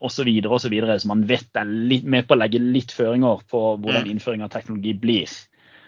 osv. 0.00 0.30
Så, 0.60 0.68
videre, 0.72 0.98
så 1.00 1.08
man 1.10 1.26
vet 1.28 1.56
er 1.56 1.68
litt 1.68 2.04
med 2.04 2.26
på 2.26 2.34
å 2.36 2.40
legge 2.40 2.60
litt 2.62 2.92
føringer 2.96 3.42
på 3.50 3.62
hvordan 3.78 4.04
Mm. 4.06 4.10
innføring 4.14 4.42
av 4.42 4.50
teknologi 4.50 4.94
blir. 4.94 5.30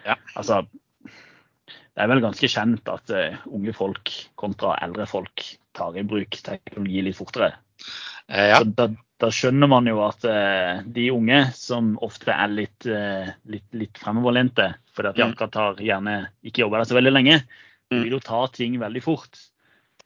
Ja. 0.06 0.16
Altså, 0.36 0.66
det 1.04 2.00
er 2.04 2.08
vel 2.08 2.20
ganske 2.24 2.48
kjent 2.48 2.88
at 2.88 3.10
uh, 3.12 3.36
unge 3.52 3.72
folk 3.76 4.10
kontra 4.36 4.76
eldre 4.82 5.06
folk 5.06 5.44
tar 5.76 5.96
i 5.96 6.04
bruk 6.08 6.30
teknologi 6.44 7.02
litt 7.04 7.16
fortere. 7.16 7.52
Eh, 8.28 8.48
ja. 8.52 8.60
Da, 8.64 8.88
da 9.20 9.28
skjønner 9.32 9.68
man 9.68 9.86
jo 9.86 10.00
at 10.06 10.24
uh, 10.24 10.82
de 10.86 11.10
unge 11.12 11.42
som 11.54 11.94
ofte 12.02 12.32
er 12.32 12.48
litt, 12.52 12.86
uh, 12.88 13.28
litt, 13.46 13.68
litt 13.76 14.00
fremoverlente, 14.00 14.74
fordi 14.96 15.08
at 15.12 15.16
de 15.16 15.24
Mm. 15.24 15.32
akkurat 15.34 15.54
har 15.60 15.74
gjerne 15.76 16.16
ikke 16.44 16.64
jobba 16.64 16.78
der 16.82 16.90
så 16.90 16.98
veldig 17.00 17.12
lenge, 17.12 17.42
Mm. 17.92 18.02
vil 18.04 18.12
jo 18.12 18.20
ta 18.24 18.46
ting 18.48 18.78
veldig 18.80 19.02
fort. 19.04 19.36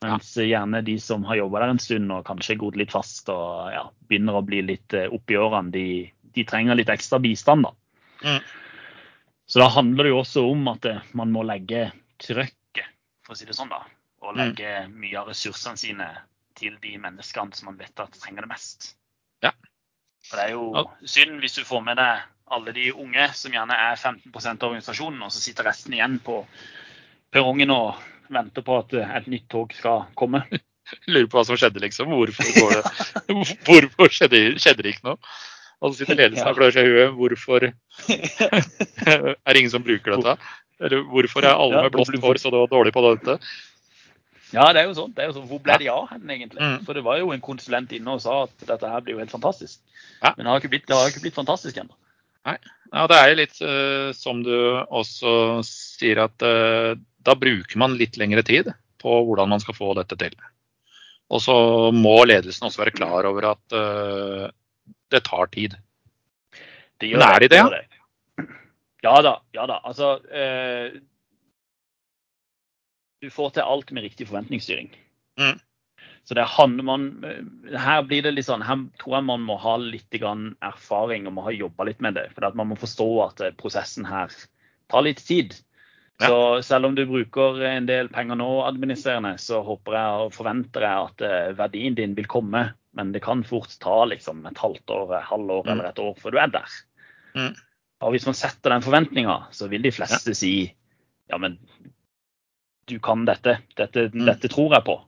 Mens 0.04 0.36
ja. 0.36 0.42
gjerne 0.44 0.82
de 0.84 0.98
som 1.00 1.24
har 1.24 1.38
jobba 1.40 1.60
der 1.62 1.72
en 1.72 1.78
stund 1.80 2.12
og 2.12 2.24
kanskje 2.28 2.58
gått 2.60 2.76
litt 2.76 2.92
fast 2.92 3.30
og 3.32 3.70
ja, 3.72 3.86
begynner 4.10 4.36
å 4.36 4.44
bli 4.44 4.60
litt 4.62 4.92
opp 5.06 5.14
oppi 5.22 5.38
årene, 5.40 5.72
de, 5.72 5.86
de 6.36 6.44
trenger 6.44 6.76
litt 6.76 6.92
ekstra 6.92 7.18
bistand. 7.22 7.64
da. 7.64 7.72
Mm. 8.26 8.42
Så 9.46 9.62
da 9.62 9.68
handler 9.72 10.04
det 10.04 10.10
jo 10.12 10.20
også 10.20 10.42
om 10.50 10.68
at 10.68 10.84
eh, 10.90 11.00
man 11.16 11.32
må 11.32 11.44
legge 11.46 11.86
trøkket, 12.20 12.88
for 13.24 13.32
å 13.32 13.38
si 13.38 13.46
det 13.48 13.56
sånn, 13.56 13.72
da. 13.72 13.84
Og 14.24 14.34
Mm. 14.34 14.38
legge 14.42 14.70
mye 14.90 15.18
av 15.20 15.28
ressursene 15.30 15.78
sine 15.78 16.06
til 16.58 16.76
de 16.82 16.96
menneskene 16.98 17.54
som 17.54 17.68
man 17.70 17.76
vet 17.78 18.00
at 18.00 18.16
trenger 18.20 18.42
det 18.42 18.50
mest. 18.50 18.96
Ja. 19.44 19.52
For 20.26 20.36
det 20.40 20.46
er 20.48 20.52
jo 20.56 20.72
Ja. 20.74 20.84
synd 21.06 21.40
hvis 21.40 21.54
du 21.54 21.64
får 21.64 21.84
med 21.84 21.96
deg 21.96 22.22
alle 22.50 22.72
de 22.72 22.90
unge 22.92 23.28
som 23.34 23.52
gjerne 23.52 23.72
er 23.72 23.96
15% 23.96 24.62
av 24.62 24.70
organisasjonen, 24.72 25.22
og 25.22 25.30
så 25.30 25.40
sitter 25.40 25.64
resten 25.64 25.92
igjen 25.94 26.18
på 26.20 26.44
perrongen 27.32 27.70
og 27.70 27.94
venter 28.32 28.64
på 28.66 28.78
at 28.80 28.94
eh, 28.96 29.12
et 29.18 29.28
nytt 29.30 29.46
tog 29.52 29.74
skal 29.76 30.06
komme. 30.18 30.42
Lurer 31.10 31.28
på 31.30 31.38
hva 31.38 31.44
som 31.48 31.58
skjedde, 31.58 31.82
liksom. 31.82 32.12
Hvorfor, 32.14 32.50
går 32.56 32.74
det, 32.76 33.36
hvorfor 33.66 34.12
skjedde, 34.12 34.42
skjedde 34.62 34.86
det 34.86 34.96
ikke 34.96 35.10
noe? 35.10 35.36
Og 35.84 35.92
så 35.92 36.00
sitter 36.00 36.16
ledelsen 36.16 36.48
og 36.48 36.56
klør 36.56 36.72
seg 36.72 36.86
i 36.88 36.92
huet. 36.94 37.16
Hvorfor 37.18 37.66
er 37.68 39.50
det 39.52 39.60
ingen 39.60 39.72
som 39.74 39.84
bruker 39.84 40.16
dette? 40.16 40.36
Eller 40.80 41.02
hvorfor 41.10 41.44
er 41.44 41.56
alle 41.56 41.82
med 41.84 41.92
blått 41.92 42.16
hår 42.22 42.40
så 42.40 42.52
dårlig 42.52 42.94
på 42.96 43.04
dette? 43.10 43.36
Ja, 44.54 44.70
det 44.72 44.80
er 44.80 44.88
jo 44.88 44.96
sånn. 44.96 45.12
Det 45.12 45.24
er 45.24 45.30
jo 45.30 45.36
sånn. 45.36 45.48
Hvor 45.50 45.60
ble 45.64 45.76
de 45.82 45.90
av 45.92 46.06
hen, 46.12 46.24
egentlig? 46.30 46.62
Mm. 46.62 46.78
For 46.86 46.96
det 46.96 47.04
var 47.04 47.18
jo 47.20 47.32
en 47.34 47.44
konsulent 47.44 47.92
inne 47.96 48.14
og 48.14 48.22
sa 48.24 48.44
at 48.46 48.66
dette 48.68 48.90
her 48.92 49.04
blir 49.04 49.16
jo 49.16 49.22
helt 49.22 49.34
fantastisk. 49.34 49.80
Ja. 50.22 50.32
Men 50.36 50.44
det 50.44 50.52
har 50.52 50.62
ikke 50.62 50.72
blitt, 50.76 50.92
har 50.92 51.10
ikke 51.10 51.24
blitt 51.26 51.36
fantastisk 51.36 51.80
ennå. 51.82 51.96
Ja, 52.46 53.06
Det 53.10 53.16
er 53.18 53.28
jo 53.32 53.38
litt 53.40 53.56
uh, 53.58 54.10
som 54.14 54.42
du 54.46 54.54
også 54.54 55.64
sier, 55.66 56.22
at 56.28 56.44
eh, 56.46 56.94
da 57.26 57.34
bruker 57.38 57.80
man 57.82 57.96
litt 57.98 58.18
lengre 58.20 58.44
tid 58.46 58.70
på 59.02 59.16
hvordan 59.26 59.50
man 59.50 59.62
skal 59.62 59.76
få 59.76 59.92
dette 59.98 60.18
til. 60.20 60.36
Og 61.26 61.42
så 61.42 61.56
må 61.94 62.20
ledelsen 62.28 62.68
også 62.68 62.84
være 62.84 62.94
klar 62.94 63.26
over 63.26 63.50
at 63.50 63.74
uh, 63.74 64.46
det 65.10 65.24
tar 65.26 65.50
tid. 65.54 65.74
Det 67.02 67.12
Men 67.12 67.26
er 67.26 67.42
de 67.42 67.50
det, 67.52 67.62
det. 67.74 68.46
Ja 69.04 69.18
da. 69.22 69.36
Ja 69.54 69.66
da. 69.68 69.80
Altså 69.84 70.16
uh, 70.22 70.94
Du 73.22 73.30
får 73.30 73.56
til 73.56 73.66
alt 73.66 73.90
med 73.92 74.06
riktig 74.06 74.28
forventningsstyring. 74.30 74.92
Mm. 75.40 75.58
Så 76.26 76.34
det 76.34 76.46
handler 76.48 76.82
man 76.82 77.02
Her 77.70 78.02
blir 78.02 78.22
det 78.24 78.32
litt 78.34 78.48
sånn 78.48 78.64
Her 78.64 78.80
tror 78.98 79.18
jeg 79.18 79.26
man 79.28 79.44
må 79.46 79.58
ha 79.60 79.76
litt 79.82 80.10
grann 80.16 80.54
erfaring 80.64 81.28
og 81.28 81.36
må 81.36 81.44
ha 81.46 81.54
jobba 81.54 81.86
litt 81.90 82.02
med 82.02 82.16
det. 82.18 82.30
For 82.34 82.48
at 82.48 82.56
man 82.58 82.70
må 82.70 82.78
forstå 82.80 83.08
at 83.26 83.42
eh, 83.44 83.54
prosessen 83.58 84.06
her 84.08 84.32
tar 84.90 85.06
litt 85.06 85.22
tid. 85.26 85.54
Ja. 86.20 86.28
Så 86.30 86.62
selv 86.64 86.86
om 86.88 86.94
du 86.96 87.02
bruker 87.06 87.58
en 87.68 87.86
del 87.86 88.08
penger 88.08 88.38
nå 88.40 88.48
administrerende, 88.64 89.34
så 89.38 89.58
håper 89.66 89.92
jeg 89.98 90.22
og 90.24 90.32
forventer 90.32 90.80
jeg 90.86 91.10
at 91.10 91.24
eh, 91.26 91.50
verdien 91.58 91.94
din 91.98 92.14
vil 92.16 92.26
komme. 92.30 92.70
Men 92.96 93.10
det 93.12 93.20
kan 93.22 93.42
fort 93.44 93.74
ta 93.82 94.04
liksom 94.08 94.46
et 94.48 94.56
halvt 94.58 94.90
år, 94.90 95.10
et 95.18 95.26
halvår 95.28 95.66
Mm. 95.66 95.72
eller 95.74 95.88
et 95.90 95.98
år 96.00 96.14
før 96.16 96.32
du 96.32 96.38
er 96.40 96.46
der. 96.54 96.76
Mm. 97.36 97.54
Og 98.00 98.10
hvis 98.14 98.24
man 98.26 98.34
setter 98.34 98.70
den 98.72 98.82
forventninga, 98.82 99.36
så 99.52 99.68
vil 99.68 99.82
de 99.84 99.92
fleste 99.92 100.32
si 100.34 100.54
ja, 101.28 101.36
men 101.38 101.58
du 102.88 102.98
kan 102.98 103.24
dette. 103.26 103.58
Dette, 103.76 104.08
Mm. 104.14 104.24
dette 104.26 104.48
tror 104.48 104.72
jeg 104.72 104.84
på. 104.84 105.00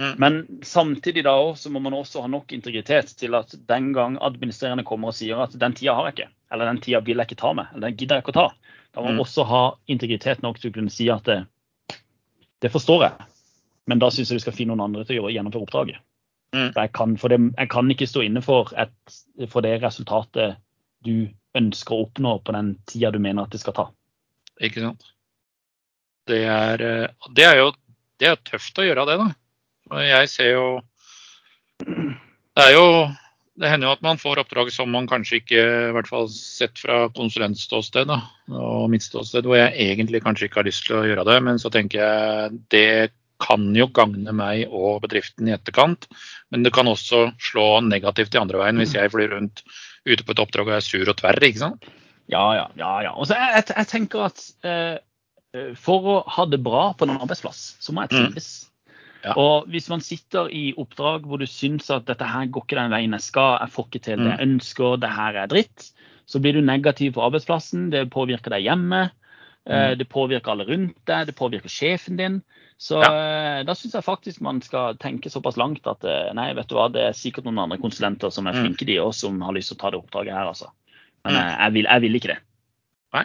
Mm. 0.00 0.14
Men 0.18 0.60
samtidig 0.62 1.24
da 1.24 1.30
også, 1.30 1.62
så 1.62 1.70
må 1.70 1.78
man 1.80 1.92
også 1.94 2.20
ha 2.22 2.26
nok 2.28 2.52
integritet 2.52 3.16
til 3.16 3.34
at 3.34 3.54
den 3.68 3.92
gang 3.92 4.18
administrerende 4.20 4.84
kommer 4.84 5.08
og 5.08 5.14
sier 5.14 5.40
at 5.42 5.52
den 5.58 5.72
tida 5.72 5.94
har 5.94 6.08
jeg 6.10 6.14
ikke, 6.18 6.28
eller 6.52 6.70
den 6.70 6.80
tida 6.82 7.00
vil 7.06 7.16
jeg 7.20 7.30
ikke 7.30 7.40
ta 7.40 7.52
med, 7.56 7.70
eller 7.72 7.88
den 7.88 7.96
gidder 7.96 8.18
jeg 8.18 8.24
ikke 8.24 8.34
å 8.34 8.38
ta, 8.40 8.74
da 8.90 9.00
må 9.00 9.06
man 9.06 9.18
Mm. 9.20 9.24
også 9.24 9.44
ha 9.46 9.62
integritet 9.86 10.42
nok 10.42 10.58
til 10.58 10.70
å 10.70 10.74
kunne 10.74 10.90
si 10.90 11.08
at 11.10 11.24
det, 11.24 11.46
det 12.60 12.72
forstår 12.72 13.04
jeg, 13.06 13.28
men 13.86 13.98
da 13.98 14.10
syns 14.10 14.30
jeg 14.30 14.40
du 14.40 14.44
skal 14.44 14.56
finne 14.56 14.74
noen 14.74 14.88
andre 14.90 15.04
til 15.04 15.18
å 15.18 15.22
gjøre, 15.22 15.34
gjennomføre 15.36 15.66
oppdraget. 15.66 16.00
Mm. 16.52 16.72
Jeg, 16.74 16.92
kan, 16.92 17.14
det, 17.14 17.38
jeg 17.56 17.68
kan 17.70 17.90
ikke 17.94 18.08
stå 18.10 18.24
inne 18.26 18.42
for, 18.42 18.72
et, 18.76 18.90
for 19.48 19.62
det 19.62 19.76
resultatet 19.84 20.56
du 21.06 21.30
ønsker 21.54 21.94
å 21.94 22.04
oppnå 22.08 22.38
på 22.44 22.52
den 22.52 22.72
tida 22.90 23.10
du 23.14 23.18
mener 23.22 23.46
at 23.46 23.54
det 23.54 23.60
skal 23.62 23.76
ta. 23.76 23.86
Ikke 24.60 24.82
sant? 24.82 25.06
Det 26.26 26.42
er, 26.44 26.82
eh, 26.82 27.28
det 27.34 27.46
er 27.46 27.56
jo 27.62 27.70
det 28.20 28.28
er 28.28 28.36
tøft 28.44 28.76
å 28.78 28.84
gjøre 28.84 29.06
det, 29.08 29.16
da. 29.22 29.30
Jeg 30.04 30.28
ser 30.28 30.50
jo 30.52 30.66
Det 31.80 32.66
er 32.66 32.74
jo 32.74 32.86
det 33.60 33.68
hender 33.68 33.90
jo 33.90 33.94
at 33.98 34.04
man 34.04 34.18
får 34.20 34.40
oppdrag 34.42 34.70
som 34.72 34.90
man 34.92 35.08
kanskje 35.10 35.40
ikke, 35.42 35.60
i 35.60 35.94
hvert 35.94 36.08
fall 36.08 36.28
sett 36.32 36.80
fra 36.80 37.02
konsulentståsted 37.16 38.08
da, 38.08 38.22
og 38.56 38.86
mitt 38.92 39.04
ståsted, 39.04 39.44
hvor 39.44 39.58
jeg 39.58 39.74
egentlig 39.90 40.22
kanskje 40.24 40.48
ikke 40.48 40.62
har 40.62 40.68
lyst 40.70 40.86
til 40.88 40.96
å 41.00 41.06
gjøre 41.08 41.26
det. 41.28 41.36
Men 41.44 41.60
så 41.60 41.72
tenker 41.72 42.00
jeg 42.00 42.60
det 42.72 42.92
kan 43.40 43.70
jo 43.76 43.86
gagne 43.96 44.32
meg 44.36 44.68
og 44.68 45.00
bedriften 45.04 45.48
i 45.48 45.54
etterkant. 45.56 46.08
Men 46.52 46.64
det 46.64 46.72
kan 46.76 46.88
også 46.88 47.30
slå 47.40 47.68
negativt 47.86 48.36
i 48.36 48.40
andre 48.40 48.60
veien 48.60 48.80
hvis 48.80 48.96
jeg 48.96 49.12
flyr 49.12 49.32
rundt 49.34 49.62
ute 50.08 50.24
på 50.24 50.34
et 50.34 50.42
oppdrag 50.42 50.68
og 50.68 50.78
er 50.78 50.84
sur 50.84 51.08
og 51.08 51.16
tverr. 51.20 51.40
ikke 51.48 51.62
sant? 51.62 51.88
Ja, 52.30 52.44
ja, 52.56 52.66
ja. 52.78 52.96
ja. 53.08 53.14
Og 53.16 53.28
så 53.28 53.36
jeg, 53.36 53.54
jeg, 53.58 53.76
jeg 53.76 53.90
tenker 53.90 54.28
at 54.28 54.44
eh, 54.64 55.72
for 55.80 56.10
å 56.12 56.18
ha 56.36 56.46
det 56.48 56.60
bra 56.64 56.90
på 56.96 57.08
en 57.08 57.16
arbeidsplass, 57.18 57.74
så 57.82 57.96
må 57.96 58.06
jeg 58.06 58.20
Mm. 58.20 58.69
Ja. 59.24 59.34
Og 59.36 59.66
hvis 59.68 59.88
man 59.92 60.00
sitter 60.00 60.48
i 60.48 60.70
oppdrag 60.80 61.26
hvor 61.28 61.38
du 61.42 61.46
syns 61.46 61.90
at 61.92 62.06
dette 62.08 62.24
her 62.24 62.46
går 62.48 62.64
ikke 62.64 62.78
den 62.78 62.92
veien 62.94 63.12
jeg 63.18 63.26
skal, 63.26 63.58
jeg 63.60 63.74
får 63.74 63.88
ikke 63.90 64.04
til 64.06 64.22
det 64.24 64.30
jeg 64.32 64.46
ønsker, 64.48 64.96
det 65.02 65.10
her 65.12 65.36
er 65.42 65.50
dritt, 65.50 65.90
så 66.30 66.40
blir 66.40 66.54
du 66.56 66.62
negativ 66.64 67.12
på 67.16 67.24
arbeidsplassen. 67.26 67.90
Det 67.92 68.06
påvirker 68.14 68.54
deg 68.56 68.64
hjemme. 68.68 69.10
Mm. 69.68 69.98
det 70.00 70.06
påvirker 70.08 70.50
alle 70.54 70.64
rundt 70.64 70.96
deg, 71.06 71.26
det 71.28 71.34
påvirker 71.36 71.68
sjefen 71.68 72.16
din. 72.16 72.38
Så 72.80 72.96
ja. 73.02 73.60
da 73.62 73.74
syns 73.76 73.92
jeg 73.92 74.06
faktisk 74.06 74.40
man 74.40 74.62
skal 74.64 74.96
tenke 74.96 75.28
såpass 75.30 75.58
langt 75.60 75.84
at 75.86 76.02
eh, 76.08 76.30
nei, 76.34 76.48
vet 76.56 76.66
du 76.70 76.78
hva, 76.78 76.86
det 76.90 77.02
er 77.10 77.12
sikkert 77.12 77.44
noen 77.44 77.60
andre 77.66 77.76
konsulenter 77.78 78.32
som 78.32 78.48
er 78.48 78.56
Mm. 78.56 78.62
flinke, 78.64 78.86
de 78.88 78.96
òg, 79.04 79.12
som 79.14 79.36
har 79.44 79.52
lyst 79.52 79.68
til 79.68 79.76
å 79.76 79.80
ta 79.82 79.90
det 79.92 80.00
oppdraget 80.00 80.32
her, 80.32 80.48
altså. 80.48 80.70
Men 81.26 81.34
Mm. 81.36 81.40
eh, 81.42 81.56
jeg, 81.60 81.72
vil, 81.76 81.84
jeg 81.92 82.00
vil 82.06 82.14
ikke 82.18 82.32
det. 82.32 82.38
Nei. 83.12 83.24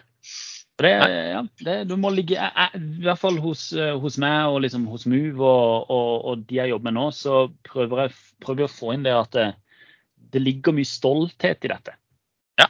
Det, 0.75 0.91
ja, 0.91 1.41
det, 1.63 1.75
du 1.87 1.95
må 1.95 2.09
ligge, 2.11 2.35
I 2.35 2.79
hvert 3.05 3.19
fall 3.21 3.37
hos, 3.39 3.69
eh, 3.71 3.93
hos 3.95 4.17
meg 4.19 4.51
og 4.51 4.59
liksom 4.65 4.87
hos 4.91 5.05
Move 5.07 5.39
og, 5.39 5.91
og, 5.93 6.25
og 6.27 6.41
de 6.49 6.57
jeg 6.59 6.73
jobber 6.73 6.89
med 6.89 6.97
nå, 6.97 7.05
så 7.15 7.45
prøver 7.63 8.05
jeg 8.05 8.17
prøver 8.43 8.67
å 8.67 8.73
få 8.73 8.91
inn 8.95 9.05
det 9.05 9.13
at 9.15 9.31
det, 9.37 9.45
det 10.35 10.43
ligger 10.43 10.75
mye 10.75 10.89
stolthet 10.89 11.63
i 11.63 11.71
dette. 11.71 11.95
Ja. 12.59 12.67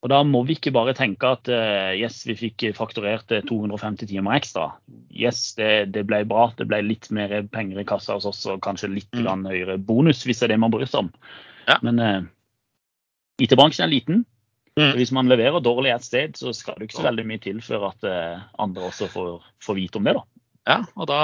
Og 0.00 0.08
da 0.08 0.22
må 0.24 0.44
vi 0.48 0.54
ikke 0.56 0.72
bare 0.72 0.94
tenke 0.96 1.28
at 1.34 1.50
uh, 1.52 1.90
yes, 1.92 2.22
vi 2.24 2.38
fikk 2.38 2.70
fakturert 2.78 3.34
eh, 3.34 3.42
250 3.44 4.08
timer 4.08 4.38
ekstra. 4.38 4.70
Yes, 5.12 5.42
det, 5.58 5.90
det 5.92 6.06
ble 6.08 6.22
bra. 6.30 6.46
Det 6.56 6.64
ble 6.70 6.80
litt 6.86 7.10
mer 7.12 7.34
penger 7.52 7.82
i 7.82 7.86
kassa 7.88 8.16
hos 8.16 8.28
oss 8.30 8.46
og 8.48 8.62
kanskje 8.64 8.94
litt 8.94 9.08
Mm. 9.20 9.44
høyere 9.50 9.76
bonus, 9.76 10.22
hvis 10.24 10.40
det 10.40 10.46
er 10.46 10.54
det 10.54 10.60
man 10.62 10.72
bryr 10.72 10.88
seg 10.88 11.02
om. 11.02 11.10
Ja. 11.66 11.76
Men 11.84 12.00
uh, 12.00 12.20
IT-bransjen 13.42 13.84
er 13.84 13.92
liten. 13.92 14.22
Mm. 14.80 14.92
Hvis 14.96 15.10
man 15.12 15.28
leverer 15.30 15.60
dårlig 15.64 15.92
et 15.94 16.06
sted, 16.06 16.36
så 16.40 16.52
skal 16.56 16.78
det 16.78 16.88
ikke 16.88 16.98
så 17.00 17.06
veldig 17.08 17.24
mye 17.28 17.42
til 17.44 17.58
før 17.64 17.88
at 17.90 18.06
eh, 18.08 18.42
andre 18.62 18.86
også 18.88 19.08
får, 19.12 19.32
får 19.64 19.76
vite 19.78 20.00
om 20.00 20.06
det. 20.08 20.14
da. 20.16 20.24
Ja, 20.68 20.76
og 21.00 21.06
da 21.08 21.20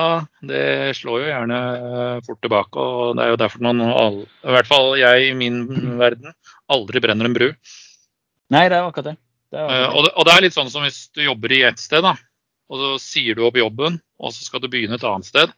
Det 0.49 0.61
slår 0.97 1.21
jo 1.23 1.29
gjerne 1.29 1.59
eh, 1.77 2.21
fort 2.27 2.41
tilbake. 2.45 2.81
og 2.83 3.17
Det 3.19 3.25
er 3.27 3.33
jo 3.35 3.41
derfor 3.43 3.65
man, 3.69 3.81
all, 3.85 4.23
i 4.45 4.55
hvert 4.57 4.71
fall 4.71 4.95
jeg 5.01 5.29
i 5.31 5.35
min 5.39 5.61
verden, 6.01 6.33
aldri 6.73 7.03
brenner 7.05 7.29
en 7.31 7.37
bru. 7.37 7.51
Nei, 8.55 8.65
det 8.71 8.79
er 8.79 8.87
akkurat 8.87 9.13
det. 9.13 9.17
det, 9.53 9.61
er 9.61 9.67
Eh, 9.67 9.85
akkurat 9.87 9.93
det. 9.93 9.93
Og 9.99 10.05
det, 10.09 10.13
og 10.17 10.27
det 10.29 10.35
er 10.37 10.47
litt 10.47 10.57
sånn 10.57 10.73
som 10.73 10.87
hvis 10.87 11.01
du 11.15 11.23
jobber 11.27 11.53
i 11.57 11.63
ett 11.69 11.79
sted, 11.83 12.03
da, 12.07 12.17
og 12.73 12.83
så 12.83 12.91
sier 13.03 13.37
du 13.39 13.45
opp 13.47 13.57
jobben, 13.61 14.01
og 14.19 14.33
så 14.35 14.45
skal 14.47 14.63
du 14.65 14.69
begynne 14.73 14.99
et 14.99 15.07
annet 15.07 15.29
sted. 15.29 15.53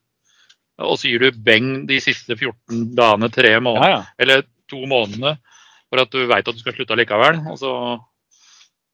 Og 0.78 0.94
så 1.00 1.08
gir 1.11 1.24
du 1.24 1.40
beng 1.42 1.87
de 1.88 1.96
siste 2.02 2.37
14 2.37 2.92
dagene, 2.98 3.30
tre 3.34 3.56
måneder, 3.58 3.88
Ja, 3.88 3.96
ja. 3.98 4.04
eller 4.22 4.44
to 4.70 4.82
månedene, 4.87 5.38
for 5.88 6.03
at 6.03 6.12
du 6.12 6.22
veit 6.29 6.46
at 6.46 6.55
du 6.55 6.62
skal 6.62 6.77
slutte 6.77 6.94
allikevel. 6.94 7.40
Og 7.53 7.59
så 7.61 7.72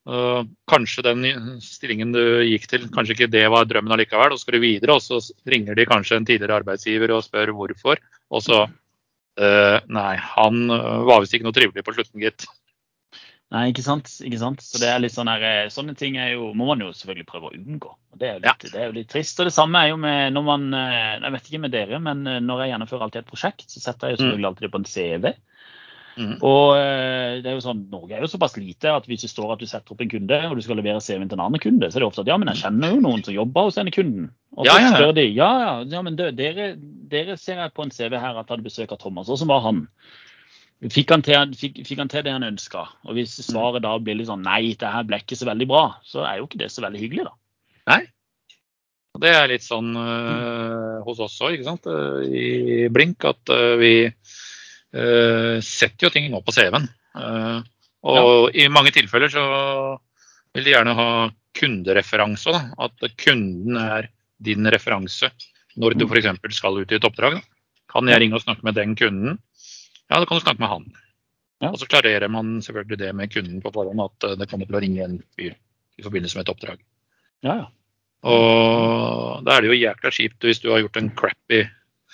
øh, 0.09 0.41
kanskje 0.71 1.07
den 1.07 1.27
stillingen 1.65 2.15
du 2.15 2.23
gikk 2.47 2.69
til, 2.71 2.89
kanskje 2.95 3.19
ikke 3.19 3.33
det 3.35 3.45
var 3.53 3.69
drømmen 3.71 3.97
allikevel. 3.97 4.35
Og 4.35 4.41
så 4.41 4.47
skal 4.47 4.59
du 4.59 4.67
videre, 4.67 4.99
og 4.99 5.05
så 5.05 5.21
ringer 5.51 5.79
de 5.79 5.89
kanskje 5.91 6.21
en 6.21 6.29
tidligere 6.29 6.63
arbeidsgiver 6.63 7.15
og 7.17 7.25
spør 7.27 7.55
hvorfor. 7.57 8.03
Og 8.31 8.45
så 8.45 8.65
øh, 8.67 9.79
Nei, 9.89 10.13
han 10.35 10.69
øh, 10.71 11.01
var 11.11 11.25
visst 11.25 11.39
ikke 11.39 11.49
noe 11.49 11.57
trivelig 11.57 11.87
på 11.87 11.97
slutten, 11.97 12.23
gitt. 12.23 12.47
Nei, 13.55 13.69
ikke 13.71 13.85
sant. 13.87 14.09
ikke 14.25 14.41
sant? 14.41 14.63
Så 14.65 14.81
det 14.83 14.89
er 14.91 15.03
litt 15.03 15.15
sånn 15.15 15.31
her, 15.31 15.43
eh, 15.47 15.71
Sånne 15.71 15.95
ting 15.99 16.17
er 16.19 16.33
jo, 16.33 16.49
må 16.59 16.67
man 16.73 16.81
jo 16.83 16.91
selvfølgelig 16.97 17.27
prøve 17.29 17.51
å 17.51 17.55
unngå. 17.55 17.93
Og 18.15 18.19
det 18.19 18.29
er, 18.29 18.39
jo 18.39 18.43
litt, 18.43 18.65
det 18.73 18.81
er 18.81 18.89
jo 18.89 18.97
litt 18.97 19.11
trist. 19.13 19.39
Og 19.39 19.49
det 19.49 19.55
samme 19.55 19.83
er 19.83 19.93
jo 19.93 19.99
med 20.01 20.35
når 20.35 20.47
man 20.49 20.65
eh, 20.75 21.19
Jeg 21.21 21.35
vet 21.37 21.51
ikke 21.51 21.63
med 21.67 21.75
dere, 21.75 22.01
men 22.03 22.25
eh, 22.31 22.41
når 22.43 22.65
jeg 22.65 22.73
gjennomfører 22.73 23.07
alltid 23.07 23.23
et 23.23 23.31
prosjekt, 23.31 23.67
så 23.71 23.83
setter 23.83 24.11
jeg 24.11 24.17
jo 24.17 24.23
selvfølgelig 24.23 24.51
alltid 24.51 24.67
det 24.67 24.73
på 24.73 24.81
en 24.81 24.89
CV. 24.91 25.29
Mm. 26.15 26.37
Og 26.47 26.77
eh, 26.79 27.41
det 27.43 27.51
er 27.51 27.57
jo 27.57 27.65
sånn, 27.65 27.85
Norge 27.91 28.15
er 28.15 28.23
jo 28.23 28.31
såpass 28.31 28.57
lite 28.59 28.93
at 28.95 29.07
hvis 29.11 29.25
det 29.27 29.31
står 29.33 29.55
at 29.55 29.63
du 29.63 29.67
setter 29.67 29.95
opp 29.95 30.03
en 30.05 30.11
kunde, 30.13 30.41
og 30.49 30.59
du 30.59 30.63
skal 30.65 30.79
levere 30.79 31.03
CV-en 31.03 31.31
til 31.31 31.39
en 31.39 31.45
annen 31.47 31.63
kunde, 31.63 31.91
så 31.91 31.99
er 31.99 32.05
det 32.05 32.09
ofte 32.09 32.25
at 32.25 32.31
ja, 32.31 32.37
men 32.41 32.51
jeg 32.53 32.63
kjenner 32.63 32.95
jo 32.95 33.01
noen 33.03 33.25
som 33.27 33.35
jobber 33.35 33.69
hos 33.69 33.79
denne 33.81 33.95
kunden. 33.95 34.29
Og 34.55 34.67
så 34.67 34.71
Ja, 34.71 34.77
ja, 34.85 34.93
spør 34.95 35.15
de 35.19 35.27
ja, 35.27 35.51
ja, 35.65 35.73
ja 35.97 36.05
men 36.07 36.19
dere, 36.19 36.69
dere 37.11 37.39
ser 37.41 37.63
jeg 37.65 37.75
på 37.75 37.87
en 37.87 37.95
CV 37.95 38.15
her 38.15 38.39
at 38.39 38.53
hadde 38.53 38.67
besøk 38.67 38.95
av 38.95 39.03
Thomas. 39.03 39.27
så 39.27 39.51
var 39.51 39.65
han? 39.67 39.89
Fikk 40.93 41.15
han, 41.15 41.23
til, 41.25 41.55
fikk, 41.57 41.79
fikk 41.87 42.03
han 42.03 42.11
til 42.13 42.27
det 42.27 42.35
han 42.35 42.47
ønska? 42.47 42.85
Og 43.09 43.17
hvis 43.17 43.39
svaret 43.47 43.83
da 43.87 43.95
blir 43.99 44.19
litt 44.19 44.29
sånn 44.29 44.45
nei, 44.45 44.75
det 44.79 44.91
her 44.91 45.07
ble 45.09 45.23
ikke 45.23 45.39
så 45.39 45.49
veldig 45.49 45.69
bra, 45.71 45.87
så 46.05 46.27
er 46.29 46.39
jo 46.39 46.49
ikke 46.49 46.61
det 46.61 46.69
så 46.75 46.85
veldig 46.85 47.01
hyggelig, 47.01 47.31
da. 47.31 47.35
Nei. 47.95 48.03
Og 49.15 49.23
det 49.23 49.31
er 49.31 49.47
litt 49.49 49.63
sånn 49.63 49.93
øh, 49.95 50.99
hos 51.07 51.21
oss 51.23 51.39
òg, 51.47 51.55
ikke 51.55 51.69
sant. 51.69 51.87
øh, 51.87 52.25
I 52.27 52.89
Blink 52.93 53.25
at 53.29 53.53
øh, 53.55 53.77
vi 53.79 53.95
setter 54.95 56.07
jo 56.07 56.13
ting 56.15 56.29
nå 56.31 56.41
på 56.45 56.55
CV-en. 56.55 56.89
Øh, 57.19 57.61
og 58.05 58.55
i 58.55 58.67
mange 58.69 58.93
tilfeller 58.95 59.33
så 59.33 59.45
vil 60.55 60.67
de 60.67 60.75
gjerne 60.75 60.95
ha 60.99 61.09
kundereferanse. 61.57 62.53
Da. 62.53 62.63
At 62.87 63.17
kunden 63.21 63.79
er 63.81 64.11
din 64.45 64.69
referanse 64.71 65.31
når 65.81 65.97
du 65.99 66.07
f.eks. 66.07 66.29
skal 66.57 66.83
ut 66.83 66.93
i 66.93 66.99
et 66.99 67.07
oppdrag. 67.09 67.39
Da. 67.39 67.79
Kan 67.95 68.11
jeg 68.11 68.21
ringe 68.23 68.39
og 68.39 68.45
snakke 68.45 68.67
med 68.67 68.77
den 68.77 68.95
kunden? 68.99 69.39
Ja, 70.11 70.19
da 70.19 70.27
kan 70.27 70.39
du 70.39 70.45
snakke 70.45 70.63
med 70.63 70.71
han. 70.71 70.91
Ja. 71.63 71.71
Og 71.71 71.79
så 71.81 71.89
klarerer 71.89 72.29
man 72.29 72.59
selvfølgelig 72.63 72.99
det 73.01 73.15
med 73.17 73.33
kunden 73.33 73.63
på 73.63 73.73
forhånd, 73.73 74.03
at 74.05 74.27
øh, 74.29 74.37
det 74.39 74.51
kommer 74.51 74.69
til 74.69 74.77
å 74.77 74.83
ringe 74.83 75.05
en 75.05 75.21
fyr 75.39 75.55
i 75.55 76.05
forbindelse 76.05 76.37
med 76.37 76.45
et 76.45 76.53
oppdrag. 76.53 76.83
Ja, 77.47 77.55
ja. 77.63 77.67
Og 78.25 79.45
da 79.45 79.55
er 79.55 79.63
det 79.63 79.71
jo 79.71 79.79
jækla 79.79 80.11
kjipt 80.17 80.45
hvis 80.45 80.61
du 80.63 80.71
har 80.73 80.81
gjort 80.81 80.97
en 80.97 81.11
crappy 81.17 81.61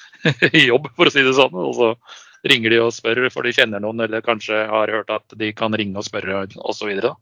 jobb, 0.71 0.90
for 0.97 1.09
å 1.09 1.12
si 1.14 1.23
det 1.25 1.35
sånn. 1.38 1.55
Og 1.55 1.75
så 1.79 1.90
ringer 2.48 2.70
de 2.70 2.79
og 2.81 2.92
spør, 2.96 3.26
for 3.33 3.42
de 3.44 3.53
kjenner 3.53 3.81
noen, 3.83 4.00
eller 4.00 4.22
kanskje 4.24 4.62
har 4.70 4.88
hørt 4.88 5.11
at 5.11 5.35
de 5.37 5.53
kan 5.53 5.72
ringe 5.76 5.96
og 6.00 6.05
spørre 6.07 6.46
osv. 6.57 6.92
Og, 7.05 7.16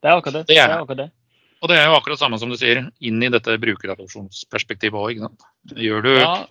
Det 0.00 0.08
er 0.08 0.16
akkurat 0.16 0.32
det. 0.32 0.46
Det 0.46 0.54
Det 0.54 0.56
er- 0.56 0.70
er 0.70 0.80
akkurat 0.80 0.96
det. 0.96 1.10
og 1.60 1.68
det 1.68 1.76
er 1.76 1.84
jo 1.84 1.96
akkurat 1.98 2.18
samme 2.18 2.38
som 2.38 2.48
du 2.48 2.56
sier, 2.56 2.90
inn 3.02 3.22
i 3.22 3.28
dette 3.28 3.58
brukeradopsjonsperspektivet 3.60 4.96
òg. 4.96 5.28
Gjør, 5.76 6.02
du- 6.02 6.16
Ja, 6.20 6.46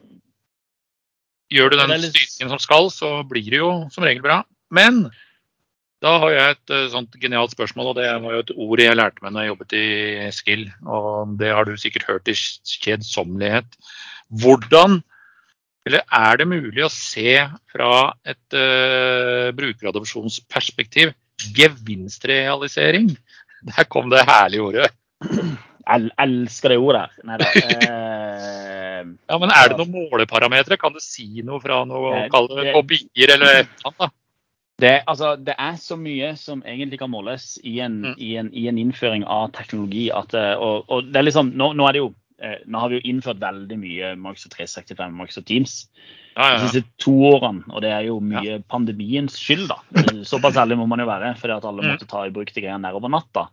gjør 1.51 1.71
du 1.71 1.77
den 1.77 1.89
er 1.91 1.97
litt- 1.97 2.13
styringen 2.13 2.49
som 2.49 2.59
skal, 2.59 2.89
så 2.91 3.27
blir 3.27 3.43
det 3.49 3.57
jo 3.57 3.89
som 3.89 4.03
regel 4.03 4.21
bra. 4.21 4.43
Men 4.69 5.09
da 5.99 6.19
har 6.19 6.29
jeg 6.29 6.51
et 6.51 6.69
eh, 6.69 6.87
sånt 6.89 7.11
genialt 7.19 7.49
spørsmål, 7.49 7.87
og 7.87 7.95
det 7.95 8.21
var 8.21 8.31
jo 8.33 8.39
et 8.39 8.51
ord 8.55 8.79
jeg 8.79 8.95
lærte 8.95 9.21
meg 9.23 9.33
når 9.33 9.41
jeg 9.41 9.57
jobbet 9.57 9.73
i 9.73 10.31
Skill. 10.31 10.71
Og 10.85 11.37
det 11.39 11.51
har 11.51 11.65
du 11.65 11.71
sikkert 11.75 12.03
hørt 12.05 12.27
i 12.27 12.33
kjedsommelighet. 12.33 13.65
Hvordan 14.31 15.03
eller 15.89 16.05
er 16.13 16.37
det 16.39 16.47
mulig 16.47 16.85
å 16.85 16.91
se 16.93 17.33
fra 17.73 17.91
et 18.29 18.55
uh, 18.55 19.49
brukeradopsjonsperspektiv 19.57 21.11
gevinstrealisering? 21.57 23.09
Der 23.67 23.87
kom 23.91 24.09
det 24.13 24.21
herlige 24.27 24.61
ordet. 24.69 24.91
jeg 25.89 26.11
elsker 26.21 26.69
det 26.75 26.77
ordet. 26.79 27.07
Nei 27.27 27.39
da. 27.41 27.49
Eh, 27.57 28.75
Ja, 29.29 29.37
men 29.39 29.49
Er 29.55 29.69
det 29.71 29.77
noen 29.79 29.93
måleparametere? 30.11 30.75
Kan 30.77 30.91
du 30.93 30.99
si 31.01 31.41
noe 31.45 31.61
fra 31.63 31.81
noe 31.87 32.25
Det- 32.25 32.31
kalle 32.33 32.65
eller 32.65 32.73
et 32.75 33.07
eller 33.23 33.69
annet? 33.85 34.13
Det, 34.79 35.03
altså, 35.07 35.33
det 35.35 35.55
er 35.59 35.75
så 35.75 35.97
mye 35.99 36.35
som 36.39 36.61
egentlig 36.63 36.99
kan 36.99 37.09
måles 37.11 37.57
i 37.63 37.79
en, 37.83 38.01
Mm. 38.01 38.15
i 38.17 38.29
en, 38.39 38.49
i 38.53 38.67
en 38.67 38.77
innføring 38.77 39.25
av 39.27 39.51
teknologi. 39.51 40.09
At, 40.11 40.33
eh, 40.33 40.55
og, 40.55 40.85
og 40.87 41.03
det 41.11 41.19
er 41.19 41.25
liksom, 41.27 41.51
nå, 41.55 41.73
nå, 41.75 41.87
er 41.87 41.91
det 41.97 41.99
jo, 42.03 42.13
nå 42.67 42.79
har 42.79 42.89
vi 42.89 42.99
jo 42.99 43.09
innført 43.11 43.39
veldig 43.41 43.77
mye 43.81 44.13
Microsoft 44.15 44.55
365 44.55 45.15
Microsoft 45.17 45.47
Teams 45.49 45.73
Ja, 46.35 46.51
ja, 46.53 46.57
de 46.61 46.67
siste 46.69 46.83
to 47.03 47.11
årene. 47.33 47.65
Og 47.73 47.81
det 47.83 47.89
er 47.91 48.05
jo 48.07 48.19
mye 48.23 48.61
pandemiens 48.71 49.35
skyld, 49.35 49.67
da. 49.67 49.79
Eh, 49.99 50.21
Såpass 50.23 50.55
ærlig 50.55 50.77
må 50.79 50.85
man 50.87 50.99
jo 51.03 51.07
være, 51.09 51.33
fordi 51.35 51.57
at 51.57 51.65
alle 51.67 51.83
Mm. 51.83 51.89
måtte 51.91 52.07
ta 52.07 52.21
i 52.25 52.29
bruk 52.31 52.53
de 52.53 52.61
greiene 52.61 52.81
der 52.87 52.95
over 52.95 53.09
natta. 53.09 53.49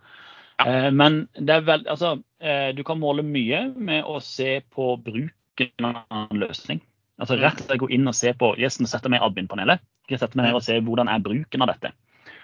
Ja. 0.60 0.66
Eh, 0.86 0.90
Men 0.90 1.28
det 1.34 1.50
er 1.50 1.60
vel, 1.66 1.84
altså, 1.88 2.22
eh, 2.40 2.72
du 2.72 2.84
kan 2.84 3.00
måle 3.00 3.24
mye 3.24 3.74
med 3.76 4.04
å 4.04 4.20
se 4.22 4.60
på 4.70 5.02
bruken 5.02 5.84
av 5.84 6.04
en 6.30 6.38
løsning. 6.38 6.80
Altså 7.18 7.40
rett 7.40 7.60
og 7.60 7.66
slett 7.66 7.80
gå 7.80 7.90
inn 7.90 8.06
og 8.06 8.14
se 8.14 8.32
på 8.34 8.56
yes, 8.58 8.78
nå 8.78 8.86
setter 8.86 9.08
jeg 9.08 9.18
meg 9.18 9.22
i 9.22 9.26
admin-panelet. 9.26 9.80
Jeg 10.08 10.18
setter 10.20 10.36
meg 10.36 10.46
ned 10.46 10.54
og 10.54 10.62
ser 10.62 10.80
hvordan 10.80 11.08
er 11.08 11.18
bruken 11.18 11.62
av 11.62 11.68
dette. 11.74 11.92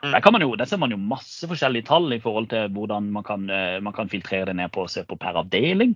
Mm. 0.03 0.11
Der, 0.13 0.21
kan 0.21 0.33
man 0.35 0.43
jo, 0.43 0.55
der 0.59 0.67
ser 0.67 0.81
man 0.83 0.91
jo 0.91 0.97
masse 0.99 1.47
forskjellige 1.47 1.87
tall 1.87 2.13
i 2.13 2.19
forhold 2.19 2.49
til 2.51 2.69
hvordan 2.75 3.11
man 3.15 3.23
kan, 3.23 3.45
eh, 3.51 3.79
man 3.81 3.93
kan 3.95 4.09
filtrere 4.11 4.47
det 4.51 4.57
ned 4.59 4.73
på 4.75 4.83
og 4.83 4.91
se 4.91 5.05
på 5.07 5.15
per 5.19 5.37
avdeling. 5.39 5.93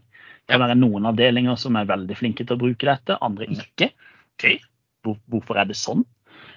Det 0.47 0.55
kan 0.55 0.61
være 0.63 0.77
noen 0.79 1.07
avdelinger 1.11 1.57
som 1.59 1.75
er 1.77 1.89
veldig 1.91 2.17
flinke 2.17 2.47
til 2.47 2.55
å 2.55 2.61
bruke 2.61 2.87
dette, 2.87 3.17
andre 3.21 3.47
ikke. 3.51 3.91
Okay. 4.39 4.59
hvor- 5.03 5.19
Hvorfor 5.29 5.57
er 5.59 5.65
det 5.67 5.77
sånn? 5.77 6.05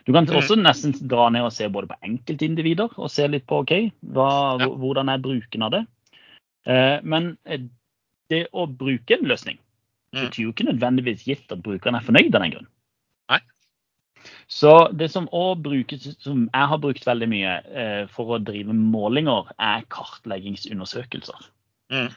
Du 0.05 0.13
kan 0.13 0.25
Mm. 0.25 0.35
også 0.35 0.55
nesten 0.61 0.93
dra 1.07 1.29
ned 1.29 1.41
og 1.41 1.51
se 1.53 1.67
både 1.69 1.87
på 1.87 1.95
enkeltindivider 2.03 2.89
og 2.99 3.09
se 3.09 3.27
litt 3.27 3.47
på 3.47 3.61
ok, 3.63 3.91
hva, 4.05 4.57
hvordan 4.77 5.09
er 5.09 5.17
bruken 5.17 5.63
av 5.63 5.71
det. 5.71 5.87
Eh, 6.67 6.99
Men 7.03 7.37
eh, 7.45 7.59
det 8.29 8.47
å 8.53 8.67
bruke 8.67 9.11
en 9.17 9.25
løsning 9.25 9.57
Mm. 10.13 10.21
betyr 10.25 10.43
jo 10.43 10.51
ikke 10.51 10.65
nødvendigvis 10.73 11.23
gitt 11.25 11.51
at 11.51 11.61
brukeren 11.63 11.95
er 11.95 12.01
fornøyd 12.01 12.33
av 12.35 12.41
den 12.41 12.51
grunn. 12.51 12.67
Så 14.49 14.73
det 14.97 15.11
som 15.13 15.27
også 15.29 15.61
brukes, 15.61 16.07
som 16.25 16.47
jeg 16.49 16.69
har 16.71 16.81
brukt 16.81 17.05
veldig 17.05 17.27
mye 17.29 17.53
eh, 17.69 18.03
for 18.09 18.33
å 18.33 18.41
drive 18.41 18.73
målinger, 18.73 19.51
er 19.61 19.85
kartleggingsundersøkelser. 19.93 21.49
Mm. 21.93 22.09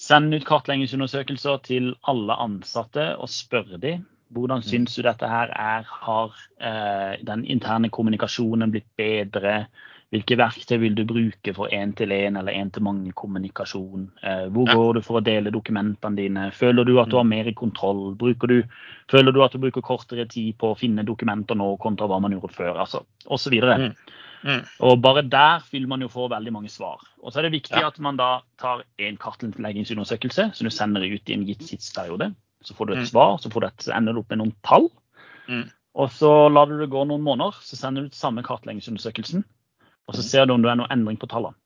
Send 0.00 0.36
ut 0.36 0.46
kartleggingsundersøkelser 0.48 1.60
til 1.68 1.90
alle 2.08 2.36
ansatte 2.40 3.10
og 3.20 3.28
spør 3.32 3.76
de 3.82 3.98
hvordan 4.34 4.64
syns 4.64 4.96
du 4.96 5.04
dette 5.06 5.28
her 5.30 5.52
er. 5.52 5.84
Har 5.86 6.32
eh, 6.58 7.20
den 7.26 7.44
interne 7.44 7.92
kommunikasjonen 7.92 8.72
blitt 8.72 8.88
bedre? 8.98 9.66
Hvilke 10.16 10.36
verktøy 10.40 10.78
vil 10.80 10.94
du 10.96 11.02
bruke 11.04 11.52
for 11.52 11.68
én-til-én 11.68 12.38
eller 12.40 12.54
én-til-mange-kommunikasjon? 12.56 14.06
Eh, 14.24 14.46
hvor 14.54 14.70
går 14.72 14.94
du 14.96 15.00
for 15.04 15.20
å 15.20 15.24
dele 15.24 15.52
dokumentene 15.52 16.16
dine? 16.16 16.46
Føler 16.56 16.88
du 16.88 16.94
at 17.02 17.10
du 17.12 17.18
har 17.18 17.26
mer 17.28 17.50
i 17.50 17.52
kontroll? 17.52 18.14
Du, 18.16 18.62
føler 19.12 19.34
du 19.34 19.42
at 19.44 19.52
du 19.52 19.60
bruker 19.60 19.84
kortere 19.84 20.24
tid 20.30 20.56
på 20.56 20.72
å 20.72 20.78
finne 20.78 21.04
dokumenter 21.04 21.58
nå 21.58 21.74
kontra 21.82 22.08
hva 22.08 22.20
man 22.22 22.32
gjorde 22.32 22.54
før? 22.56 22.80
Altså, 22.80 23.04
så 23.28 23.52
Mm. 23.52 23.92
Mm. 24.46 24.64
Og 24.80 25.00
bare 25.02 25.22
der 25.22 25.62
vil 25.72 25.88
man 25.88 26.00
jo 26.00 26.08
få 26.08 26.28
veldig 26.30 26.52
mange 26.52 26.68
svar. 26.70 27.00
Og 27.22 27.32
så 27.32 27.38
er 27.40 27.42
det 27.48 27.52
viktig 27.52 27.80
Ja. 27.80 27.88
at 27.88 27.98
man 27.98 28.16
da 28.16 28.40
tar 28.58 28.84
en 28.98 29.16
kartleggingsundersøkelse 29.16 30.54
som 30.54 30.64
du 30.64 30.70
sender 30.70 31.02
ut 31.02 31.28
i 31.28 31.32
en 31.32 31.44
gitt 31.44 31.66
tidsperiode. 31.66 32.34
Så 32.62 32.74
får 32.74 32.86
du 32.86 32.92
et 32.92 32.98
Mm. 32.98 33.06
svar, 33.06 33.38
så 33.38 33.50
får 33.50 33.60
du 33.60 33.66
et, 33.66 33.88
ender 33.96 34.12
du 34.12 34.20
opp 34.20 34.30
med 34.30 34.38
noen 34.38 34.54
tall. 34.62 34.88
Mm. 35.48 35.70
Og 35.94 36.10
så 36.10 36.52
lar 36.52 36.66
du 36.66 36.78
det 36.78 36.90
gå 36.90 37.04
noen 37.06 37.22
måneder, 37.22 37.52
så 37.60 37.76
sender 37.76 38.02
du 38.02 38.06
ut 38.06 38.14
samme 38.14 38.42
kartleggingsundersøkelsen. 38.42 39.44
Og 40.06 40.14
så 40.14 40.22
ser 40.22 40.46
du 40.46 40.54
om 40.54 40.62
det 40.62 40.70
er 40.70 40.78
noen 40.80 40.92
endring 40.94 41.18
på 41.18 41.28
tallene. 41.30 41.56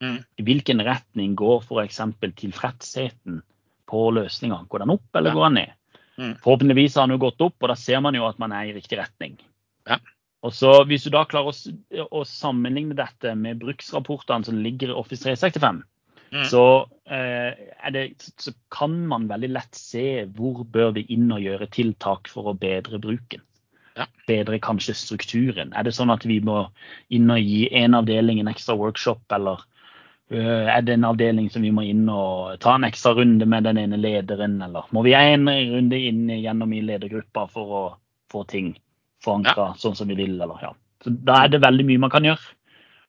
Mm. 0.00 0.18
I 0.38 0.44
hvilken 0.46 0.80
retning 0.86 1.34
går 1.36 1.64
f.eks. 1.66 1.98
tilfredsheten 2.40 3.42
på 3.90 4.04
løsninga? 4.16 4.62
Går 4.70 4.84
den 4.84 4.94
opp, 4.96 5.08
eller 5.14 5.30
Ja. 5.30 5.34
går 5.34 5.44
den 5.48 5.54
ned? 5.54 5.72
Mm. 6.20 6.34
Forhåpentligvis 6.44 6.94
har 6.96 7.06
den 7.08 7.18
jo 7.18 7.24
gått 7.30 7.40
opp, 7.40 7.56
og 7.62 7.68
da 7.68 7.74
ser 7.74 8.00
man 8.00 8.14
jo 8.14 8.26
at 8.26 8.38
man 8.38 8.52
er 8.52 8.70
i 8.70 8.72
riktig 8.76 8.98
retning. 8.98 9.38
Ja. 9.88 9.98
Og 10.42 10.52
så 10.52 10.84
Hvis 10.86 11.04
du 11.04 11.10
da 11.10 11.24
klarer 11.24 11.52
å, 11.52 12.06
å 12.10 12.24
sammenligne 12.24 12.94
dette 12.96 13.34
med 13.36 13.58
bruksrapportene 13.60 14.44
som 14.44 14.62
ligger 14.62 14.88
i 14.88 14.96
Office 14.96 15.24
365, 15.24 15.82
Mm. 16.30 16.44
så, 16.46 16.86
eh, 17.10 17.90
det, 17.90 18.14
så 18.38 18.52
kan 18.70 18.92
man 19.08 19.26
veldig 19.26 19.48
lett 19.50 19.74
se 19.74 20.24
hvor 20.26 20.62
bør 20.64 20.92
vi 20.94 21.02
inn 21.10 21.26
og 21.32 21.40
gjøre 21.42 21.66
tiltak 21.68 22.28
for 22.28 22.44
å 22.44 22.54
bedre 22.58 23.00
bruken. 23.02 23.40
Ja. 24.00 24.06
Bedre 24.30 24.60
kanskje 24.62 24.96
strukturen. 24.96 25.74
Er 25.76 25.84
det 25.86 25.94
sånn 25.96 26.12
at 26.12 26.24
vi 26.28 26.40
må 26.44 26.62
inn 27.12 27.30
og 27.32 27.40
gi 27.44 27.66
en 27.82 27.98
avdeling 27.98 28.40
en 28.40 28.50
ekstra 28.52 28.76
workshop, 28.80 29.22
eller 29.36 29.60
uh, 30.32 30.66
er 30.72 30.84
det 30.86 30.96
en 30.96 31.08
avdeling 31.10 31.50
som 31.52 31.66
vi 31.66 31.72
må 31.74 31.84
inn 31.88 32.06
og 32.08 32.56
ta 32.64 32.78
en 32.78 32.86
ekstra 32.88 33.12
runde 33.18 33.48
med 33.48 33.68
den 33.68 33.80
ene 33.82 34.00
lederen, 34.00 34.60
eller 34.64 34.88
må 34.96 35.04
vi 35.06 35.16
en 35.18 35.48
runde 35.48 35.98
inn 35.98 36.24
gjennom 36.32 36.72
i 36.72 36.84
ledergruppa 36.86 37.44
for 37.52 37.76
å 37.80 37.84
få 38.30 38.46
ting 38.48 38.72
forankra 39.24 39.74
sånn 39.78 39.98
som 39.98 40.08
vi 40.08 40.16
vil, 40.18 40.38
eller 40.40 40.64
ja. 40.64 40.72
Så 41.04 41.12
da 41.24 41.44
er 41.44 41.52
det 41.52 41.62
veldig 41.64 41.86
mye 41.88 42.02
man 42.02 42.12
kan 42.12 42.26
gjøre. 42.26 42.56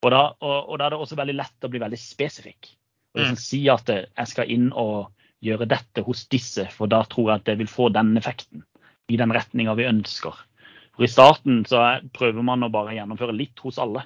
Og 0.02 0.14
da, 0.14 0.22
og, 0.42 0.70
og 0.72 0.78
da 0.80 0.86
er 0.86 0.94
det 0.94 1.02
også 1.04 1.18
veldig 1.20 1.36
lett 1.38 1.68
å 1.68 1.70
bli 1.72 1.82
veldig 1.82 2.00
spesifikk. 2.00 2.72
Og 3.14 3.22
liksom 3.22 3.40
si 3.40 3.60
at 3.70 3.90
eh, 3.92 4.08
jeg 4.18 4.32
skal 4.32 4.54
inn 4.54 4.70
og 4.72 5.12
gjøre 5.46 5.68
dette 5.70 6.04
hos 6.06 6.24
disse, 6.32 6.68
for 6.74 6.90
da 6.90 7.02
tror 7.10 7.30
jeg 7.32 7.42
at 7.42 7.50
det 7.50 7.58
vil 7.60 7.70
få 7.70 7.90
den 7.94 8.16
effekten. 8.20 8.64
I 9.12 9.20
den 9.20 9.34
retninga 9.36 9.76
vi 9.76 9.90
ønsker. 9.90 10.38
For 10.96 11.06
I 11.08 11.12
starten 11.12 11.62
så 11.70 11.80
er, 11.86 12.04
prøver 12.16 12.44
man 12.46 12.66
å 12.68 12.72
bare 12.74 12.96
gjennomføre 12.98 13.36
litt 13.36 13.60
hos 13.64 13.80
alle. 13.82 14.04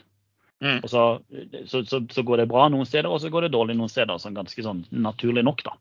Mm. 0.63 0.79
Og 0.79 0.89
så, 0.89 1.05
så, 1.67 1.81
så, 1.85 1.99
så 2.11 2.23
går 2.25 2.41
det 2.41 2.49
bra 2.51 2.67
noen 2.71 2.87
steder, 2.87 3.09
og 3.11 3.19
så 3.21 3.31
går 3.33 3.47
det 3.47 3.55
dårlig 3.55 3.75
noen 3.77 3.91
steder. 3.91 4.19
Sånn 4.21 4.37
ganske 4.37 4.65
sånn 4.65 4.85
naturlig 4.93 5.43
nok, 5.45 5.65
da. 5.65 5.75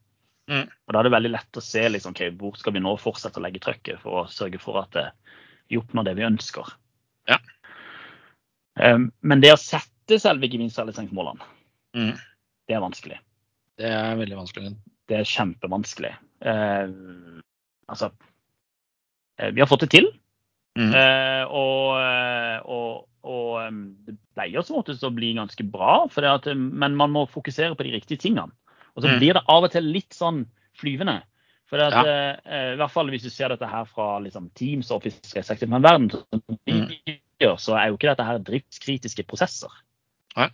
Mm. 0.50 0.64
Og 0.68 0.92
da 0.92 1.00
er 1.00 1.06
det 1.06 1.14
veldig 1.14 1.32
lett 1.32 1.58
å 1.60 1.64
se 1.64 1.84
liksom, 1.88 2.16
okay, 2.16 2.32
hvor 2.36 2.56
skal 2.60 2.74
vi 2.76 2.82
nå 2.84 2.96
fortsette 3.00 3.40
å 3.40 3.44
legge 3.44 3.62
trøkket 3.64 4.02
for 4.02 4.24
å 4.24 4.30
sørge 4.32 4.60
for 4.60 4.82
at 4.82 4.98
eh, 5.00 5.12
vi 5.72 5.78
oppnår 5.80 6.08
det 6.08 6.16
vi 6.18 6.26
ønsker. 6.26 6.74
Ja. 7.30 7.38
Um, 8.74 9.08
men 9.22 9.40
det 9.40 9.54
å 9.54 9.60
sette 9.60 10.18
selve 10.20 10.50
gevinstrealiseringsmålene, 10.50 11.52
Mm. 11.94 12.16
det 12.66 12.74
er 12.74 12.80
vanskelig. 12.82 13.20
Det 13.78 13.86
er 13.86 14.16
veldig 14.18 14.36
vanskelig. 14.40 14.72
Det 15.06 15.16
er 15.20 15.28
kjempevanskelig. 15.30 16.10
Uh, 16.44 17.38
altså 17.86 18.08
eh, 19.38 19.52
Vi 19.54 19.62
har 19.62 19.70
fått 19.70 19.86
det 19.86 19.92
til. 19.94 20.08
Mm. 20.74 20.90
Eh, 20.90 21.44
og 21.54 22.00
eh, 22.00 22.58
og, 22.64 23.04
og 23.24 23.76
det 24.06 24.16
pleier 24.34 24.64
som 24.66 24.80
oftest 24.80 25.04
å 25.06 25.12
bli 25.14 25.34
ganske 25.36 25.64
bra, 25.70 26.04
at, 26.10 26.48
men 26.56 26.96
man 26.98 27.12
må 27.14 27.26
fokusere 27.30 27.76
på 27.78 27.86
de 27.86 27.94
riktige 27.94 28.18
tingene. 28.20 28.50
Og 28.96 29.02
så 29.02 29.08
Mm. 29.10 29.18
blir 29.18 29.34
det 29.34 29.42
av 29.48 29.64
og 29.64 29.70
til 29.72 29.82
litt 29.84 30.14
sånn 30.14 30.44
flyvende. 30.78 31.22
For 31.66 31.78
at, 31.78 31.92
Ja. 31.92 32.02
eh, 32.04 32.36
eh, 32.44 32.72
I 32.74 32.76
hvert 32.76 32.90
fall 32.90 33.08
hvis 33.10 33.22
du 33.22 33.30
ser 33.30 33.48
dette 33.48 33.66
her 33.66 33.84
fra 33.86 34.18
liksom, 34.20 34.50
Teams 34.54 34.90
og 34.90 34.98
Office 35.00 35.20
365-verden, 35.22 36.10
Mm. 36.66 36.88
så 37.58 37.74
er 37.78 37.88
jo 37.88 37.96
ikke 37.96 38.10
dette 38.14 38.24
her 38.26 38.38
driftskritiske 38.38 39.26
prosesser. 39.26 39.70
Ja. 40.36 40.48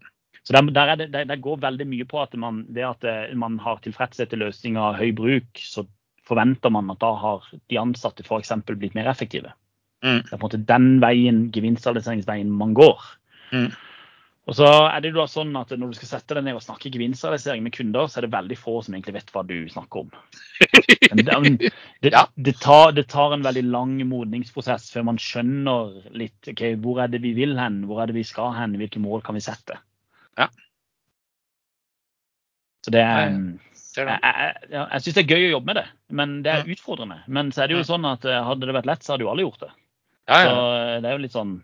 Så 0.45 0.53
der, 0.53 0.63
der, 0.73 0.89
er 0.89 0.97
det, 0.97 1.13
der, 1.13 1.25
der 1.25 1.37
går 1.37 1.59
veldig 1.61 1.87
mye 1.87 2.05
på 2.09 2.23
at 2.23 2.33
man, 2.35 2.65
det 2.73 2.85
at 2.85 3.05
eh, 3.05 3.35
man 3.35 3.59
har 3.59 3.77
tilfredshet 3.81 4.31
til 4.31 4.39
løsninger, 4.41 4.97
høy 4.97 5.13
bruk, 5.13 5.49
så 5.55 5.87
forventer 6.25 6.71
man 6.71 6.91
at 6.91 7.01
da 7.01 7.15
har 7.15 7.45
de 7.69 7.77
ansatte 7.79 8.25
f.eks. 8.25 8.53
blitt 8.67 8.95
mer 8.95 9.09
effektive. 9.11 9.53
Mm. 10.05 10.23
Det 10.25 10.33
er 10.33 10.37
på 10.37 10.41
en 10.41 10.47
måte 10.49 10.65
den 10.71 10.91
veien, 11.03 11.47
gevinstrealiseringsveien 11.55 12.51
man 12.53 12.75
går. 12.77 13.07
Mm. 13.53 13.71
Og 14.49 14.57
så 14.57 14.67
er 14.67 15.03
det 15.03 15.13
jo 15.13 15.21
da 15.21 15.27
sånn 15.31 15.51
at 15.59 15.73
Når 15.77 15.91
du 15.93 15.97
skal 15.99 16.09
sette 16.15 16.37
deg 16.37 16.47
ned 16.47 16.57
og 16.59 16.65
snakke 16.65 16.91
gevinstrealisering 16.91 17.63
med 17.63 17.75
kunder, 17.77 18.09
så 18.11 18.19
er 18.19 18.27
det 18.27 18.33
veldig 18.35 18.57
få 18.59 18.81
som 18.83 18.97
egentlig 18.97 19.19
vet 19.19 19.31
hva 19.35 19.45
du 19.47 19.55
snakker 19.71 20.07
om. 20.07 20.09
Men 21.15 21.59
det, 21.61 21.71
det, 22.03 22.13
det, 22.35 22.57
tar, 22.63 22.95
det 22.97 23.07
tar 23.13 23.37
en 23.37 23.47
veldig 23.47 23.67
lang 23.69 23.95
modningsprosess 24.11 24.89
før 24.95 25.07
man 25.13 25.21
skjønner 25.23 25.93
litt 26.17 26.51
ok, 26.51 26.65
hvor 26.83 27.03
er 27.05 27.13
det 27.13 27.23
vi 27.23 27.35
vil 27.37 27.55
hen, 27.61 27.85
hvor 27.87 28.03
er 28.03 28.11
det 28.11 28.19
vi 28.19 28.27
skal 28.27 28.57
hen, 28.57 28.79
hvilke 28.81 29.03
mål 29.03 29.23
kan 29.27 29.39
vi 29.39 29.45
sette. 29.45 29.79
Ja. 30.41 30.49
Så 32.87 32.95
det 32.97 33.05
er 33.05 33.35
Nei, 34.01 34.15
jeg, 34.23 34.51
jeg, 34.71 34.83
jeg 34.87 35.03
syns 35.03 35.17
det 35.17 35.23
er 35.23 35.33
gøy 35.35 35.45
å 35.49 35.55
jobbe 35.57 35.67
med 35.67 35.77
det, 35.81 35.87
men 36.15 36.35
det 36.47 36.51
er 36.53 36.69
utfordrende. 36.71 37.17
Men 37.27 37.51
så 37.53 37.65
er 37.65 37.71
det 37.71 37.75
jo 37.75 37.87
sånn 37.89 38.07
at 38.07 38.23
eh, 38.25 38.43
hadde 38.47 38.69
det 38.69 38.77
vært 38.77 38.87
lett, 38.87 39.03
så 39.03 39.13
hadde 39.13 39.27
jo 39.27 39.31
alle 39.33 39.43
gjort 39.43 39.65
det. 39.65 39.71
Ja, 40.31 40.37
Så 40.39 40.47
ja. 40.47 40.55
Så 40.55 41.03
det 41.03 41.11
er 41.11 41.17
jo 41.17 41.23
litt 41.27 41.35
sånn 41.35 41.57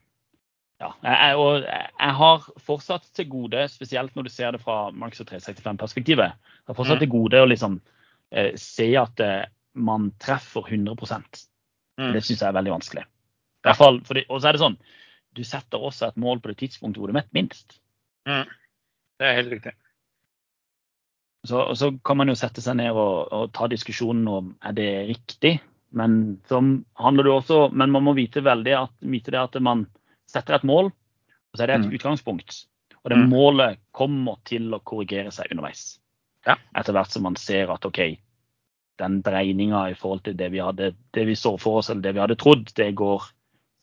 Ja. 0.83 0.91
Jeg, 1.01 1.37
og 1.41 1.63
jeg 1.65 2.15
har 2.19 2.43
fortsatt 2.61 3.07
til 3.17 3.29
gode, 3.33 3.63
spesielt 3.73 4.13
når 4.17 4.27
du 4.27 4.29
ser 4.35 4.53
det 4.53 4.61
fra 4.61 4.91
Microsoft 4.93 5.31
365-perspektivet, 5.33 6.35
jeg 6.35 6.69
har 6.69 6.77
fortsatt 6.77 6.99
Mm. 6.99 7.05
til 7.07 7.09
gode 7.15 7.41
å 7.41 7.49
liksom 7.49 7.79
eh, 8.33 8.51
se 8.61 8.91
at 9.01 9.21
eh, 9.25 9.47
man 9.75 10.11
treffer 10.21 10.67
100 10.69 10.97
Mm. 11.97 12.13
Det 12.13 12.21
syns 12.27 12.43
jeg 12.43 12.49
er 12.51 12.53
veldig 12.53 12.75
vanskelig. 12.75 13.03
I 13.07 13.65
hvert 13.65 13.79
fall, 13.79 14.01
fordi, 14.05 14.27
og 14.29 14.43
så 14.43 14.49
er 14.49 14.53
det 14.53 14.61
sånn, 14.61 14.77
du 15.33 15.43
setter 15.45 15.81
også 15.81 16.09
et 16.11 16.19
mål 16.21 16.43
på 16.45 16.49
det 16.53 16.59
tidspunktet 16.61 17.01
hvor 17.01 17.09
du 17.09 17.17
vet 17.17 17.33
minst. 17.33 17.79
Mm. 18.29 18.45
Det 19.17 19.27
er 19.27 19.37
helt 19.39 19.53
riktig. 19.55 19.73
Så, 21.47 21.63
og 21.63 21.77
så 21.79 21.89
kan 22.05 22.19
man 22.21 22.29
jo 22.29 22.35
sette 22.37 22.61
seg 22.61 22.77
ned 22.77 22.91
og, 22.93 23.33
og 23.33 23.53
ta 23.57 23.69
diskusjonen 23.71 24.29
om 24.29 24.53
er 24.61 24.77
det 24.77 24.91
riktig. 25.09 25.55
Men 25.97 26.13
også, 26.51 27.73
men 27.73 27.91
man 27.91 28.05
må 28.05 28.13
vite 28.17 28.43
veldig 28.45 28.75
at, 28.83 28.93
vite 29.01 29.33
det 29.33 29.41
at 29.41 29.63
man 29.63 29.87
setter 30.29 30.59
et 30.59 30.67
mål, 30.69 30.91
og 30.93 31.57
så 31.57 31.63
er 31.65 31.67
det 31.71 31.77
et 31.81 31.87
Mm. 31.87 31.95
utgangspunkt. 31.97 32.67
Og 33.05 33.11
det 33.11 33.19
Mm. 33.19 33.31
målet 33.31 33.79
kommer 33.93 34.37
til 34.45 34.69
å 34.75 34.83
korrigere 34.83 35.33
seg 35.33 35.47
underveis. 35.51 35.99
Ja. 36.47 36.57
Etter 36.77 36.93
hvert 36.93 37.11
som 37.11 37.23
man 37.23 37.37
ser 37.37 37.71
at 37.73 37.85
OK, 37.87 38.19
den 38.99 39.23
dreininga 39.23 39.91
i 39.91 39.95
forhold 39.95 40.23
til 40.25 40.35
det 40.37 40.51
vi, 40.53 40.59
hadde, 40.59 40.95
det 41.13 41.27
vi 41.27 41.35
så 41.35 41.59
for 41.61 41.79
oss, 41.79 41.91
eller 41.91 42.03
det 42.03 42.15
vi 42.15 42.21
hadde 42.21 42.37
trodd, 42.37 42.75
det 42.75 42.95
går 42.95 43.23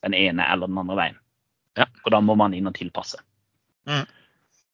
den 0.04 0.14
ene 0.14 0.46
eller 0.52 0.68
den 0.68 0.78
andre 0.78 0.96
veien. 0.96 1.18
Ja. 1.78 1.86
Og 2.06 2.12
da 2.12 2.20
må 2.22 2.36
man 2.38 2.54
inn 2.54 2.68
og 2.68 2.74
tilpasse. 2.76 3.18
Mm. 3.88 4.06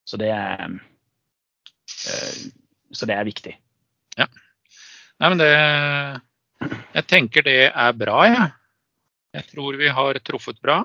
Så 0.05 0.17
det 0.17 0.29
er 0.29 0.79
eh, 2.07 2.51
Så 2.91 3.05
det 3.05 3.15
er 3.15 3.23
viktig. 3.23 3.55
Nei, 4.17 5.29
men 5.29 5.37
det 5.37 6.21
Jeg 6.59 7.05
tenker 7.07 7.45
det 7.45 7.59
er 7.69 7.97
bra, 7.97 8.19
jeg. 8.27 8.49
Jeg 9.37 9.47
tror 9.53 9.77
vi 9.79 9.89
har 9.93 10.19
truffet 10.25 10.59
bra. 10.63 10.81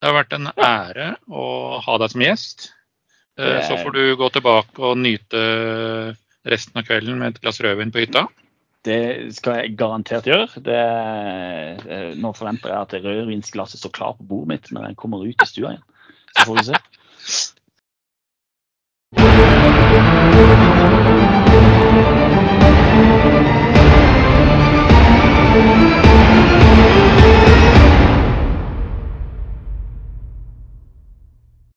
Det 0.00 0.08
har 0.08 0.16
vært 0.16 0.36
en 0.36 0.48
ære 0.56 1.08
å 1.28 1.44
ha 1.84 1.96
deg 2.00 2.12
som 2.14 2.24
gjest. 2.24 2.70
Så 3.40 3.76
får 3.80 3.94
du 3.94 4.02
gå 4.20 4.28
tilbake 4.32 4.84
og 4.84 4.98
nyte 5.00 5.40
resten 6.48 6.80
av 6.80 6.86
kvelden 6.88 7.20
med 7.20 7.34
et 7.34 7.42
glass 7.44 7.60
rødvin 7.62 7.92
på 7.92 8.02
hytta. 8.02 8.26
Det 8.84 9.28
skal 9.36 9.58
jeg 9.60 9.76
garantert 9.76 10.28
gjøre. 10.28 10.62
Det, 10.64 10.80
nå 12.16 12.32
forventer 12.36 12.72
jeg 12.72 12.80
at 12.80 12.96
rødvinsglasset 13.04 13.82
står 13.82 13.92
klar 13.96 14.16
på 14.16 14.24
bordet 14.30 14.54
mitt 14.54 14.70
når 14.72 14.88
jeg 14.88 15.00
kommer 15.02 15.26
ut 15.26 15.44
i 15.44 15.48
stua 15.48 15.74
igjen. 15.74 15.84
Så 16.32 16.46
får 16.48 16.58
vi 16.58 16.66
se. 16.70 16.80